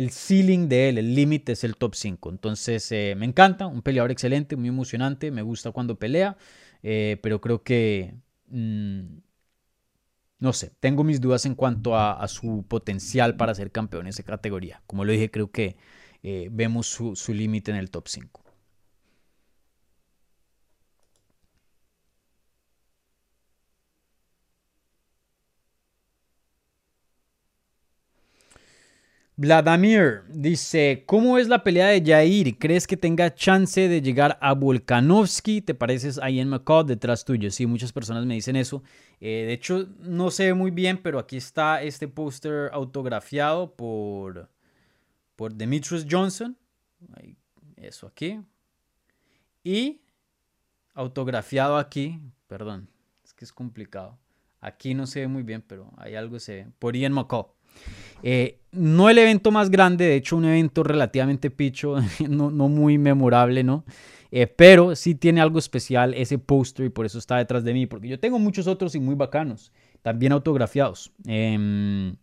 ceiling 0.10 0.70
de 0.70 0.88
él, 0.88 1.00
el 1.00 1.16
límite 1.16 1.52
es 1.52 1.66
el 1.66 1.76
top 1.76 1.94
5. 1.94 2.30
Entonces 2.30 2.90
eh, 2.94 3.14
me 3.18 3.26
encanta, 3.26 3.68
un 3.68 3.82
peleador 3.82 4.12
excelente, 4.12 4.56
muy 4.56 4.70
emocionante, 4.70 5.32
me 5.32 5.42
gusta 5.42 5.72
cuando 5.72 6.00
pelea, 6.00 6.38
eh, 6.82 7.18
pero 7.22 7.42
creo 7.42 7.62
que... 7.62 8.14
Mm, 8.48 9.27
no 10.40 10.54
sé, 10.54 10.72
tengo 10.80 11.04
mis 11.04 11.20
dudas 11.22 11.46
en 11.46 11.56
cuanto 11.56 11.98
a, 11.98 12.28
su 12.28 12.66
potencial 12.68 13.36
para 13.38 13.56
ser 13.56 13.72
campeón 13.72 14.04
en 14.04 14.10
esa 14.10 14.24
categoría. 14.24 14.84
Como 14.86 15.04
lo 15.06 15.12
dije, 15.12 15.32
creo 15.32 15.52
que 15.52 15.78
eh, 16.24 16.50
vemos 16.52 16.88
su, 16.88 17.16
su 17.16 17.34
límite 17.34 17.72
en 17.72 17.78
el 17.78 17.90
top 17.90 18.08
5. 18.08 18.47
Vladimir 29.40 30.24
dice, 30.30 31.04
¿cómo 31.06 31.38
es 31.38 31.48
la 31.48 31.64
pelea 31.64 31.90
de 31.90 32.04
Jair? 32.04 32.58
¿Crees 32.58 32.88
que 32.88 32.98
tenga 32.98 33.36
chance 33.36 33.88
de 33.88 34.02
llegar 34.02 34.40
a 34.42 34.56
Volkanovski? 34.56 35.62
¿Te 35.62 35.76
pareces 35.76 36.18
a 36.18 36.32
Ian 36.32 36.50
McCall 36.50 36.88
detrás 36.88 37.24
tuyo? 37.24 37.52
Sí, 37.52 37.68
muchas 37.68 37.94
personas 37.94 38.26
me 38.26 38.34
dicen 38.34 38.56
eso. 38.56 38.82
Eh, 39.20 39.44
de 39.46 39.54
hecho, 39.54 39.90
no 40.00 40.32
se 40.32 40.48
ve 40.48 40.54
muy 40.56 40.72
bien, 40.72 40.98
pero 40.98 41.20
aquí 41.20 41.38
está 41.38 41.84
este 41.84 42.08
póster 42.08 42.72
autografiado 42.74 43.76
por, 43.76 44.50
por 45.36 45.54
Demetrius 45.54 46.08
Johnson. 46.10 46.58
Eso 47.76 48.08
aquí. 48.08 48.42
Y 49.64 50.02
autografiado 50.96 51.78
aquí, 51.78 52.20
perdón, 52.48 52.90
es 53.24 53.36
que 53.36 53.46
es 53.46 53.54
complicado. 53.54 54.18
Aquí 54.62 54.96
no 54.96 55.06
se 55.06 55.20
ve 55.20 55.28
muy 55.28 55.44
bien, 55.44 55.62
pero 55.62 55.94
hay 55.98 56.16
algo 56.16 56.40
se 56.40 56.56
ve. 56.56 56.68
Por 56.80 56.96
Ian 56.96 57.14
McCall. 57.14 57.46
Eh, 58.24 58.60
no 58.72 59.10
el 59.10 59.18
evento 59.18 59.52
más 59.52 59.70
grande, 59.70 60.06
de 60.06 60.16
hecho 60.16 60.38
un 60.38 60.46
evento 60.46 60.84
relativamente 60.84 61.50
picho, 61.50 61.96
no, 62.30 62.50
muy 62.50 62.98
memorable, 62.98 63.64
¿no? 63.64 63.84
Eh, 64.30 64.48
pero 64.48 64.96
sí 64.96 65.16
tiene 65.16 65.40
algo 65.40 65.58
especial 65.58 66.14
ese 66.14 66.38
póster 66.38 66.86
y 66.86 66.90
por 66.90 67.06
eso 67.06 67.18
está 67.18 67.38
detrás 67.38 67.64
de 67.64 67.74
mí, 67.74 67.86
porque 67.86 68.10
yo 68.10 68.20
tengo 68.20 68.40
muchos 68.40 68.68
otros 68.68 68.94
y 68.96 69.00
muy 69.00 69.16
bacanos, 69.16 69.72
también 70.02 70.34
autografiados. 70.34 71.12
Em, 71.26 72.16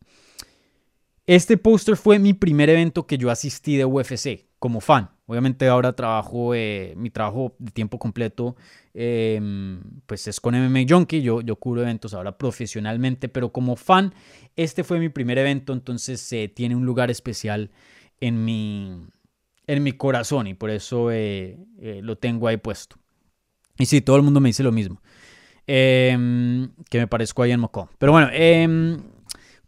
este 1.27 1.57
póster 1.57 1.97
fue 1.97 2.19
mi 2.19 2.35
primer 2.35 2.69
evento 2.69 3.07
que 3.07 3.17
yo 3.17 3.31
asistí 3.31 3.77
de 3.77 3.85
UFC. 3.85 4.47
como 4.59 4.81
fan. 4.81 5.11
Obviamente 5.27 5.69
ahora 5.69 5.93
trabajo, 5.93 6.55
eh, 6.55 6.95
mi 6.97 7.11
trabajo 7.11 7.55
de 7.59 7.71
tiempo 7.71 7.99
completo 7.99 8.57
em, 8.95 9.81
pues 10.07 10.27
es 10.27 10.41
con 10.41 10.55
MMA 10.55 10.87
Junkie, 10.89 11.21
yo, 11.21 11.41
yo 11.41 11.57
cubro 11.57 11.83
eventos 11.83 12.15
ahora 12.15 12.39
profesionalmente, 12.39 13.29
pero 13.29 13.53
como 13.53 13.77
fan, 13.77 14.15
este 14.57 14.85
fue 14.85 14.99
mi 14.99 15.09
primer 15.09 15.39
evento, 15.39 15.73
entonces 15.73 16.33
eh, 16.33 16.49
tiene 16.49 16.77
un 16.77 16.87
lugar 16.87 17.11
especial 17.11 17.71
en 18.21 18.45
mi, 18.45 19.07
en 19.67 19.83
mi 19.83 19.93
corazón 19.93 20.47
y 20.47 20.55
por 20.55 20.71
eso 20.71 21.11
eh, 21.11 21.59
lo 22.03 22.17
tengo 22.17 22.49
ahí 22.49 22.57
puesto. 22.57 22.97
Y 23.79 23.87
sí, 23.87 24.01
todo 24.01 24.17
el 24.17 24.23
mundo 24.23 24.41
me 24.41 24.49
dice 24.49 24.63
lo 24.63 24.73
mismo. 24.73 25.01
Em, 25.67 26.71
que 26.91 26.99
me 26.99 27.07
parezco 27.07 27.43
a 27.43 27.49
Ian 27.49 27.61
Mocó. 27.61 27.89
Pero 27.99 28.13
bueno, 28.13 28.29
em, 28.33 29.03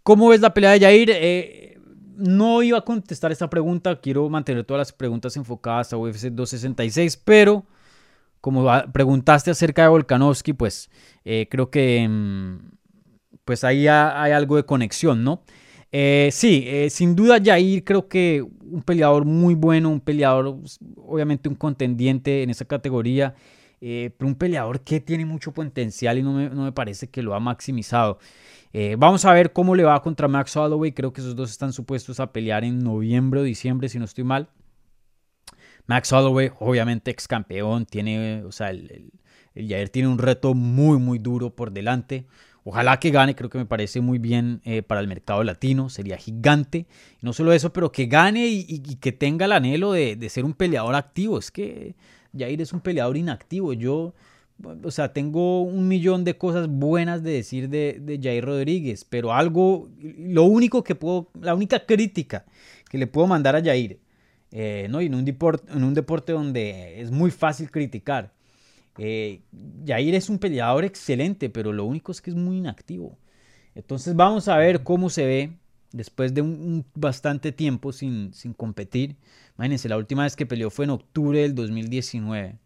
¿cómo 0.03 0.29
ves 0.29 0.41
la 0.41 0.53
pelea 0.53 0.73
de 0.73 0.81
Jair? 0.81 1.11
Eh, 1.13 1.79
no 2.17 2.63
iba 2.63 2.79
a 2.79 2.83
contestar 2.83 3.33
esta 3.33 3.49
pregunta. 3.49 4.01
Quiero 4.01 4.29
mantener 4.29 4.65
todas 4.65 4.79
las 4.79 4.93
preguntas 4.93 5.37
enfocadas 5.37 5.93
a 5.93 5.97
UFC 5.97 6.27
266. 6.31 7.17
Pero 7.17 7.65
como 8.47 8.65
preguntaste 8.93 9.51
acerca 9.51 9.83
de 9.83 9.89
Volkanovski, 9.89 10.53
pues 10.53 10.89
eh, 11.25 11.49
creo 11.51 11.69
que 11.69 11.99
em, 11.99 12.61
pues 13.45 13.65
ahí 13.65 13.89
hay 13.89 14.33
algo 14.33 14.57
de 14.57 14.63
conexión, 14.63 15.25
¿no? 15.25 15.43
Eh, 15.91 16.29
sí, 16.33 16.67
sin 16.91 17.17
duda 17.17 17.39
Jair 17.43 17.83
creo 17.85 18.09
que 18.09 18.43
un 18.43 18.83
peleador 18.83 19.25
muy 19.25 19.55
bueno, 19.55 19.89
un 19.91 20.01
peleador 20.01 20.59
obviamente 20.97 21.49
un 21.49 21.55
contendiente 21.55 22.43
en 22.43 22.51
esa 22.51 22.65
categoría 22.65 23.35
eh, 23.81 24.11
pero 24.17 24.29
un 24.29 24.35
peleador 24.37 24.81
que 24.81 25.01
tiene 25.01 25.27
mucho 25.27 25.53
potencial 25.53 26.19
y 26.19 26.23
no 26.23 26.33
me, 26.33 26.73
parece 26.73 27.09
que 27.09 27.23
lo 27.23 27.35
ha 27.35 27.41
maximizado. 27.41 28.19
Eh, 28.73 28.97
vamos 28.99 29.25
a 29.25 29.33
ver 29.33 29.53
cómo 29.53 29.75
le 29.75 29.85
va 29.85 30.01
contra 30.03 30.29
Max 30.29 30.57
Holloway. 30.57 30.93
Creo 30.93 31.13
que 31.13 31.21
esos 31.21 31.37
dos 31.37 31.51
están 31.51 31.73
supuestos 31.73 32.21
a 32.21 32.33
pelear 32.33 32.65
en 32.65 32.83
noviembre 32.83 33.41
o 33.41 33.43
diciembre, 33.43 33.89
si 33.89 33.99
no 33.99 34.05
estoy 34.05 34.25
mal. 34.25 34.49
Max 35.87 36.13
Holloway, 36.13 36.51
obviamente 36.59 37.11
ex 37.11 37.29
campeón, 37.29 37.87
tiene, 37.87 38.43
o 38.45 38.53
sea, 38.53 38.71
el, 38.71 39.11
el, 39.55 39.69
Jair 39.69 39.89
tiene 39.89 40.09
un 40.09 40.19
reto 40.19 40.55
muy, 40.55 40.99
muy 40.99 41.19
duro 41.19 41.55
por 41.55 41.71
delante. 41.71 42.27
Ojalá 42.65 42.99
que 42.99 43.11
gane, 43.11 43.37
creo 43.37 43.49
que 43.49 43.59
me 43.59 43.67
parece 43.67 44.01
muy 44.01 44.19
bien 44.19 44.61
eh, 44.65 44.83
para 44.83 45.01
el 45.01 45.07
mercado 45.07 45.45
latino, 45.45 45.89
sería 45.89 46.17
gigante. 46.17 46.87
no 47.23 47.33
solo 47.33 47.53
eso, 47.53 47.73
pero 47.73 47.93
que 47.93 48.07
gane 48.07 48.49
y, 48.49 48.97
que 48.97 49.13
tenga 49.13 49.47
el 49.47 49.53
anhelo 49.53 49.93
de, 49.93 50.17
de, 50.17 50.29
ser 50.29 50.45
un 50.45 50.53
peleador 50.53 50.97
activo. 50.97 51.39
Es 51.39 51.53
que 51.53 51.95
Jair 52.37 52.61
es 52.61 52.73
un 52.73 52.81
peleador 52.81 53.17
inactivo. 53.17 53.73
Yo, 53.73 54.15
o 54.83 54.91
sea, 54.91 55.13
tengo 55.13 55.63
un 55.63 55.89
millón 55.89 56.25
de 56.25 56.39
cosas 56.39 56.69
buenas 56.69 57.23
de 57.23 57.33
decir 57.33 57.69
de, 57.69 58.19
Jair 58.23 58.45
Rodríguez, 58.45 59.05
pero 59.05 59.33
algo, 59.33 59.89
lo 60.01 60.45
único 60.45 60.83
que 60.83 60.95
puedo, 60.95 61.31
la 61.41 61.55
única 61.55 61.85
crítica 61.85 62.47
que 62.91 62.99
le 62.99 63.07
puedo 63.07 63.27
mandar 63.27 63.57
a 63.57 63.63
Jair, 63.63 63.99
eh, 64.53 64.87
¿no? 64.91 65.01
Y 65.01 65.07
en 65.07 65.15
un, 65.15 65.25
deporte, 65.25 65.73
en 65.73 65.85
un 65.85 65.95
deporte 65.95 66.33
donde 66.33 67.01
es 67.01 67.11
muy 67.11 67.31
fácil 67.31 67.71
criticar. 67.71 68.33
Eh, 68.99 69.43
Jair 69.87 70.15
es 70.15 70.29
un 70.29 70.39
peleador 70.39 70.85
excelente, 70.85 71.51
pero 71.51 71.73
lo 71.73 71.85
único 71.85 72.13
es 72.13 72.21
que 72.21 72.31
es 72.31 72.37
muy 72.37 72.59
inactivo. 72.59 73.19
Entonces 73.75 74.17
vamos 74.17 74.49
a 74.49 74.57
ver 74.57 74.83
cómo 74.83 75.11
se 75.11 75.27
ve 75.27 75.53
después 75.93 76.33
de 76.33 76.43
un, 76.43 76.85
bastante 76.95 77.53
tiempo 77.53 77.93
sin, 77.93 78.33
sin, 78.33 78.55
competir. 78.55 79.17
Imagínense, 79.57 79.89
la 79.89 79.97
última 79.97 80.25
vez 80.25 80.37
que 80.37 80.47
peleó 80.47 80.71
fue 80.71 80.87
en 80.87 80.93
octubre 80.93 81.41
del 81.41 81.55
2019. 81.55 82.59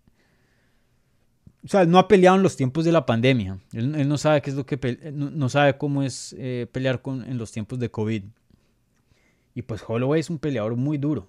O 1.65 1.69
sea, 1.69 1.85
no 1.85 1.99
ha 1.99 2.09
peleado 2.09 2.37
en 2.37 2.43
los 2.43 2.57
tiempos 2.57 2.85
de 2.85 2.93
la 2.93 3.05
pandemia. 3.05 3.59
Él, 3.73 4.09
no 4.09 4.17
sabe 4.17 4.41
qué 4.41 4.51
es 4.51 4.57
lo 4.57 4.65
que 4.65 4.79
no, 5.13 5.49
sabe 5.49 5.77
cómo 5.77 6.03
es 6.03 6.35
eh, 6.39 6.67
pelear 6.73 7.03
con, 7.03 7.23
en 7.25 7.37
los 7.37 7.53
tiempos 7.53 7.79
de 7.79 7.91
COVID. 7.91 8.25
Y 9.55 9.63
pues 9.63 9.83
Holloway 9.87 10.21
es 10.21 10.31
un 10.31 10.39
peleador 10.39 10.77
muy 10.77 10.97
duro. 10.97 11.29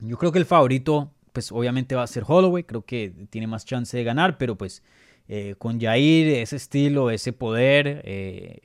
Yo 0.00 0.16
creo 0.16 0.30
que 0.32 0.38
el 0.38 0.46
favorito, 0.46 1.12
pues 1.32 1.50
obviamente 1.50 1.94
va 1.94 2.04
a 2.04 2.06
ser 2.06 2.24
Holloway. 2.26 2.64
Creo 2.64 2.82
que 2.82 3.12
tiene 3.30 3.46
más 3.46 3.64
chance 3.64 3.96
de 3.96 4.04
ganar, 4.04 4.38
pero 4.38 4.56
pues 4.56 4.82
eh, 5.28 5.56
con 5.58 5.78
Jair, 5.78 6.28
ese 6.28 6.56
estilo, 6.56 7.10
ese 7.10 7.34
poder, 7.34 8.00
eh, 8.04 8.60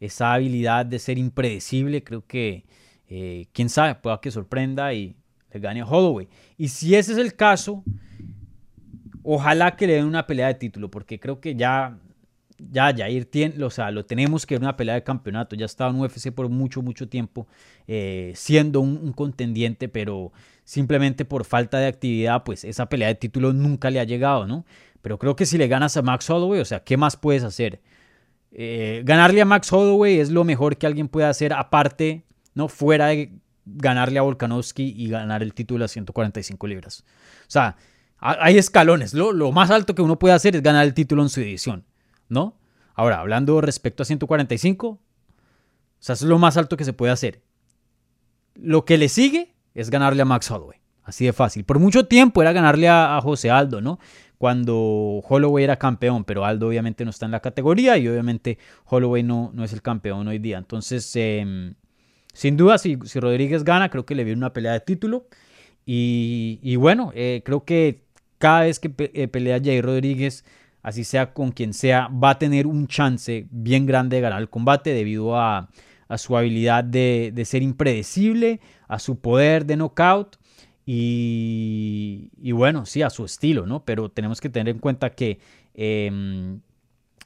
esa 0.00 0.34
habilidad 0.34 0.84
de 0.84 0.98
ser 0.98 1.16
impredecible, 1.16 2.02
creo 2.02 2.26
que, 2.26 2.64
eh, 3.08 3.46
quién 3.52 3.68
sabe, 3.68 3.94
pueda 3.94 4.20
que 4.20 4.32
sorprenda 4.32 4.92
y 4.94 5.14
le 5.52 5.60
gane 5.60 5.80
a 5.80 5.86
Holloway. 5.86 6.28
Y 6.58 6.68
si 6.68 6.96
ese 6.96 7.12
es 7.12 7.18
el 7.18 7.36
caso, 7.36 7.84
ojalá 9.22 9.76
que 9.76 9.86
le 9.86 9.94
den 9.94 10.06
una 10.06 10.26
pelea 10.26 10.48
de 10.48 10.54
título, 10.54 10.90
porque 10.90 11.20
creo 11.20 11.40
que 11.40 11.54
ya, 11.54 11.96
ya 12.58 12.92
Jair 12.92 13.24
tiene, 13.26 13.62
o 13.62 13.70
sea, 13.70 13.92
lo 13.92 14.04
tenemos 14.04 14.44
que 14.44 14.56
ver 14.56 14.62
una 14.62 14.76
pelea 14.76 14.96
de 14.96 15.04
campeonato. 15.04 15.54
Ya 15.54 15.64
ha 15.64 15.66
estado 15.66 15.90
en 15.90 16.00
UFC 16.00 16.32
por 16.32 16.48
mucho, 16.48 16.82
mucho 16.82 17.08
tiempo, 17.08 17.46
siendo 18.34 18.80
un, 18.80 19.12
contendiente, 19.12 19.88
pero 19.88 20.32
simplemente 20.64 21.24
por 21.24 21.44
falta 21.44 21.78
de 21.78 21.86
actividad, 21.86 22.44
pues 22.44 22.64
esa 22.64 22.88
pelea 22.88 23.08
de 23.08 23.14
título 23.14 23.52
nunca 23.52 23.90
le 23.90 24.00
ha 24.00 24.04
llegado, 24.04 24.46
¿no? 24.46 24.64
Pero 25.00 25.18
creo 25.18 25.36
que 25.36 25.46
si 25.46 25.58
le 25.58 25.68
ganas 25.68 25.96
a 25.96 26.02
Max 26.02 26.30
Holloway, 26.30 26.60
o 26.60 26.64
sea, 26.64 26.84
¿qué 26.84 26.96
más 26.96 27.16
puedes 27.16 27.42
hacer? 27.42 27.80
Eh, 28.52 29.02
ganarle 29.04 29.40
a 29.40 29.44
Max 29.44 29.72
Holloway 29.72 30.20
es 30.20 30.30
lo 30.30 30.44
mejor 30.44 30.76
que 30.76 30.86
alguien 30.86 31.08
puede 31.08 31.26
hacer, 31.26 31.52
aparte, 31.52 32.24
¿no? 32.54 32.68
Fuera 32.68 33.06
de 33.06 33.32
ganarle 33.64 34.18
a 34.18 34.22
Volkanovski 34.22 34.94
y 34.96 35.08
ganar 35.08 35.42
el 35.42 35.54
título 35.54 35.84
a 35.84 35.88
145 35.88 36.66
libras. 36.66 37.04
O 37.42 37.50
sea, 37.50 37.76
hay 38.18 38.56
escalones. 38.56 39.14
Lo, 39.14 39.50
más 39.50 39.70
alto 39.70 39.94
que 39.94 40.02
uno 40.02 40.18
puede 40.18 40.34
hacer 40.34 40.54
es 40.54 40.62
ganar 40.62 40.84
el 40.84 40.94
título 40.94 41.22
en 41.22 41.28
su 41.28 41.40
división, 41.40 41.84
¿no? 42.28 42.56
Ahora, 42.94 43.18
hablando 43.18 43.60
respecto 43.60 44.04
a 44.04 44.06
145, 44.06 44.86
o 44.88 45.00
sea, 45.98 46.12
es 46.12 46.22
lo 46.22 46.38
más 46.38 46.56
alto 46.56 46.76
que 46.76 46.84
se 46.84 46.92
puede 46.92 47.12
hacer. 47.12 47.42
Lo 48.54 48.84
que 48.84 48.98
le 48.98 49.08
sigue 49.08 49.54
es 49.74 49.90
ganarle 49.90 50.22
a 50.22 50.24
Max 50.24 50.50
Holloway. 50.50 50.78
Así 51.04 51.24
de 51.24 51.32
fácil. 51.32 51.64
Por 51.64 51.78
mucho 51.78 52.06
tiempo 52.06 52.42
era 52.42 52.52
ganarle 52.52 52.88
a, 52.88 53.16
a 53.16 53.20
José 53.20 53.50
Aldo, 53.50 53.80
¿no? 53.80 53.98
cuando 54.42 55.22
Holloway 55.28 55.62
era 55.62 55.76
campeón, 55.76 56.24
pero 56.24 56.44
Aldo 56.44 56.66
obviamente 56.66 57.04
no 57.04 57.10
está 57.10 57.26
en 57.26 57.30
la 57.30 57.38
categoría 57.38 57.96
y 57.96 58.08
obviamente 58.08 58.58
Holloway 58.86 59.22
no, 59.22 59.52
no 59.54 59.62
es 59.62 59.72
el 59.72 59.82
campeón 59.82 60.26
hoy 60.26 60.40
día. 60.40 60.58
Entonces, 60.58 61.14
em, 61.14 61.74
sin 62.32 62.56
duda, 62.56 62.76
si, 62.78 62.98
si, 63.04 63.20
Rodríguez 63.20 63.62
gana, 63.62 63.88
creo 63.88 64.04
que 64.04 64.16
le 64.16 64.24
viene 64.24 64.38
una 64.38 64.52
pelea 64.52 64.72
de 64.72 64.80
título. 64.80 65.28
Y, 65.86 66.74
bueno, 66.74 67.12
eh, 67.14 67.42
creo 67.44 67.64
que 67.64 68.02
cada 68.38 68.62
vez 68.62 68.80
que 68.80 68.92
eh, 69.14 69.28
pelea 69.28 69.60
Jair 69.62 69.84
Rodríguez, 69.84 70.44
así 70.82 71.04
sea 71.04 71.32
con 71.34 71.52
quien 71.52 71.72
sea, 71.72 72.08
va 72.08 72.30
a 72.30 72.38
tener 72.40 72.66
un 72.66 72.88
chance 72.88 73.46
bien 73.52 73.86
grande 73.86 74.16
de 74.16 74.22
ganar 74.22 74.40
el 74.40 74.50
combate 74.50 74.92
debido 74.92 75.38
a, 75.38 75.68
su 76.16 76.36
habilidad 76.36 76.82
de, 76.82 77.30
de 77.32 77.44
ser 77.44 77.62
impredecible, 77.62 78.60
a 78.92 78.98
su 78.98 79.18
poder 79.18 79.64
de 79.64 79.76
knockout 79.76 80.36
y, 80.84 82.52
bueno, 82.52 82.84
sí, 82.84 83.00
a 83.00 83.08
su 83.08 83.24
estilo, 83.24 83.64
¿no? 83.64 83.86
Pero 83.86 84.10
tenemos 84.10 84.38
que 84.38 84.50
tener 84.50 84.74
en 84.74 84.80
cuenta 84.80 85.10
que 85.10 85.38
em, 85.72 86.60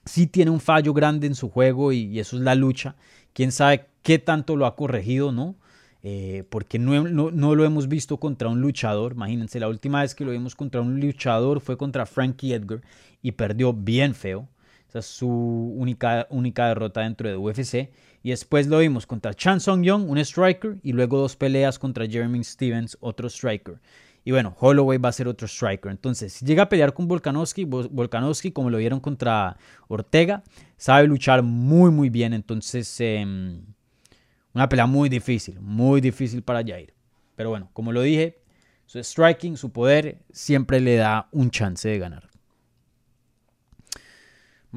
sí 0.04 0.28
tiene 0.28 0.52
un 0.52 0.60
fallo 0.60 0.94
grande 0.94 1.26
en 1.26 1.34
su 1.34 1.50
juego 1.50 1.90
y, 1.90 2.20
eso 2.20 2.36
es 2.36 2.42
la 2.42 2.54
lucha. 2.54 2.94
Quién 3.32 3.50
sabe 3.50 3.86
qué 4.04 4.20
tanto 4.20 4.54
lo 4.54 4.64
ha 4.64 4.76
corregido, 4.76 5.32
¿no? 5.32 5.56
Eh, 6.04 6.44
porque 6.50 6.78
no, 6.78 7.02
no, 7.02 7.54
lo 7.56 7.64
hemos 7.64 7.88
visto 7.88 8.18
contra 8.18 8.48
un 8.48 8.60
luchador. 8.60 9.14
Imagínense, 9.14 9.58
la 9.58 9.68
última 9.68 10.02
vez 10.02 10.14
que 10.14 10.24
lo 10.24 10.30
vimos 10.30 10.54
contra 10.54 10.80
un 10.80 11.00
luchador 11.00 11.60
fue 11.60 11.76
contra 11.76 12.06
Frankie 12.06 12.52
Edgar 12.54 12.80
y 13.22 13.32
perdió 13.32 13.72
bien 13.72 14.14
feo. 14.14 14.48
Esa 14.88 15.00
es 15.00 15.06
su 15.06 15.28
única, 15.28 16.28
única 16.30 16.68
derrota 16.68 17.00
dentro 17.00 17.28
de 17.28 17.36
UFC. 17.36 17.90
Y 18.26 18.30
después 18.30 18.66
lo 18.66 18.80
vimos 18.80 19.06
contra 19.06 19.34
Chan 19.34 19.60
Song 19.60 19.84
Young, 19.84 20.10
un 20.10 20.18
striker, 20.18 20.78
y 20.82 20.92
luego 20.92 21.16
dos 21.16 21.36
peleas 21.36 21.78
contra 21.78 22.08
Jeremy 22.08 22.42
Stevens, 22.42 22.98
otro 22.98 23.28
striker. 23.28 23.78
Y 24.24 24.32
bueno, 24.32 24.56
Holloway 24.58 24.98
va 24.98 25.10
a 25.10 25.12
ser 25.12 25.28
otro 25.28 25.46
striker. 25.46 25.92
Entonces, 25.92 26.32
si 26.32 26.44
llega 26.44 26.64
a 26.64 26.68
pelear 26.68 26.92
con 26.92 27.06
Volkanovski, 27.06 27.66
Volkanovski, 27.66 28.50
como 28.50 28.68
lo 28.68 28.78
vieron 28.78 28.98
contra 28.98 29.56
Ortega, 29.86 30.42
sabe 30.76 31.06
luchar 31.06 31.44
muy, 31.44 31.92
muy 31.92 32.10
bien. 32.10 32.32
Entonces, 32.32 32.96
em, 32.98 33.62
una 34.54 34.68
pelea 34.68 34.86
muy 34.86 35.08
difícil, 35.08 35.60
muy 35.60 36.00
difícil 36.00 36.42
para 36.42 36.64
Jair. 36.64 36.94
Pero 37.36 37.50
bueno, 37.50 37.70
como 37.74 37.92
lo 37.92 38.02
dije, 38.02 38.40
su 38.86 38.98
striking, 38.98 39.56
su 39.56 39.70
poder, 39.70 40.24
siempre 40.32 40.80
le 40.80 40.96
da 40.96 41.28
un 41.30 41.52
chance 41.52 41.88
de 41.88 42.00
ganar. 42.00 42.28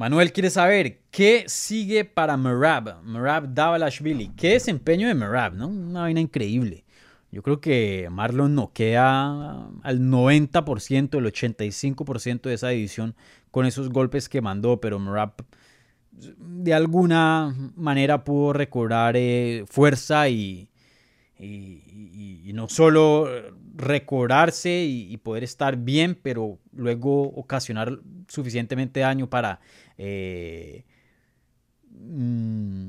Manuel 0.00 0.32
quiere 0.32 0.48
saber 0.48 1.02
qué 1.10 1.44
sigue 1.46 2.06
para 2.06 2.38
Merab, 2.38 3.02
Merab 3.02 3.52
Davalashvili. 3.52 4.30
Qué 4.34 4.52
desempeño 4.52 5.06
de 5.06 5.14
Merab, 5.14 5.52
¿no? 5.52 5.68
Una 5.68 6.00
vaina 6.00 6.20
increíble. 6.20 6.86
Yo 7.30 7.42
creo 7.42 7.60
que 7.60 8.08
Marlon 8.10 8.54
noquea 8.54 9.68
al 9.82 10.00
90%, 10.00 11.18
el 11.18 11.26
85% 11.26 12.40
de 12.40 12.54
esa 12.54 12.68
división 12.68 13.14
con 13.50 13.66
esos 13.66 13.90
golpes 13.90 14.30
que 14.30 14.40
mandó, 14.40 14.80
pero 14.80 14.98
Merab 14.98 15.34
de 16.10 16.72
alguna 16.72 17.54
manera 17.76 18.24
pudo 18.24 18.54
recobrar 18.54 19.18
eh, 19.18 19.64
fuerza 19.68 20.30
y, 20.30 20.70
y, 21.38 22.52
no 22.54 22.68
solo 22.68 23.28
recobrarse 23.76 24.84
y, 24.84 25.16
poder 25.18 25.44
estar 25.44 25.76
bien, 25.76 26.18
pero 26.20 26.58
luego 26.72 27.22
ocasionar 27.22 28.00
suficientemente 28.28 29.00
daño 29.00 29.28
para, 29.28 29.60
eh, 30.02 30.84
mm, 31.90 32.88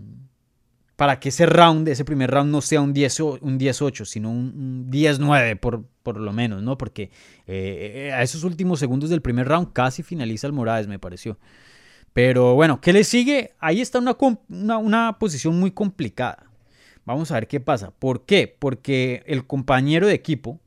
para 0.96 1.20
que 1.20 1.30
ese 1.30 1.46
round, 1.46 1.88
ese 1.90 2.06
primer 2.06 2.32
round 2.32 2.52
no 2.52 2.62
sea 2.62 2.80
un 2.80 2.94
10-8, 2.94 4.06
sino 4.06 4.32
un, 4.32 4.90
10-9 4.90 5.60
por, 5.60 5.84
por 6.04 6.18
lo 6.18 6.32
menos, 6.32 6.64
¿no? 6.64 6.78
Porque 6.78 7.12
eh, 7.48 8.12
a 8.14 8.22
esos 8.22 8.44
últimos 8.46 8.80
segundos 8.80 9.10
del 9.10 9.22
primer 9.22 9.48
round 9.48 9.74
casi 9.74 10.04
finaliza 10.04 10.48
el 10.48 10.54
Moraes, 10.54 10.88
me 10.88 11.00
pareció. 11.00 11.38
Pero 12.14 12.56
bueno, 12.56 12.80
¿qué 12.80 12.94
le 12.94 13.04
sigue? 13.04 13.56
Ahí 13.60 13.82
está 13.82 14.00
una, 14.00 14.16
una, 14.78 15.18
posición 15.20 15.60
muy 15.60 15.72
complicada. 15.72 16.46
Vamos 17.04 17.32
a 17.32 17.36
ver 17.36 17.48
qué 17.48 17.60
pasa. 17.60 17.92
¿Por 17.92 18.26
qué? 18.26 18.56
Porque 18.60 19.24
el 19.26 19.46
compañero 19.48 20.08
de 20.08 20.14
equipo 20.14 20.62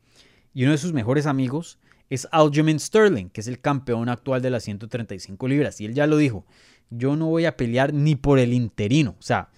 y 0.53 0.65
uno 0.65 0.73
de 0.73 0.79
sus 0.79 0.93
mejores 0.93 1.27
amigos 1.27 1.79
es 2.11 2.29
Aljamain 2.31 2.79
Sterling, 2.79 3.29
que 3.31 3.41
es 3.41 3.49
el 3.49 3.61
campeón 3.61 4.09
actual 4.09 4.43
de 4.43 4.51
las 4.51 4.65
135 4.65 5.49
libras. 5.49 5.81
Y 5.81 5.87
él 5.87 5.95
ya 5.95 6.07
lo 6.07 6.17
dijo, 6.17 6.47
yo 6.91 7.17
no 7.17 7.27
voy 7.27 7.47
a 7.47 7.57
pelear 7.57 7.93
ni 7.93 8.15
por 8.17 8.39
el 8.39 8.53
interino. 8.53 9.17
O 9.19 9.23
sea, 9.23 9.51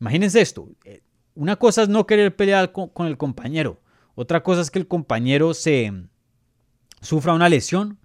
Imagínense 0.00 0.40
esto. 0.40 0.68
Eh, 0.84 1.02
una 1.34 1.56
cosa 1.56 1.82
es 1.82 1.88
no 1.88 2.06
querer 2.06 2.34
pelear 2.34 2.72
con, 2.72 3.06
el 3.06 3.16
compañero. 3.16 3.80
Otra 4.14 4.42
cosa 4.42 4.60
es 4.62 4.70
que 4.70 4.78
el 4.78 4.88
compañero 4.88 5.52
se 5.54 5.92
sufra 7.02 7.34
una 7.34 7.48
lesión, 7.48 7.98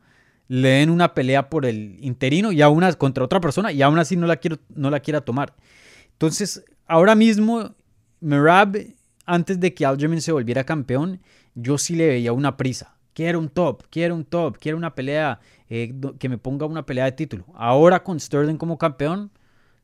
le 0.48 0.70
den 0.70 0.90
una 0.90 1.14
pelea 1.14 1.50
por 1.50 1.66
el 1.66 1.98
interino 2.02 2.52
y 2.52 2.62
una 2.62 2.92
contra 2.94 3.24
otra 3.24 3.40
persona 3.40 3.72
y 3.72 3.82
aún 3.82 3.98
así 4.00 4.18
no 4.18 4.28
la, 4.28 4.36
quiero, 4.38 4.58
no 4.70 4.90
la 4.90 5.00
quiera 5.00 5.22
tomar. 5.22 5.56
Entonces, 6.12 6.66
ahora 6.86 7.16
mismo, 7.16 7.74
Merab, 8.20 8.76
antes 9.26 9.60
de 9.60 9.74
que 9.74 9.86
Aljamain 9.86 10.22
se 10.22 10.34
volviera 10.34 10.66
campeón, 10.66 11.22
yo 11.56 11.78
sí 11.78 11.96
le 11.96 12.08
veía 12.08 12.34
una 12.34 12.58
prisa. 12.58 12.98
Quiero 13.14 13.40
un 13.40 13.50
top, 13.50 13.84
quiero 13.90 14.16
un 14.16 14.26
top, 14.26 14.58
quiero 14.58 14.78
una 14.78 14.96
pelea, 14.96 15.40
eh, 15.70 15.94
que 16.20 16.30
me 16.30 16.38
ponga 16.38 16.66
una 16.66 16.86
pelea 16.86 17.06
de 17.06 17.12
título. 17.12 17.46
Ahora 17.56 18.04
con 18.04 18.20
Sterling 18.20 18.58
como 18.58 18.78
campeón, 18.78 19.32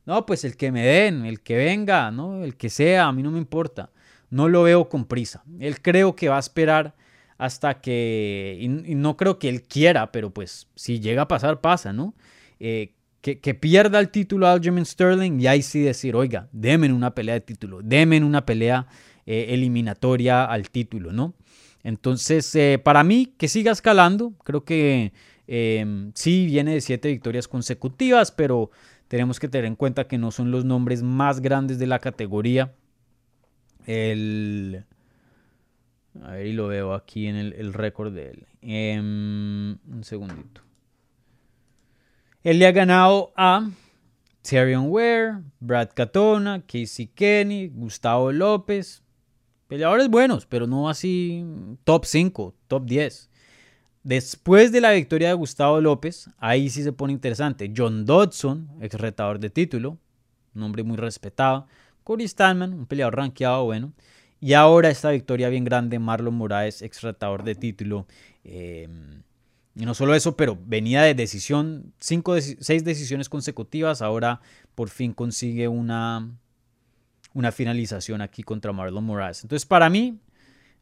no, 0.06 0.24
pues 0.24 0.44
el 0.44 0.56
que 0.56 0.72
me 0.72 0.86
den, 0.86 1.26
el 1.26 1.40
que 1.40 1.56
venga, 1.56 2.10
¿no? 2.10 2.42
El 2.42 2.56
que 2.56 2.70
sea, 2.70 3.08
a 3.08 3.12
mí 3.12 3.22
no 3.22 3.30
me 3.30 3.38
importa. 3.38 3.90
No 4.30 4.48
lo 4.48 4.62
veo 4.62 4.88
con 4.88 5.04
prisa. 5.04 5.42
Él 5.60 5.82
creo 5.82 6.16
que 6.16 6.28
va 6.28 6.36
a 6.36 6.40
esperar 6.40 6.94
hasta 7.36 7.80
que, 7.80 8.58
y, 8.58 8.68
no 8.94 9.16
creo 9.16 9.38
que 9.38 9.48
él 9.48 9.62
quiera, 9.62 10.10
pero 10.10 10.30
pues 10.30 10.66
si 10.74 11.00
llega 11.00 11.22
a 11.22 11.28
pasar, 11.28 11.60
pasa, 11.60 11.92
¿no? 11.92 12.14
Eh, 12.58 12.94
que, 13.20 13.54
pierda 13.54 14.00
el 14.00 14.08
título 14.10 14.46
a 14.46 14.52
Aljamain 14.52 14.86
Sterling 14.86 15.40
y 15.40 15.46
ahí 15.46 15.62
sí 15.62 15.80
decir, 15.80 16.16
oiga, 16.16 16.48
denme 16.52 16.90
una 16.92 17.14
pelea 17.14 17.34
de 17.34 17.40
título, 17.42 17.80
denme 17.82 18.22
una 18.22 18.46
pelea 18.46 18.86
eh, 19.26 19.48
eliminatoria 19.50 20.44
al 20.44 20.70
título, 20.70 21.12
¿no? 21.12 21.34
Entonces, 21.88 22.54
eh, 22.54 22.78
para 22.78 23.02
mí, 23.02 23.32
que 23.38 23.48
siga 23.48 23.72
escalando, 23.72 24.34
creo 24.44 24.62
que 24.62 25.14
sí 26.12 26.44
viene 26.44 26.74
de 26.74 26.82
siete 26.82 27.08
victorias 27.08 27.48
consecutivas, 27.48 28.30
pero 28.30 28.70
tenemos 29.08 29.40
que 29.40 29.48
tener 29.48 29.64
en 29.64 29.74
cuenta 29.74 30.06
que 30.06 30.18
no 30.18 30.30
son 30.30 30.50
los 30.50 30.66
nombres 30.66 31.02
más 31.02 31.40
grandes 31.40 31.78
de 31.78 31.86
la 31.86 31.98
categoría. 31.98 32.74
El... 33.86 34.84
A 36.22 36.32
ver, 36.32 36.48
y 36.48 36.52
lo 36.52 36.68
veo 36.68 36.92
aquí 36.92 37.26
en 37.26 37.36
el, 37.36 37.72
récord 37.72 38.12
de 38.12 38.32
él. 38.32 38.46
Em, 38.60 39.78
un 39.90 40.04
segundito. 40.04 40.60
Él 42.42 42.58
le 42.58 42.66
ha 42.66 42.72
ganado 42.72 43.32
a 43.34 43.66
Tyrion 44.42 44.88
Ware, 44.90 45.38
Brad 45.58 45.88
Catona, 45.94 46.60
Casey 46.66 47.06
Kenny, 47.06 47.68
Gustavo 47.68 48.30
López. 48.30 49.02
Peleadores 49.68 50.08
buenos, 50.08 50.46
pero 50.46 50.66
no 50.66 50.88
así 50.88 51.44
top 51.84 52.06
5, 52.06 52.54
top 52.68 52.86
10. 52.86 53.28
Después 54.02 54.72
de 54.72 54.80
la 54.80 54.92
victoria 54.92 55.28
de 55.28 55.34
Gustavo 55.34 55.78
López, 55.82 56.30
ahí 56.38 56.70
sí 56.70 56.82
se 56.82 56.92
pone 56.92 57.12
interesante. 57.12 57.70
John 57.76 58.06
Dodson, 58.06 58.70
ex 58.80 58.94
retador 58.94 59.38
de 59.38 59.50
título, 59.50 59.98
un 60.54 60.62
hombre 60.62 60.82
muy 60.84 60.96
respetado. 60.96 61.66
Corey 62.02 62.26
Stallman, 62.26 62.72
un 62.72 62.86
peleador 62.86 63.16
rankeado 63.16 63.64
bueno. 63.66 63.92
Y 64.40 64.54
ahora 64.54 64.88
esta 64.88 65.10
victoria 65.10 65.50
bien 65.50 65.64
grande, 65.64 65.98
Marlon 65.98 66.34
Moraes, 66.34 66.80
ex 66.80 67.02
retador 67.02 67.44
de 67.44 67.54
título. 67.54 68.06
Em, 68.44 69.22
y 69.74 69.84
no 69.84 69.92
solo 69.92 70.14
eso, 70.14 70.34
pero 70.34 70.58
venía 70.64 71.02
de 71.02 71.14
decisión, 71.14 71.92
cinco, 71.98 72.40
seis 72.40 72.84
decisiones 72.84 73.28
consecutivas. 73.28 74.00
Ahora 74.00 74.40
por 74.74 74.88
fin 74.88 75.12
consigue 75.12 75.68
una, 75.68 76.30
una 77.34 77.52
finalización 77.52 78.20
aquí 78.20 78.42
contra 78.42 78.72
Marlon 78.72 79.04
Moraes. 79.04 79.42
Entonces, 79.44 79.66
para 79.66 79.88
mí, 79.90 80.18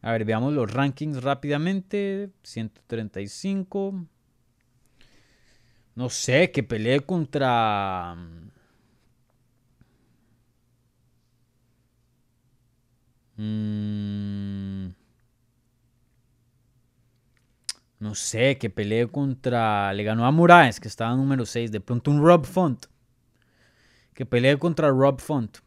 a 0.01 0.11
ver, 0.11 0.25
veamos 0.25 0.53
los 0.53 0.71
rankings 0.71 1.23
rápidamente. 1.23 2.29
135. 2.43 4.05
No 5.95 6.09
sé, 6.09 6.51
que 6.51 6.63
peleé 6.63 6.99
contra... 7.01 8.15
Mm, 13.35 14.89
no 17.99 18.15
sé, 18.15 18.57
que 18.57 18.69
peleé 18.69 19.07
contra... 19.07 19.91
Le 19.93 20.03
ganó 20.03 20.25
a 20.25 20.31
Moraes, 20.31 20.79
que 20.79 20.87
estaba 20.87 21.15
número 21.15 21.45
6. 21.45 21.71
De 21.71 21.81
pronto 21.81 22.11
un 22.11 22.21
Rob 22.23 22.45
Font. 22.45 22.85
Que 24.13 24.25
peleé 24.25 24.57
contra 24.57 24.89
Rob 24.89 25.19
Font. 25.19 25.57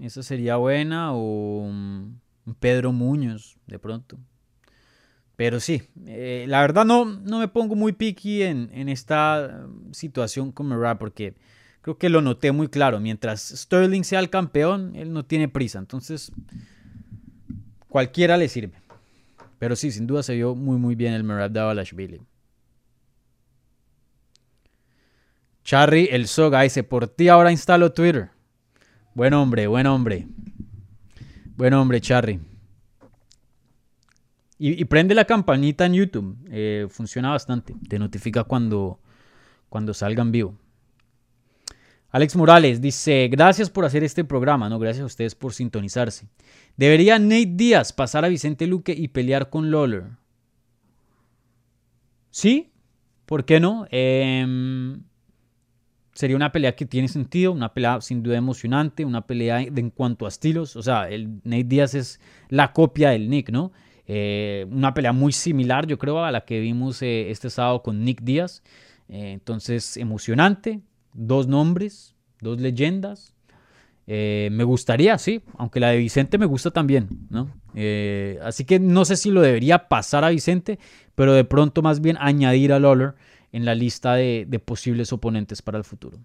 Esa 0.00 0.22
sería 0.22 0.56
buena 0.56 1.10
o... 1.12 1.70
Pedro 2.58 2.92
Muñoz, 2.92 3.58
de 3.66 3.78
pronto. 3.78 4.18
Pero 5.36 5.60
sí, 5.60 5.82
eh, 6.06 6.44
la 6.48 6.60
verdad 6.60 6.84
no, 6.84 7.04
no 7.04 7.38
me 7.38 7.48
pongo 7.48 7.74
muy 7.74 7.92
picky 7.92 8.42
en, 8.42 8.70
en 8.72 8.88
esta 8.88 9.66
situación 9.92 10.52
con 10.52 10.68
Merab 10.68 10.98
porque 10.98 11.34
creo 11.80 11.96
que 11.96 12.10
lo 12.10 12.20
noté 12.20 12.52
muy 12.52 12.68
claro. 12.68 13.00
Mientras 13.00 13.48
Sterling 13.48 14.02
sea 14.04 14.20
el 14.20 14.28
campeón, 14.28 14.94
él 14.96 15.12
no 15.12 15.24
tiene 15.24 15.48
prisa. 15.48 15.78
Entonces, 15.78 16.32
cualquiera 17.88 18.36
le 18.36 18.48
sirve. 18.48 18.80
Pero 19.58 19.76
sí, 19.76 19.90
sin 19.90 20.06
duda 20.06 20.22
se 20.22 20.34
vio 20.34 20.54
muy 20.54 20.78
muy 20.78 20.94
bien 20.94 21.14
el 21.14 21.24
Merab 21.24 21.52
Davalashvili. 21.52 22.20
Charry, 25.64 26.08
el 26.10 26.26
Soga, 26.26 26.62
dice, 26.62 26.82
por 26.82 27.06
ti 27.06 27.28
ahora 27.28 27.52
instalo 27.52 27.92
Twitter. 27.92 28.30
Buen 29.14 29.34
hombre, 29.34 29.66
buen 29.66 29.86
hombre. 29.86 30.28
Buen 31.56 31.74
hombre, 31.74 32.00
Charry. 32.00 32.40
Y, 34.62 34.84
prende 34.84 35.14
la 35.14 35.24
campanita 35.24 35.86
en 35.86 35.94
YouTube. 35.94 36.36
Eh, 36.50 36.86
funciona 36.90 37.30
bastante. 37.30 37.74
Te 37.88 37.98
notifica 37.98 38.44
cuando, 38.44 39.00
cuando 39.70 39.94
salga 39.94 40.22
en 40.22 40.32
vivo. 40.32 40.58
Alex 42.10 42.36
Morales 42.36 42.80
dice, 42.80 43.28
gracias 43.28 43.70
por 43.70 43.84
hacer 43.84 44.04
este 44.04 44.22
programa, 44.22 44.68
¿no? 44.68 44.78
Gracias 44.78 45.02
a 45.02 45.06
ustedes 45.06 45.34
por 45.34 45.54
sintonizarse. 45.54 46.28
¿Debería 46.76 47.18
Nate 47.18 47.52
Díaz 47.54 47.92
pasar 47.92 48.24
a 48.24 48.28
Vicente 48.28 48.66
Luque 48.66 48.92
y 48.92 49.08
pelear 49.08 49.48
con 49.48 49.70
Lawler? 49.70 50.04
Sí, 52.30 52.70
¿por 53.26 53.44
qué 53.44 53.60
no? 53.60 53.86
Eh, 53.90 54.44
sería 56.12 56.36
una 56.36 56.52
pelea 56.52 56.74
que 56.74 56.86
tiene 56.86 57.08
sentido, 57.08 57.52
una 57.52 57.72
pelea 57.72 58.00
sin 58.00 58.22
duda 58.22 58.36
emocionante, 58.36 59.04
una 59.04 59.26
pelea 59.26 59.60
en 59.62 59.90
cuanto 59.90 60.26
a 60.26 60.28
estilos. 60.28 60.76
O 60.76 60.82
sea, 60.82 61.08
el 61.08 61.40
Nate 61.44 61.64
Díaz 61.64 61.94
es 61.94 62.20
la 62.48 62.72
copia 62.72 63.10
del 63.10 63.28
Nick, 63.28 63.50
¿no? 63.50 63.72
Eh, 64.06 64.66
una 64.70 64.92
pelea 64.92 65.12
muy 65.12 65.32
similar, 65.32 65.86
yo 65.86 65.96
creo, 65.96 66.24
a 66.24 66.32
la 66.32 66.44
que 66.44 66.58
vimos 66.58 67.00
eh, 67.02 67.30
este 67.30 67.48
sábado 67.48 67.82
con 67.82 68.04
Nick 68.04 68.22
Díaz. 68.22 68.62
Eh, 69.08 69.32
entonces, 69.32 69.96
emocionante, 69.96 70.80
dos 71.14 71.46
nombres, 71.46 72.16
dos 72.40 72.60
leyendas. 72.60 73.34
me 74.06 74.64
gustaría, 74.64 75.16
sí, 75.18 75.42
aunque 75.56 75.78
la 75.78 75.90
de 75.90 75.98
Vicente 75.98 76.38
me 76.38 76.46
gusta 76.46 76.72
también, 76.72 77.06
¿no? 77.30 77.48
así 78.42 78.64
que 78.64 78.80
no 78.80 79.04
sé 79.04 79.14
si 79.14 79.30
lo 79.30 79.40
debería 79.40 79.86
pasar 79.86 80.24
a 80.24 80.30
Vicente, 80.30 80.80
pero 81.14 81.32
de 81.32 81.44
pronto 81.44 81.80
más 81.80 82.00
bien 82.00 82.16
añadir 82.18 82.72
a 82.72 82.80
Lawler 82.80 83.14
en 83.52 83.64
la 83.64 83.74
lista 83.74 84.14
de, 84.14 84.62
posibles 84.64 85.12
oponentes 85.12 85.62
para 85.62 85.78
el 85.78 85.84
futuro. 85.84 86.18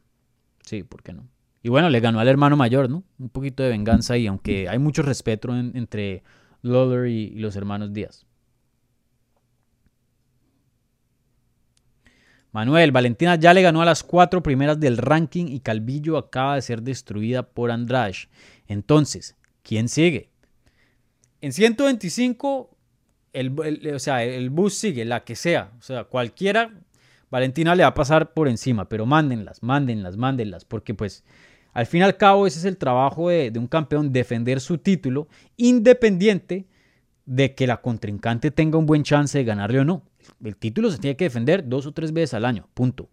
Sí, 0.63 0.83
¿por 0.83 1.03
qué 1.03 1.13
no? 1.13 1.27
Y 1.63 1.69
bueno, 1.69 1.89
le 1.89 1.99
ganó 1.99 2.19
al 2.19 2.27
hermano 2.27 2.55
mayor, 2.55 2.89
¿no? 2.89 3.03
Un 3.17 3.29
poquito 3.29 3.63
de 3.63 3.69
venganza 3.69 4.13
ahí, 4.13 4.27
aunque 4.27 4.69
hay 4.69 4.77
mucho 4.77 5.01
respeto 5.01 5.55
entre 5.55 6.23
Lawler 6.61 7.07
y, 7.07 7.31
los 7.31 7.55
hermanos 7.55 7.91
Díaz. 7.91 8.25
Manuel, 12.51 12.91
Valentina 12.91 13.35
ya 13.35 13.53
le 13.53 13.61
ganó 13.61 13.81
a 13.81 13.85
las 13.85 14.03
cuatro 14.03 14.41
primeras 14.41 14.79
del 14.79 14.97
ranking 14.97 15.47
y 15.47 15.59
Calvillo 15.59 16.17
acaba 16.17 16.55
de 16.55 16.61
ser 16.61 16.83
destruida 16.83 17.43
por 17.43 17.69
Andrade. 17.69 18.29
Entonces, 18.67 19.35
¿quién 19.61 19.89
sigue? 19.89 20.29
En 21.41 21.51
125, 21.51 22.77
el, 23.33 23.91
o 23.93 23.99
sea, 23.99 24.23
el 24.23 24.49
bus 24.51 24.75
sigue, 24.75 25.03
la 25.03 25.25
que 25.25 25.35
sea. 25.35 25.71
O 25.79 25.81
sea, 25.81 26.05
cualquiera 26.05 26.71
Valentina 27.35 27.75
le 27.75 27.83
va 27.83 27.89
a 27.89 27.93
pasar 27.93 28.31
por 28.31 28.47
encima, 28.47 28.87
pero 28.87 29.05
mándenlas, 29.05 29.61
mándenlas, 29.61 30.15
mándenlas, 30.15 30.63
porque 30.63 30.93
pues 30.93 31.25
al 31.73 31.85
fin 31.85 31.99
y 31.99 32.03
al 32.03 32.15
cabo 32.15 32.47
ese 32.47 32.59
es 32.59 32.63
el 32.63 32.77
trabajo 32.77 33.27
de, 33.27 33.51
un 33.57 33.67
campeón, 33.67 34.13
defender 34.13 34.61
su 34.61 34.77
título, 34.77 35.27
independiente 35.57 36.65
de 37.25 37.53
que 37.53 37.67
la 37.67 37.81
contrincante 37.81 38.51
tenga 38.51 38.77
un 38.77 38.85
buen 38.85 39.03
chance 39.03 39.37
de 39.37 39.43
ganarle 39.43 39.81
o 39.81 39.83
no. 39.83 40.03
El 40.41 40.55
título 40.55 40.89
se 40.89 40.97
tiene 40.97 41.17
que 41.17 41.25
defender 41.25 41.67
dos 41.67 41.85
o 41.85 41.91
tres 41.91 42.13
veces 42.13 42.35
al 42.35 42.45
año, 42.45 42.69
punto. 42.73 43.09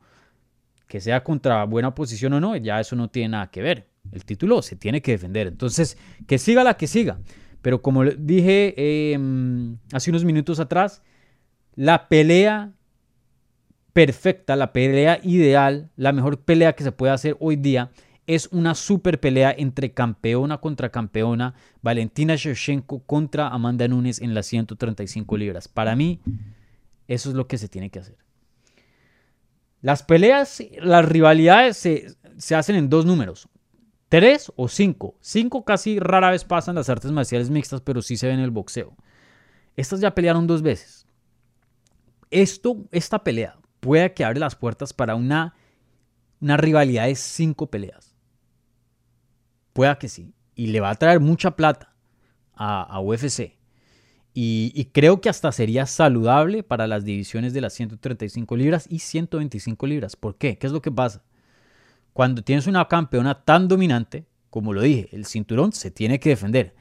Que 0.86 1.00
sea 1.00 1.24
contra 1.24 1.64
buena 1.64 1.92
posición 1.92 2.34
o 2.34 2.40
no, 2.40 2.54
ya 2.54 2.78
eso 2.78 2.94
no 2.94 3.10
tiene 3.10 3.30
nada 3.30 3.50
que 3.50 3.60
ver. 3.60 3.88
El 4.12 4.24
título 4.24 4.62
se 4.62 4.76
tiene 4.76 5.02
que 5.02 5.10
defender. 5.10 5.48
Entonces, 5.48 5.98
que 6.28 6.38
siga 6.38 6.62
la 6.62 6.74
que 6.74 6.86
siga. 6.86 7.18
Pero 7.60 7.82
como 7.82 8.04
dije 8.04 9.14
em, 9.14 9.78
hace 9.92 10.10
unos 10.10 10.24
minutos 10.24 10.60
atrás, 10.60 11.02
la 11.74 12.06
pelea 12.08 12.72
perfecta, 13.92 14.56
la 14.56 14.72
pelea 14.72 15.20
ideal, 15.22 15.90
la 15.96 16.12
mejor 16.12 16.40
pelea 16.40 16.74
que 16.74 16.84
se 16.84 16.92
puede 16.92 17.12
hacer 17.12 17.36
hoy 17.40 17.56
día 17.56 17.90
es 18.26 18.48
una 18.52 18.74
super 18.74 19.20
pelea 19.20 19.54
entre 19.56 19.92
campeona 19.92 20.58
contra 20.58 20.90
campeona, 20.90 21.54
Valentina 21.82 22.36
Shevchenko 22.36 23.00
contra 23.00 23.48
Amanda 23.48 23.88
Nunes 23.88 24.20
en 24.20 24.34
las 24.34 24.46
135 24.46 25.36
libras. 25.36 25.68
Para 25.68 25.96
mí, 25.96 26.20
eso 27.08 27.30
es 27.30 27.34
lo 27.34 27.46
que 27.46 27.58
se 27.58 27.68
tiene 27.68 27.90
que 27.90 27.98
hacer. 27.98 28.16
Las 29.80 30.04
peleas, 30.04 30.62
las 30.80 31.04
rivalidades 31.04 31.76
se, 31.76 32.14
se 32.36 32.54
hacen 32.54 32.76
en 32.76 32.88
dos 32.88 33.04
números. 33.04 33.48
Tres 34.08 34.52
o 34.56 34.68
cinco. 34.68 35.16
Cinco 35.20 35.64
casi 35.64 35.98
rara 35.98 36.30
vez 36.30 36.44
pasan 36.44 36.76
las 36.76 36.88
artes 36.88 37.10
marciales 37.10 37.50
mixtas, 37.50 37.80
pero 37.80 38.02
sí 38.02 38.16
se 38.16 38.28
ven 38.28 38.38
en 38.38 38.44
el 38.44 38.50
boxeo. 38.50 38.94
Estas 39.74 40.00
ya 40.00 40.14
pelearon 40.14 40.46
dos 40.46 40.62
veces. 40.62 41.06
Esto, 42.30 42.76
esta 42.92 43.24
pelea, 43.24 43.56
puede 43.82 44.14
que 44.14 44.24
abre 44.24 44.38
las 44.38 44.54
puertas 44.54 44.92
para 44.92 45.16
una, 45.16 45.56
una 46.40 46.56
rivalidad 46.56 47.06
de 47.06 47.16
cinco 47.16 47.66
peleas. 47.66 48.14
Pueda 49.72 49.98
que 49.98 50.08
sí. 50.08 50.32
Y 50.54 50.68
le 50.68 50.78
va 50.78 50.90
a 50.90 50.94
traer 50.94 51.18
mucha 51.18 51.56
plata 51.56 51.92
a, 52.54 53.00
UFC. 53.00 53.56
Y, 54.34 54.70
y, 54.74 54.84
creo 54.92 55.20
que 55.20 55.28
hasta 55.28 55.50
sería 55.50 55.86
saludable 55.86 56.62
para 56.62 56.86
las 56.86 57.04
divisiones 57.04 57.54
de 57.54 57.60
las 57.60 57.72
135 57.72 58.56
libras 58.56 58.86
y 58.88 59.00
125 59.00 59.86
libras. 59.86 60.14
¿Por 60.14 60.36
qué? 60.36 60.58
¿Qué 60.58 60.68
es 60.68 60.72
lo 60.72 60.80
que 60.80 60.92
pasa? 60.92 61.24
Cuando 62.12 62.42
tienes 62.42 62.68
una 62.68 62.86
campeona 62.86 63.42
tan 63.42 63.66
dominante, 63.66 64.26
como 64.48 64.72
lo 64.72 64.82
dije, 64.82 65.08
el 65.10 65.26
cinturón 65.26 65.72
se 65.72 65.90
tiene 65.90 66.20
que 66.20 66.28
defender. 66.28 66.74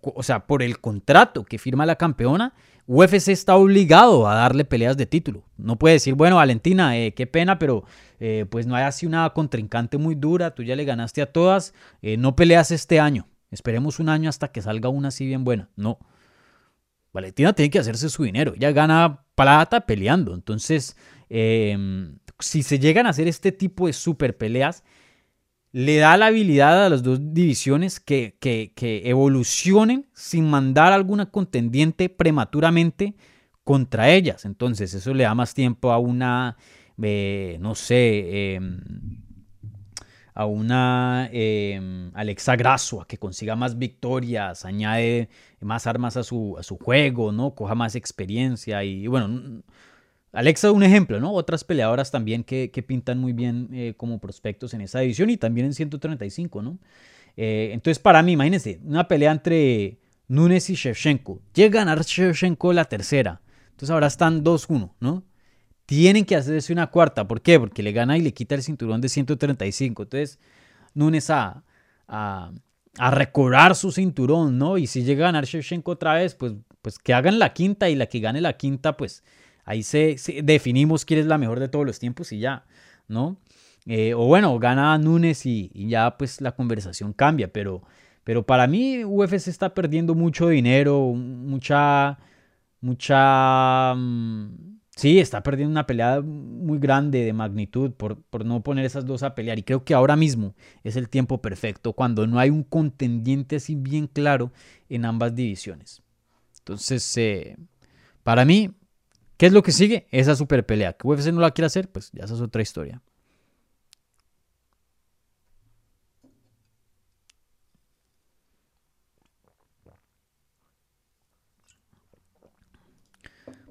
O 0.00 0.22
sea, 0.22 0.46
por 0.46 0.62
el 0.62 0.78
contrato 0.80 1.44
que 1.44 1.58
firma 1.58 1.86
la 1.86 1.96
campeona, 1.96 2.54
UFC 2.86 3.28
está 3.28 3.56
obligado 3.56 4.28
a 4.28 4.34
darle 4.34 4.64
peleas 4.64 4.96
de 4.96 5.06
título. 5.06 5.44
No 5.56 5.76
puede 5.76 5.94
decir, 5.94 6.14
bueno, 6.14 6.36
Valentina, 6.36 6.96
eh, 6.96 7.14
qué 7.14 7.26
pena, 7.26 7.58
pero 7.58 7.84
eh, 8.20 8.46
pues 8.48 8.66
no 8.66 8.76
hay 8.76 8.84
así 8.84 9.06
una 9.06 9.28
contrincante 9.30 9.98
muy 9.98 10.14
dura, 10.14 10.54
tú 10.54 10.62
ya 10.62 10.76
le 10.76 10.84
ganaste 10.84 11.20
a 11.22 11.32
todas, 11.32 11.74
eh, 12.02 12.16
no 12.16 12.36
peleas 12.36 12.70
este 12.70 13.00
año. 13.00 13.26
Esperemos 13.50 13.98
un 13.98 14.08
año 14.08 14.28
hasta 14.28 14.48
que 14.48 14.62
salga 14.62 14.88
una 14.88 15.08
así 15.08 15.26
bien 15.26 15.44
buena. 15.44 15.68
No. 15.76 15.98
Valentina 17.12 17.52
tiene 17.52 17.70
que 17.70 17.78
hacerse 17.78 18.08
su 18.08 18.24
dinero. 18.24 18.52
Ella 18.56 18.72
gana 18.72 19.24
plata 19.34 19.86
peleando. 19.86 20.34
Entonces, 20.34 20.96
em, 21.28 22.18
si 22.38 22.62
se 22.62 22.78
llegan 22.78 23.06
a 23.06 23.10
hacer 23.10 23.26
este 23.26 23.52
tipo 23.52 23.86
de 23.86 23.92
super 23.92 24.36
peleas, 24.36 24.84
le 25.72 25.98
da 25.98 26.16
la 26.16 26.26
habilidad 26.26 26.86
a 26.86 26.88
las 26.88 27.02
dos 27.02 27.18
divisiones 27.34 28.00
que, 28.00 28.36
evolucionen 29.04 30.06
sin 30.14 30.48
mandar 30.48 30.92
alguna 30.92 31.26
contendiente 31.30 32.08
prematuramente 32.08 33.14
contra 33.64 34.10
ellas. 34.10 34.44
Entonces 34.44 34.94
eso 34.94 35.12
le 35.12 35.24
da 35.24 35.34
más 35.34 35.54
tiempo 35.54 35.92
a 35.92 35.98
una, 35.98 36.56
eh, 37.02 37.58
no 37.60 37.74
sé, 37.74 38.54
em, 38.54 38.80
a 40.34 40.46
una 40.46 41.28
em, 41.32 42.10
Alexa 42.14 42.56
Grasso 42.56 43.00
a 43.00 43.06
que 43.06 43.18
consiga 43.18 43.56
más 43.56 43.78
victorias, 43.78 44.64
añade 44.64 45.28
más 45.60 45.86
armas 45.86 46.16
a 46.16 46.22
su, 46.22 46.56
a 46.58 46.62
su 46.62 46.76
juego, 46.78 47.32
¿no? 47.32 47.54
Coja 47.54 47.74
más 47.74 47.94
experiencia 47.96 48.84
y 48.84 49.06
bueno, 49.06 49.62
Alexa, 50.36 50.70
un 50.70 50.82
ejemplo, 50.82 51.18
¿no? 51.18 51.32
Otras 51.32 51.64
peleadoras 51.64 52.10
también 52.10 52.44
que, 52.44 52.68
pintan 52.86 53.18
muy 53.18 53.32
bien 53.32 53.70
eh, 53.72 53.94
como 53.96 54.18
prospectos 54.18 54.74
en 54.74 54.82
esa 54.82 55.00
división 55.00 55.30
y 55.30 55.38
también 55.38 55.64
en 55.64 55.72
135, 55.72 56.60
¿no? 56.60 56.78
Eh, 57.38 57.70
entonces, 57.72 57.98
para 57.98 58.22
mí, 58.22 58.32
imagínense, 58.32 58.78
una 58.84 59.08
pelea 59.08 59.32
entre 59.32 59.96
Nunes 60.28 60.68
y 60.68 60.74
Shevchenko. 60.74 61.40
Llega 61.54 61.80
a 61.80 61.84
ganar 61.86 62.04
Shevchenko 62.04 62.74
la 62.74 62.84
tercera. 62.84 63.40
Entonces 63.70 63.88
ahora 63.88 64.08
están 64.08 64.44
2-1, 64.44 64.92
¿no? 65.00 65.24
Tienen 65.86 66.26
que 66.26 66.36
hacerse 66.36 66.70
una 66.70 66.88
cuarta. 66.88 67.26
¿Por 67.26 67.40
qué? 67.40 67.58
Porque 67.58 67.82
le 67.82 67.92
gana 67.92 68.18
y 68.18 68.20
le 68.20 68.34
quita 68.34 68.56
el 68.56 68.62
cinturón 68.62 69.00
de 69.00 69.08
135. 69.08 70.02
Entonces, 70.02 70.38
Nunes 70.92 71.30
a, 71.30 71.64
a, 72.08 72.52
a 72.98 73.10
recobrar 73.10 73.74
su 73.74 73.90
cinturón, 73.90 74.58
¿no? 74.58 74.76
Y 74.76 74.86
si 74.86 75.02
llega 75.02 75.24
a 75.24 75.28
ganar 75.28 75.46
Shevchenko 75.46 75.92
otra 75.92 76.12
vez, 76.12 76.34
pues, 76.34 76.52
pues 76.82 76.98
que 76.98 77.14
hagan 77.14 77.38
la 77.38 77.54
quinta 77.54 77.88
y 77.88 77.94
la 77.94 78.04
que 78.04 78.20
gane 78.20 78.42
la 78.42 78.58
quinta, 78.58 78.98
pues 78.98 79.24
Ahí 79.66 79.82
se, 79.82 80.16
definimos 80.44 81.04
quién 81.04 81.20
es 81.20 81.26
la 81.26 81.38
mejor 81.38 81.60
de 81.60 81.68
todos 81.68 81.84
los 81.84 81.98
tiempos 81.98 82.32
y 82.32 82.38
ya, 82.38 82.64
¿no? 83.08 83.36
Eh, 83.84 84.14
o 84.14 84.26
bueno, 84.26 84.58
gana 84.58 84.96
Núñez 84.96 85.44
y, 85.44 85.70
ya 85.74 86.16
pues 86.16 86.40
la 86.40 86.52
conversación 86.52 87.12
cambia, 87.12 87.52
pero, 87.52 87.82
pero 88.24 88.46
para 88.46 88.68
mí 88.68 89.04
UFC 89.04 89.48
está 89.48 89.74
perdiendo 89.74 90.14
mucho 90.14 90.48
dinero, 90.48 91.12
mucha, 91.14 92.18
mucha... 92.80 93.94
Mm, 93.96 94.78
sí, 94.96 95.18
está 95.18 95.42
perdiendo 95.42 95.72
una 95.72 95.86
pelea 95.86 96.20
muy 96.20 96.78
grande 96.78 97.24
de 97.24 97.32
magnitud 97.32 97.92
por, 97.92 98.22
por, 98.22 98.44
no 98.44 98.62
poner 98.62 98.84
esas 98.84 99.04
dos 99.04 99.24
a 99.24 99.34
pelear. 99.34 99.58
Y 99.58 99.64
creo 99.64 99.84
que 99.84 99.94
ahora 99.94 100.14
mismo 100.16 100.54
es 100.84 100.94
el 100.96 101.08
tiempo 101.08 101.42
perfecto 101.42 101.92
cuando 101.92 102.26
no 102.26 102.38
hay 102.38 102.50
un 102.50 102.62
contendiente 102.62 103.56
así 103.56 103.74
bien 103.74 104.06
claro 104.06 104.52
en 104.88 105.04
ambas 105.04 105.34
divisiones. 105.34 106.02
Entonces, 106.58 107.16
eh, 107.16 107.56
para 108.24 108.44
mí, 108.44 108.72
¿Qué 109.36 109.46
es 109.46 109.52
lo 109.52 109.62
que 109.62 109.72
sigue? 109.72 110.06
Esa 110.10 110.34
super 110.34 110.64
pelea. 110.64 110.94
¿Que 110.94 111.06
UFC 111.06 111.26
no 111.32 111.40
la 111.40 111.50
quiere 111.50 111.66
hacer? 111.66 111.90
Pues 111.90 112.10
ya 112.12 112.24
esa 112.24 112.34
es 112.34 112.40
otra 112.40 112.62
historia. 112.62 113.02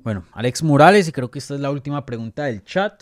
Bueno, 0.05 0.23
Alex 0.33 0.61
Morales, 0.61 1.07
y 1.07 1.11
creo 1.11 1.31
que 1.31 1.39
esta 1.39 1.55
es 1.55 1.61
la 1.61 1.71
última 1.71 2.05
pregunta 2.05 2.43
del 2.43 2.63
chat. 2.63 3.01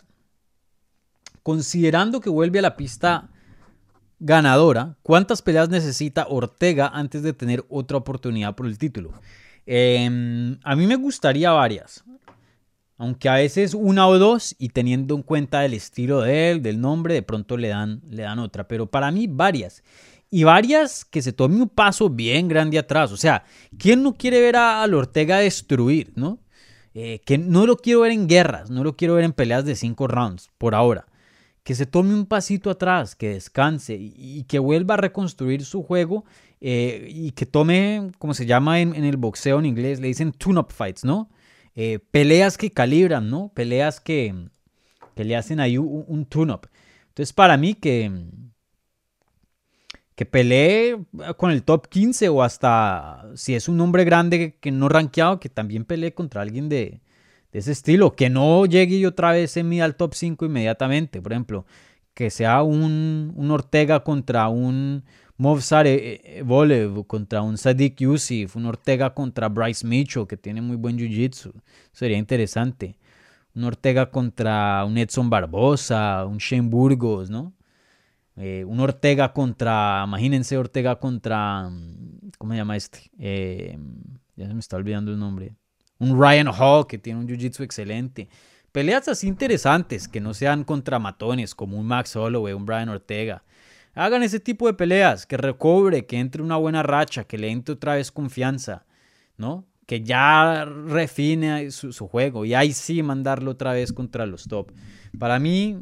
Considerando 1.43 2.21
que 2.21 2.29
vuelve 2.29 2.59
a 2.59 2.61
la 2.61 2.77
pista 2.77 3.29
ganadora, 4.19 4.95
¿cuántas 5.03 5.41
peleas 5.41 5.67
necesita 5.67 6.27
Ortega 6.29 6.87
antes 6.87 7.21
de 7.21 7.33
tener 7.33 7.65
otra 7.67 7.97
oportunidad 7.97 8.55
por 8.55 8.67
el 8.67 8.77
título? 8.77 9.11
Em, 9.65 10.57
a 10.63 10.77
mí 10.77 10.87
me 10.87 10.95
gustaría 10.95 11.51
varias. 11.51 12.05
Aunque 12.97 13.27
a 13.27 13.35
veces 13.35 13.73
una 13.73 14.07
o 14.07 14.17
dos 14.19 14.55
y 14.59 14.69
teniendo 14.69 15.15
en 15.15 15.23
cuenta 15.23 15.65
el 15.65 15.73
estilo 15.73 16.21
de 16.21 16.51
él, 16.51 16.61
del 16.61 16.79
nombre, 16.79 17.13
de 17.13 17.23
pronto 17.23 17.57
le 17.57 17.69
dan, 17.69 18.01
le 18.09 18.23
dan 18.23 18.39
otra. 18.39 18.67
Pero 18.67 18.87
para 18.87 19.11
mí 19.11 19.27
varias. 19.27 19.83
Y 20.29 20.43
varias 20.43 21.05
que 21.05 21.21
se 21.21 21.33
tome 21.33 21.61
un 21.61 21.69
paso 21.69 22.09
bien 22.09 22.47
grande 22.47 22.79
atrás. 22.79 23.11
O 23.11 23.17
sea, 23.17 23.43
¿quién 23.77 24.03
no 24.03 24.13
quiere 24.13 24.41
ver 24.41 24.55
a, 24.55 24.83
Ortega 24.85 25.37
destruir, 25.37 26.11
no? 26.15 26.39
Eh, 26.95 27.21
que 27.25 27.37
no 27.37 27.65
lo 27.65 27.77
quiero 27.77 28.01
ver 28.01 28.11
en 28.11 28.27
guerras, 28.27 28.69
no 28.69 28.83
lo 28.83 28.95
quiero 28.95 29.15
ver 29.15 29.25
en 29.25 29.33
peleas 29.33 29.65
de 29.65 29.75
cinco 29.75 30.07
rounds, 30.07 30.49
por 30.57 30.75
ahora. 30.75 31.07
Que 31.63 31.75
se 31.75 31.85
tome 31.85 32.13
un 32.13 32.25
pasito 32.25 32.69
atrás, 32.69 33.15
que 33.15 33.29
descanse 33.29 33.95
y, 33.99 34.43
que 34.43 34.59
vuelva 34.59 34.95
a 34.95 34.97
reconstruir 34.97 35.65
su 35.65 35.81
juego 35.81 36.25
eh, 36.61 37.07
y 37.09 37.31
que 37.31 37.45
tome, 37.45 38.11
como 38.19 38.33
se 38.33 38.45
llama 38.45 38.79
en, 38.79 38.95
en 38.95 39.05
el 39.05 39.17
boxeo 39.17 39.59
en 39.59 39.65
inglés, 39.65 39.99
le 39.99 40.07
dicen 40.07 40.31
tune-up 40.33 40.71
fights, 40.71 41.03
¿no? 41.03 41.29
Eh, 41.75 41.99
peleas 42.11 42.57
que 42.57 42.71
calibran, 42.71 43.29
¿no? 43.29 43.51
Peleas 43.53 43.99
que, 43.99 44.33
le 45.15 45.35
hacen 45.35 45.59
ahí 45.59 45.77
un, 45.77 46.25
tune-up. 46.25 46.69
Entonces, 47.09 47.33
para 47.33 47.57
mí, 47.57 47.73
que, 47.73 48.11
que 50.15 50.25
pelee 50.25 50.97
con 51.37 51.51
el 51.51 51.63
top 51.63 51.87
15 51.87 52.29
o 52.29 52.43
hasta 52.43 53.25
si 53.35 53.55
es 53.55 53.67
un 53.67 53.79
hombre 53.81 54.03
grande 54.03 54.57
que 54.59 54.71
no 54.71 54.89
rankeado, 54.89 55.39
que 55.39 55.49
también 55.49 55.85
pelee 55.85 56.13
contra 56.13 56.41
alguien 56.41 56.69
de, 56.69 57.01
ese 57.51 57.71
estilo, 57.71 58.15
que 58.15 58.29
no 58.31 58.65
llegue 58.65 59.05
otra 59.05 59.31
vez 59.31 59.51
se 59.51 59.63
mida 59.63 59.85
al 59.85 59.95
top 59.95 60.15
5 60.15 60.45
inmediatamente. 60.45 61.21
Por 61.21 61.33
ejemplo, 61.33 61.65
que 62.13 62.29
sea 62.29 62.63
un, 62.63 63.33
un 63.35 63.51
Ortega 63.51 64.03
contra 64.03 64.47
un 64.49 65.03
Movsar 65.43 65.85
Volev 66.45 67.05
contra 67.05 67.41
un 67.41 67.57
Sadiq 67.57 67.99
Yusuf, 67.99 68.55
un 68.55 68.65
Ortega 68.65 69.13
contra 69.13 69.49
Bryce 69.49 69.85
Mitchell, 69.85 70.25
que 70.25 70.37
tiene 70.37 70.61
muy 70.61 70.77
buen 70.77 70.97
jiu-jitsu. 70.97 71.51
Sería 71.91 72.17
interesante. 72.17 72.95
Un 73.53 73.65
Ortega 73.65 74.09
contra 74.09 74.85
un 74.85 74.97
Edson 74.97 75.29
Barbosa, 75.29 76.25
un 76.25 76.37
Shane 76.37 76.69
Burgos, 76.69 77.29
¿no? 77.29 77.51
Eh, 78.37 78.63
un 78.65 78.79
Ortega 78.79 79.33
contra, 79.33 80.05
imagínense 80.07 80.57
Ortega 80.57 80.97
contra, 80.97 81.69
¿cómo 82.37 82.53
se 82.53 82.57
llama 82.57 82.77
este? 82.77 83.11
Eh, 83.19 83.77
ya 84.37 84.47
se 84.47 84.53
me 84.53 84.61
está 84.61 84.77
olvidando 84.77 85.11
el 85.11 85.19
nombre. 85.19 85.57
Un 85.99 86.17
Ryan 86.17 86.47
Hall, 86.57 86.87
que 86.87 86.97
tiene 86.97 87.19
un 87.19 87.27
jiu-jitsu 87.27 87.65
excelente. 87.65 88.29
Peleas 88.71 89.09
así 89.09 89.27
interesantes, 89.27 90.07
que 90.07 90.21
no 90.21 90.33
sean 90.33 90.63
contra 90.63 90.99
matones, 90.99 91.53
como 91.53 91.77
un 91.77 91.85
Max 91.85 92.15
Holloway, 92.15 92.53
un 92.53 92.65
Brian 92.65 92.87
Ortega. 92.87 93.43
Hagan 93.93 94.23
ese 94.23 94.39
tipo 94.39 94.67
de 94.67 94.73
peleas, 94.73 95.25
que 95.25 95.37
recobre, 95.37 96.05
que 96.05 96.19
entre 96.19 96.41
una 96.41 96.57
buena 96.57 96.83
racha, 96.83 97.25
que 97.25 97.37
le 97.37 97.49
entre 97.49 97.73
otra 97.73 97.95
vez 97.95 98.11
confianza, 98.11 98.85
¿no? 99.37 99.67
Que 99.85 100.01
ya 100.01 100.65
refine 100.65 101.69
su, 101.71 101.91
juego 102.07 102.45
y 102.45 102.53
ahí 102.53 102.73
sí 102.73 103.03
mandarlo 103.03 103.51
otra 103.51 103.73
vez 103.73 103.93
contra 103.93 104.25
los 104.25 104.47
top. 104.47 104.71
Para 105.19 105.39
mí, 105.39 105.79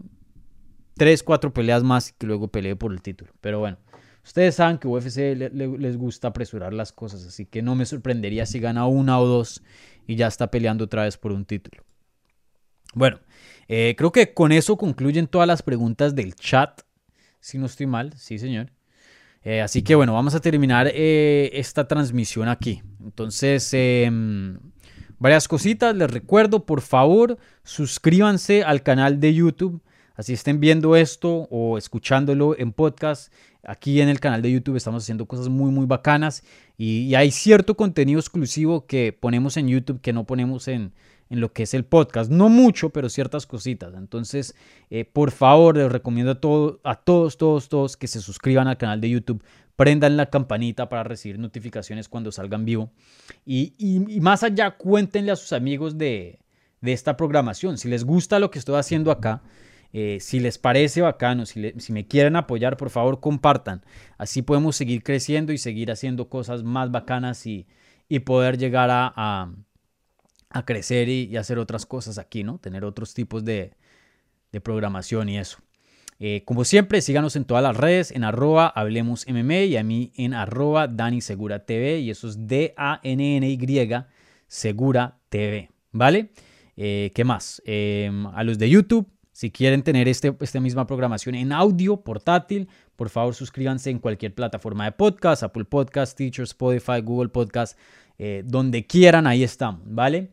tres, 0.96 1.24
cuatro 1.24 1.54
peleas 1.54 1.84
más 1.84 2.10
y 2.10 2.14
que 2.18 2.28
luego 2.28 2.50
pelee 2.50 2.76
por 2.76 2.92
el 2.92 3.02
título. 3.02 3.32
Pero 3.40 3.60
bueno, 3.60 3.78
Ustedes 4.24 4.56
saben 4.56 4.78
que 4.78 4.88
UFC 4.88 5.36
les 5.36 5.98
gusta 5.98 6.28
apresurar 6.28 6.74
las 6.74 6.92
cosas, 6.92 7.26
así 7.26 7.46
que 7.46 7.62
no 7.62 7.76
me 7.76 7.86
sorprendería 7.86 8.46
si 8.46 8.60
gana 8.60 8.86
una 8.86 9.20
o 9.20 9.26
dos 9.26 9.64
y 10.06 10.16
ya 10.16 10.28
está 10.28 10.52
peleando 10.52 10.86
otra 10.86 11.04
vez 11.04 11.18
por 11.18 11.32
un 11.32 11.46
título. 11.46 11.84
Bueno, 12.94 13.20
eh, 13.68 13.96
creo 13.98 14.12
que 14.12 14.34
con 14.34 14.52
eso 14.52 14.78
concluyen 14.78 15.28
todas 15.28 15.48
las 15.48 15.64
preguntas 15.64 16.14
del 16.14 16.36
chat, 16.36 16.82
si 17.42 17.58
no 17.58 17.66
estoy 17.66 17.88
mal, 17.88 18.14
sí 18.16 18.40
señor. 18.40 18.72
Eh, 19.44 19.62
así 19.62 19.82
que 19.82 19.96
bueno, 19.96 20.14
vamos 20.14 20.36
a 20.36 20.40
terminar 20.40 20.90
eh, 20.94 21.50
esta 21.54 21.88
transmisión 21.88 22.48
aquí. 22.48 22.82
Entonces, 23.04 23.70
em, 23.74 24.60
varias 25.18 25.48
cositas, 25.48 25.96
les 25.96 26.10
recuerdo, 26.10 26.66
por 26.66 26.82
favor, 26.82 27.38
suscríbanse 27.64 28.64
al 28.64 28.84
canal 28.84 29.20
de 29.20 29.34
YouTube. 29.34 29.82
Así 30.16 30.34
estén 30.34 30.60
viendo 30.60 30.96
esto 30.96 31.48
o 31.50 31.78
escuchándolo 31.78 32.56
en 32.58 32.72
podcast. 32.72 33.34
Aquí 33.64 34.02
en 34.02 34.10
el 34.10 34.20
canal 34.20 34.42
de 34.42 34.52
YouTube 34.52 34.76
estamos 34.76 35.04
haciendo 35.04 35.26
cosas 35.26 35.50
muy, 35.50 35.72
muy 35.72 35.86
bacanas. 35.88 36.44
y 36.78 37.14
hay 37.16 37.32
cierto 37.32 37.76
contenido 37.76 38.20
exclusivo 38.20 38.86
que 38.88 39.14
ponemos 39.14 39.58
en 39.58 39.68
YouTube 39.68 40.02
que 40.02 40.14
no 40.14 40.26
ponemos 40.26 40.68
en, 40.68 40.94
en 41.32 41.40
lo 41.40 41.54
que 41.54 41.64
es 41.64 41.74
el 41.74 41.86
podcast. 41.86 42.30
No 42.30 42.50
mucho, 42.50 42.90
pero 42.90 43.10
ciertas 43.10 43.48
cositas. 43.48 43.94
Entonces, 43.96 44.54
eh, 44.90 45.06
por 45.06 45.32
favor, 45.32 45.78
les 45.78 45.90
recomiendo 45.90 46.32
a, 46.34 46.92
a 46.92 46.96
todos, 46.96 47.38
todos, 47.38 47.70
todos 47.70 47.96
que 47.96 48.08
se 48.08 48.20
suscriban 48.20 48.68
al 48.68 48.78
canal 48.78 49.00
de 49.00 49.10
YouTube. 49.10 49.42
Prendan 49.78 50.18
la 50.18 50.30
campanita 50.30 50.90
para 50.90 51.04
recibir 51.04 51.40
notificaciones 51.40 52.10
cuando 52.10 52.34
salgan 52.34 52.66
vivo. 52.66 52.92
Y, 53.46 54.20
más 54.22 54.44
allá, 54.44 54.72
cuéntenle 54.72 55.32
a 55.32 55.38
sus 55.38 55.54
amigos 55.54 55.98
de, 55.98 56.40
esta 56.82 57.16
programación. 57.16 57.78
Si 57.78 57.88
les 57.88 58.04
gusta 58.04 58.38
lo 58.38 58.52
que 58.52 58.60
estoy 58.60 58.76
haciendo 58.76 59.10
acá, 59.10 59.42
eh, 59.94 60.18
si 60.20 60.42
les 60.42 60.58
parece 60.58 61.00
bacano, 61.00 61.46
si, 61.46 61.72
si, 61.78 61.94
me 61.94 62.08
quieren 62.08 62.36
apoyar, 62.36 62.76
por 62.76 62.90
favor 62.90 63.22
compartan. 63.22 63.86
Así 64.18 64.42
podemos 64.42 64.76
seguir 64.76 65.02
creciendo 65.02 65.54
y 65.54 65.58
seguir 65.58 65.92
haciendo 65.92 66.28
cosas 66.28 66.62
más 66.62 66.92
bacanas 66.92 67.48
y, 67.48 67.66
poder 68.26 68.58
llegar 68.58 68.90
a 68.92 69.54
crecer 70.66 71.10
y, 71.10 71.36
hacer 71.38 71.60
otras 71.60 71.86
cosas 71.86 72.18
aquí, 72.18 72.44
¿no? 72.44 72.58
Tener 72.60 72.86
otros 72.86 73.14
tipos 73.14 73.44
de, 73.44 73.74
programación 74.64 75.30
y 75.30 75.38
eso. 75.38 75.60
Eh, 76.20 76.44
como 76.46 76.66
siempre, 76.66 77.02
síganos 77.02 77.36
en 77.36 77.46
todas 77.46 77.64
las 77.64 77.76
redes, 77.76 78.12
en 78.12 78.24
arroba 78.24 78.68
Hablemos 78.68 79.26
y 79.28 79.78
a 79.78 79.84
mí 79.84 80.12
en 80.16 80.34
arroba 80.34 80.88
Dani 80.88 81.22
Segura 81.22 81.66
TV 81.66 82.00
y 82.00 82.12
eso 82.12 82.28
es 82.28 82.48
D-A-N-N-Y 82.48 83.90
Segura 84.48 85.18
TV, 85.30 85.72
¿vale? 85.92 86.32
Eh, 86.76 87.12
¿Qué 87.16 87.24
más? 87.24 87.62
Em, 87.66 88.28
a 88.28 88.44
los 88.44 88.60
de 88.60 88.70
YouTube, 88.70 89.08
si 89.32 89.50
quieren 89.50 89.82
tener 89.82 90.08
este, 90.08 90.36
esta 90.42 90.60
misma 90.60 90.86
programación 90.86 91.36
en 91.36 91.52
audio 91.52 92.02
portátil, 92.02 92.68
por 92.96 93.10
favor 93.10 93.34
suscríbanse 93.34 93.90
en 93.90 94.00
cualquier 94.00 94.36
plataforma 94.36 94.86
de 94.86 94.92
podcast, 94.92 95.42
Apple 95.42 95.66
Podcast, 95.66 96.18
Teacher, 96.18 96.44
Spotify, 96.44 97.02
Google 97.02 97.30
Podcast, 97.30 97.78
eh, 98.24 98.44
donde 98.46 98.86
quieran, 98.86 99.26
ahí 99.26 99.44
estamos, 99.44 99.82
¿vale? 99.84 100.30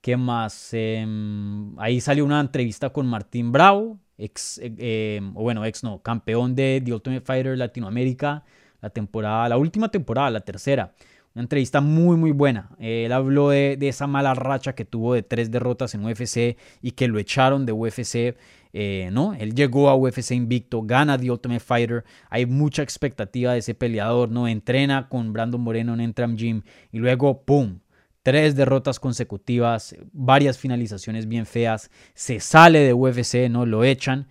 ¿Qué 0.00 0.16
más? 0.16 0.70
Em, 0.72 1.78
ahí 1.78 2.00
salió 2.00 2.24
una 2.24 2.40
entrevista 2.40 2.90
con 2.90 3.06
Martín 3.06 3.52
Bravo, 3.52 4.00
ex, 4.16 4.58
eh, 4.58 5.18
em, 5.18 5.36
o 5.36 5.42
bueno, 5.42 5.64
ex 5.64 5.84
no, 5.84 6.02
campeón 6.02 6.56
de 6.56 6.82
The 6.84 6.92
Ultimate 6.92 7.20
Fighter 7.24 7.56
Latinoamérica, 7.56 8.44
la 8.80 8.90
temporada, 8.90 9.48
la 9.48 9.56
última 9.56 9.88
temporada, 9.88 10.30
la 10.32 10.40
tercera. 10.40 10.94
Una 11.38 11.44
entrevista 11.44 11.80
muy, 11.80 12.16
muy 12.16 12.32
buena. 12.32 12.70
él 12.80 13.12
habló 13.12 13.50
de, 13.50 13.78
esa 13.82 14.08
mala 14.08 14.34
racha 14.34 14.74
que 14.74 14.84
tuvo 14.84 15.14
de 15.14 15.22
tres 15.22 15.52
derrotas 15.52 15.94
en 15.94 16.04
UFC 16.04 16.58
y 16.82 16.90
que 16.90 17.06
lo 17.06 17.20
echaron 17.20 17.64
de 17.64 17.70
UFC. 17.70 18.36
Eh, 18.72 19.10
¿no? 19.12 19.34
Él 19.34 19.54
llegó 19.54 19.88
a 19.88 19.94
UFC 19.94 20.32
invicto, 20.32 20.82
gana 20.82 21.16
The 21.16 21.30
Ultimate 21.30 21.60
Fighter, 21.60 22.04
hay 22.28 22.44
mucha 22.44 22.82
expectativa 22.82 23.52
de 23.52 23.60
ese 23.60 23.76
peleador, 23.76 24.30
¿no? 24.30 24.48
Entrena 24.48 25.08
con 25.08 25.32
Brandon 25.32 25.60
Moreno 25.60 25.94
en 25.94 26.00
Entram 26.00 26.36
Gym 26.36 26.62
y 26.90 26.98
luego, 26.98 27.44
¡pum! 27.44 27.78
Tres 28.24 28.56
derrotas 28.56 28.98
consecutivas, 28.98 29.94
varias 30.12 30.58
finalizaciones 30.58 31.28
bien 31.28 31.46
feas, 31.46 31.88
se 32.14 32.40
sale 32.40 32.80
de 32.80 32.94
UFC, 32.94 33.48
¿no? 33.48 33.64
Lo 33.64 33.84
echan 33.84 34.26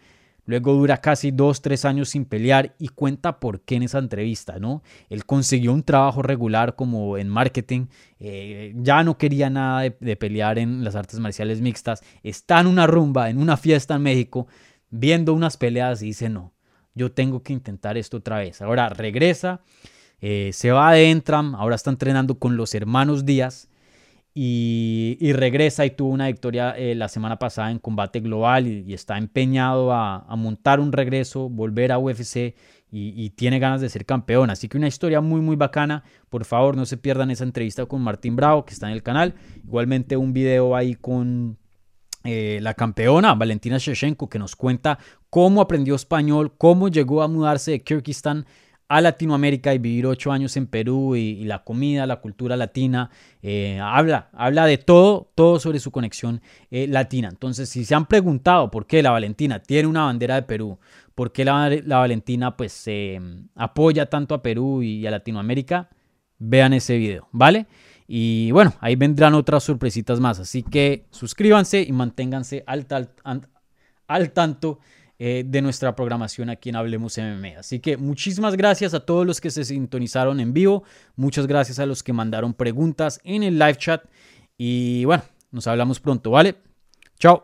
Luego 0.47 0.73
dura 0.73 1.01
casi 1.01 1.31
dos, 1.31 1.61
tres 1.61 1.83
años 1.83 2.07
sin 2.09 2.23
pelear 2.23 2.73
y 2.79 2.87
cuenta 2.87 3.37
por 3.37 3.59
qué 3.61 3.75
en 3.75 3.83
esa 3.83 3.99
entrevista, 3.99 4.59
¿no? 4.59 4.81
Él 5.09 5.25
consiguió 5.25 5.73
un 5.73 5.83
trabajo 5.83 6.21
regular 6.21 6.75
como 6.75 7.17
en 7.17 7.27
marketing, 7.27 7.87
eh, 8.19 8.73
ya 8.77 9.03
no 9.03 9.17
quería 9.17 9.49
nada 9.49 9.81
de, 9.81 10.15
pelear 10.15 10.57
en 10.57 10.85
las 10.85 10.95
artes 10.95 11.19
marciales 11.19 11.59
mixtas, 11.59 12.01
está 12.23 12.61
en 12.61 12.67
una 12.67 12.87
rumba, 12.87 13.29
en 13.29 13.39
una 13.39 13.57
fiesta 13.57 13.95
en 13.95 14.03
México, 14.03 14.47
viendo 14.89 15.33
unas 15.33 15.57
peleas 15.57 16.01
y 16.01 16.07
dice, 16.07 16.29
no, 16.29 16.53
yo 16.95 17.11
tengo 17.11 17.43
que 17.43 17.51
intentar 17.51 17.97
esto 17.97 18.15
otra 18.15 18.37
vez. 18.37 18.61
Ahora 18.61 18.87
regresa, 18.87 19.59
eh, 20.21 20.51
se 20.53 20.71
va 20.71 20.93
de 20.93 21.11
Entram, 21.11 21.55
ahora 21.55 21.75
está 21.75 21.89
entrenando 21.89 22.39
con 22.39 22.55
los 22.55 22.73
hermanos 22.73 23.25
Díaz 23.25 23.67
y, 24.39 25.33
regresa 25.33 25.83
y 25.83 25.89
tuvo 25.89 26.09
una 26.11 26.27
victoria 26.27 26.75
eh, 26.77 26.93
la 26.93 27.07
semana 27.07 27.39
pasada 27.39 27.71
en 27.71 27.79
combate 27.79 28.19
global 28.19 28.67
y, 28.67 28.93
está 28.93 29.17
empeñado 29.17 29.91
a, 29.91 30.27
montar 30.38 30.79
un 30.79 30.91
regreso, 30.91 31.49
volver 31.49 31.91
a 31.91 31.97
UFC 31.97 32.53
y, 32.91 33.31
tiene 33.31 33.57
ganas 33.57 33.81
de 33.81 33.89
ser 33.89 34.05
campeón. 34.05 34.51
Así 34.51 34.69
que 34.69 34.77
una 34.77 34.88
historia 34.88 35.21
muy 35.21 35.41
muy 35.41 35.55
bacana. 35.55 36.03
Por 36.29 36.45
favor 36.45 36.77
no 36.77 36.85
se 36.85 36.97
pierdan 36.97 37.31
esa 37.31 37.45
entrevista 37.45 37.88
con 37.88 38.01
Martín 38.03 38.35
Bravo 38.35 38.63
que 38.63 38.75
está 38.75 38.85
en 38.85 38.93
el 38.93 39.01
canal. 39.01 39.33
Igualmente 39.63 40.17
un 40.17 40.33
video 40.33 40.75
ahí 40.75 40.93
con 40.93 41.57
eh, 42.23 42.59
la 42.61 42.75
campeona 42.75 43.33
Valentina 43.33 43.79
Shevchenko 43.79 44.29
que 44.29 44.38
nos 44.38 44.55
cuenta 44.55 44.99
cómo 45.31 45.61
aprendió 45.61 45.95
español, 45.95 46.53
cómo 46.59 46.89
llegó 46.89 47.23
a 47.23 47.27
mudarse 47.27 47.71
de 47.71 47.81
Kirguistán 47.81 48.45
a 48.89 49.01
Latinoamérica 49.01 49.73
y 49.73 49.79
vivir 49.79 50.05
ocho 50.05 50.31
años 50.31 50.55
en 50.55 50.67
Perú 50.67 51.15
y, 51.15 51.43
la 51.43 51.63
comida, 51.63 52.05
la 52.05 52.21
cultura 52.21 52.55
latina. 52.55 53.09
Eh, 53.41 53.79
habla, 53.81 54.29
habla 54.33 54.65
de 54.65 54.77
todo, 54.77 55.31
todo 55.35 55.59
sobre 55.59 55.79
su 55.79 55.91
conexión 55.91 56.41
eh, 56.71 56.88
latina. 56.88 57.27
Entonces, 57.29 57.69
si 57.69 57.83
se 57.85 57.95
han 57.95 58.05
preguntado 58.05 58.71
por 58.71 58.88
qué 58.88 59.03
la 59.03 59.11
Valentina 59.11 59.59
tiene 59.59 59.88
una 59.88 60.05
bandera 60.05 60.35
de 60.35 60.43
Perú, 60.43 60.79
por 61.15 61.31
qué 61.31 61.43
la, 61.43 61.69
Valentina 61.85 62.55
pues 62.55 62.85
apoya 63.55 64.05
tanto 64.05 64.35
a 64.35 64.41
Perú 64.41 64.81
y 64.83 65.05
a 65.05 65.11
Latinoamérica, 65.11 65.89
vean 66.38 66.73
ese 66.73 66.97
video, 66.97 67.27
¿vale? 67.31 67.65
Y 68.07 68.51
bueno, 68.51 68.73
ahí 68.79 68.95
vendrán 68.95 69.33
otras 69.33 69.63
sorpresitas 69.63 70.19
más. 70.19 70.39
Así 70.39 70.63
que 70.63 71.05
suscríbanse 71.11 71.81
y 71.81 71.91
manténganse 71.91 72.63
al 72.67 72.85
tanto 74.31 74.79
eh, 75.20 75.43
de 75.45 75.61
nuestra 75.61 75.95
programación 75.95 76.49
aquí 76.49 76.70
en 76.70 76.76
Hablemos 76.76 77.18
MMA. 77.18 77.59
Así 77.59 77.80
que 77.80 77.97
muchísimas 77.97 78.55
gracias 78.55 78.93
a 78.93 78.99
todos 78.99 79.26
los 79.26 79.41
que 79.41 79.49
se 79.49 79.65
sintonizaron 79.65 80.39
en 80.39 80.53
vivo, 80.53 80.84
muchas 81.15 81.47
gracias 81.47 81.80
a 81.80 81.86
los 81.86 82.03
que 82.03 82.13
mandaron 82.13 82.53
preguntas 82.53 83.20
en 83.24 83.43
el 83.43 83.57
live 83.57 83.78
chat 83.78 84.03
y 84.57 85.05
bueno, 85.05 85.24
nos 85.51 85.68
hablamos 85.68 85.99
pronto, 85.99 86.32
¿vale? 86.32 86.55
Chao. 87.20 87.43